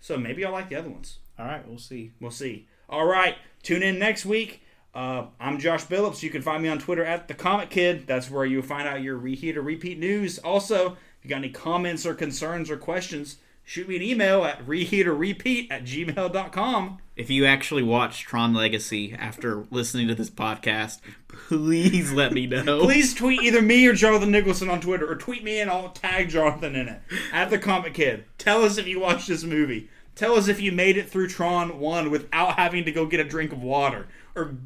[0.00, 1.18] So maybe I'll like the other ones.
[1.38, 2.12] All right, we'll see.
[2.20, 2.68] We'll see.
[2.88, 4.62] All right, tune in next week.
[4.94, 6.22] Uh, I'm Josh Billups.
[6.22, 8.06] You can find me on Twitter at the Comic Kid.
[8.06, 10.38] That's where you'll find out your reheat or repeat news.
[10.38, 13.36] Also, if you got any comments or concerns or questions,
[13.66, 16.98] shoot me an email at reheat or repeat at gmail.com.
[17.16, 22.80] If you actually watched Tron Legacy after listening to this podcast, please let me know.
[22.84, 26.28] Please tweet either me or Jonathan Nicholson on Twitter, or tweet me and I'll tag
[26.28, 27.00] Jonathan in it
[27.32, 28.24] at the Comic Kid.
[28.38, 29.88] Tell us if you watched this movie.
[30.14, 33.24] Tell us if you made it through Tron One without having to go get a
[33.24, 34.56] drink of water or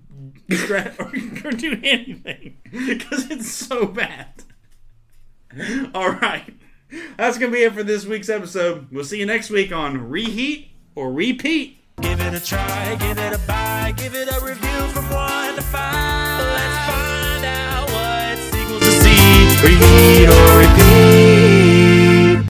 [0.69, 0.93] or,
[1.45, 4.45] or do anything because it's so bad.
[5.95, 6.55] All right,
[7.17, 8.89] that's gonna be it for this week's episode.
[8.91, 11.79] We'll see you next week on Reheat or Repeat.
[12.01, 15.63] Give it a try, give it a buy, give it a review from one to
[15.63, 16.41] five.
[16.41, 19.67] Let's find out what sequels to see.
[19.67, 20.60] Repeat or.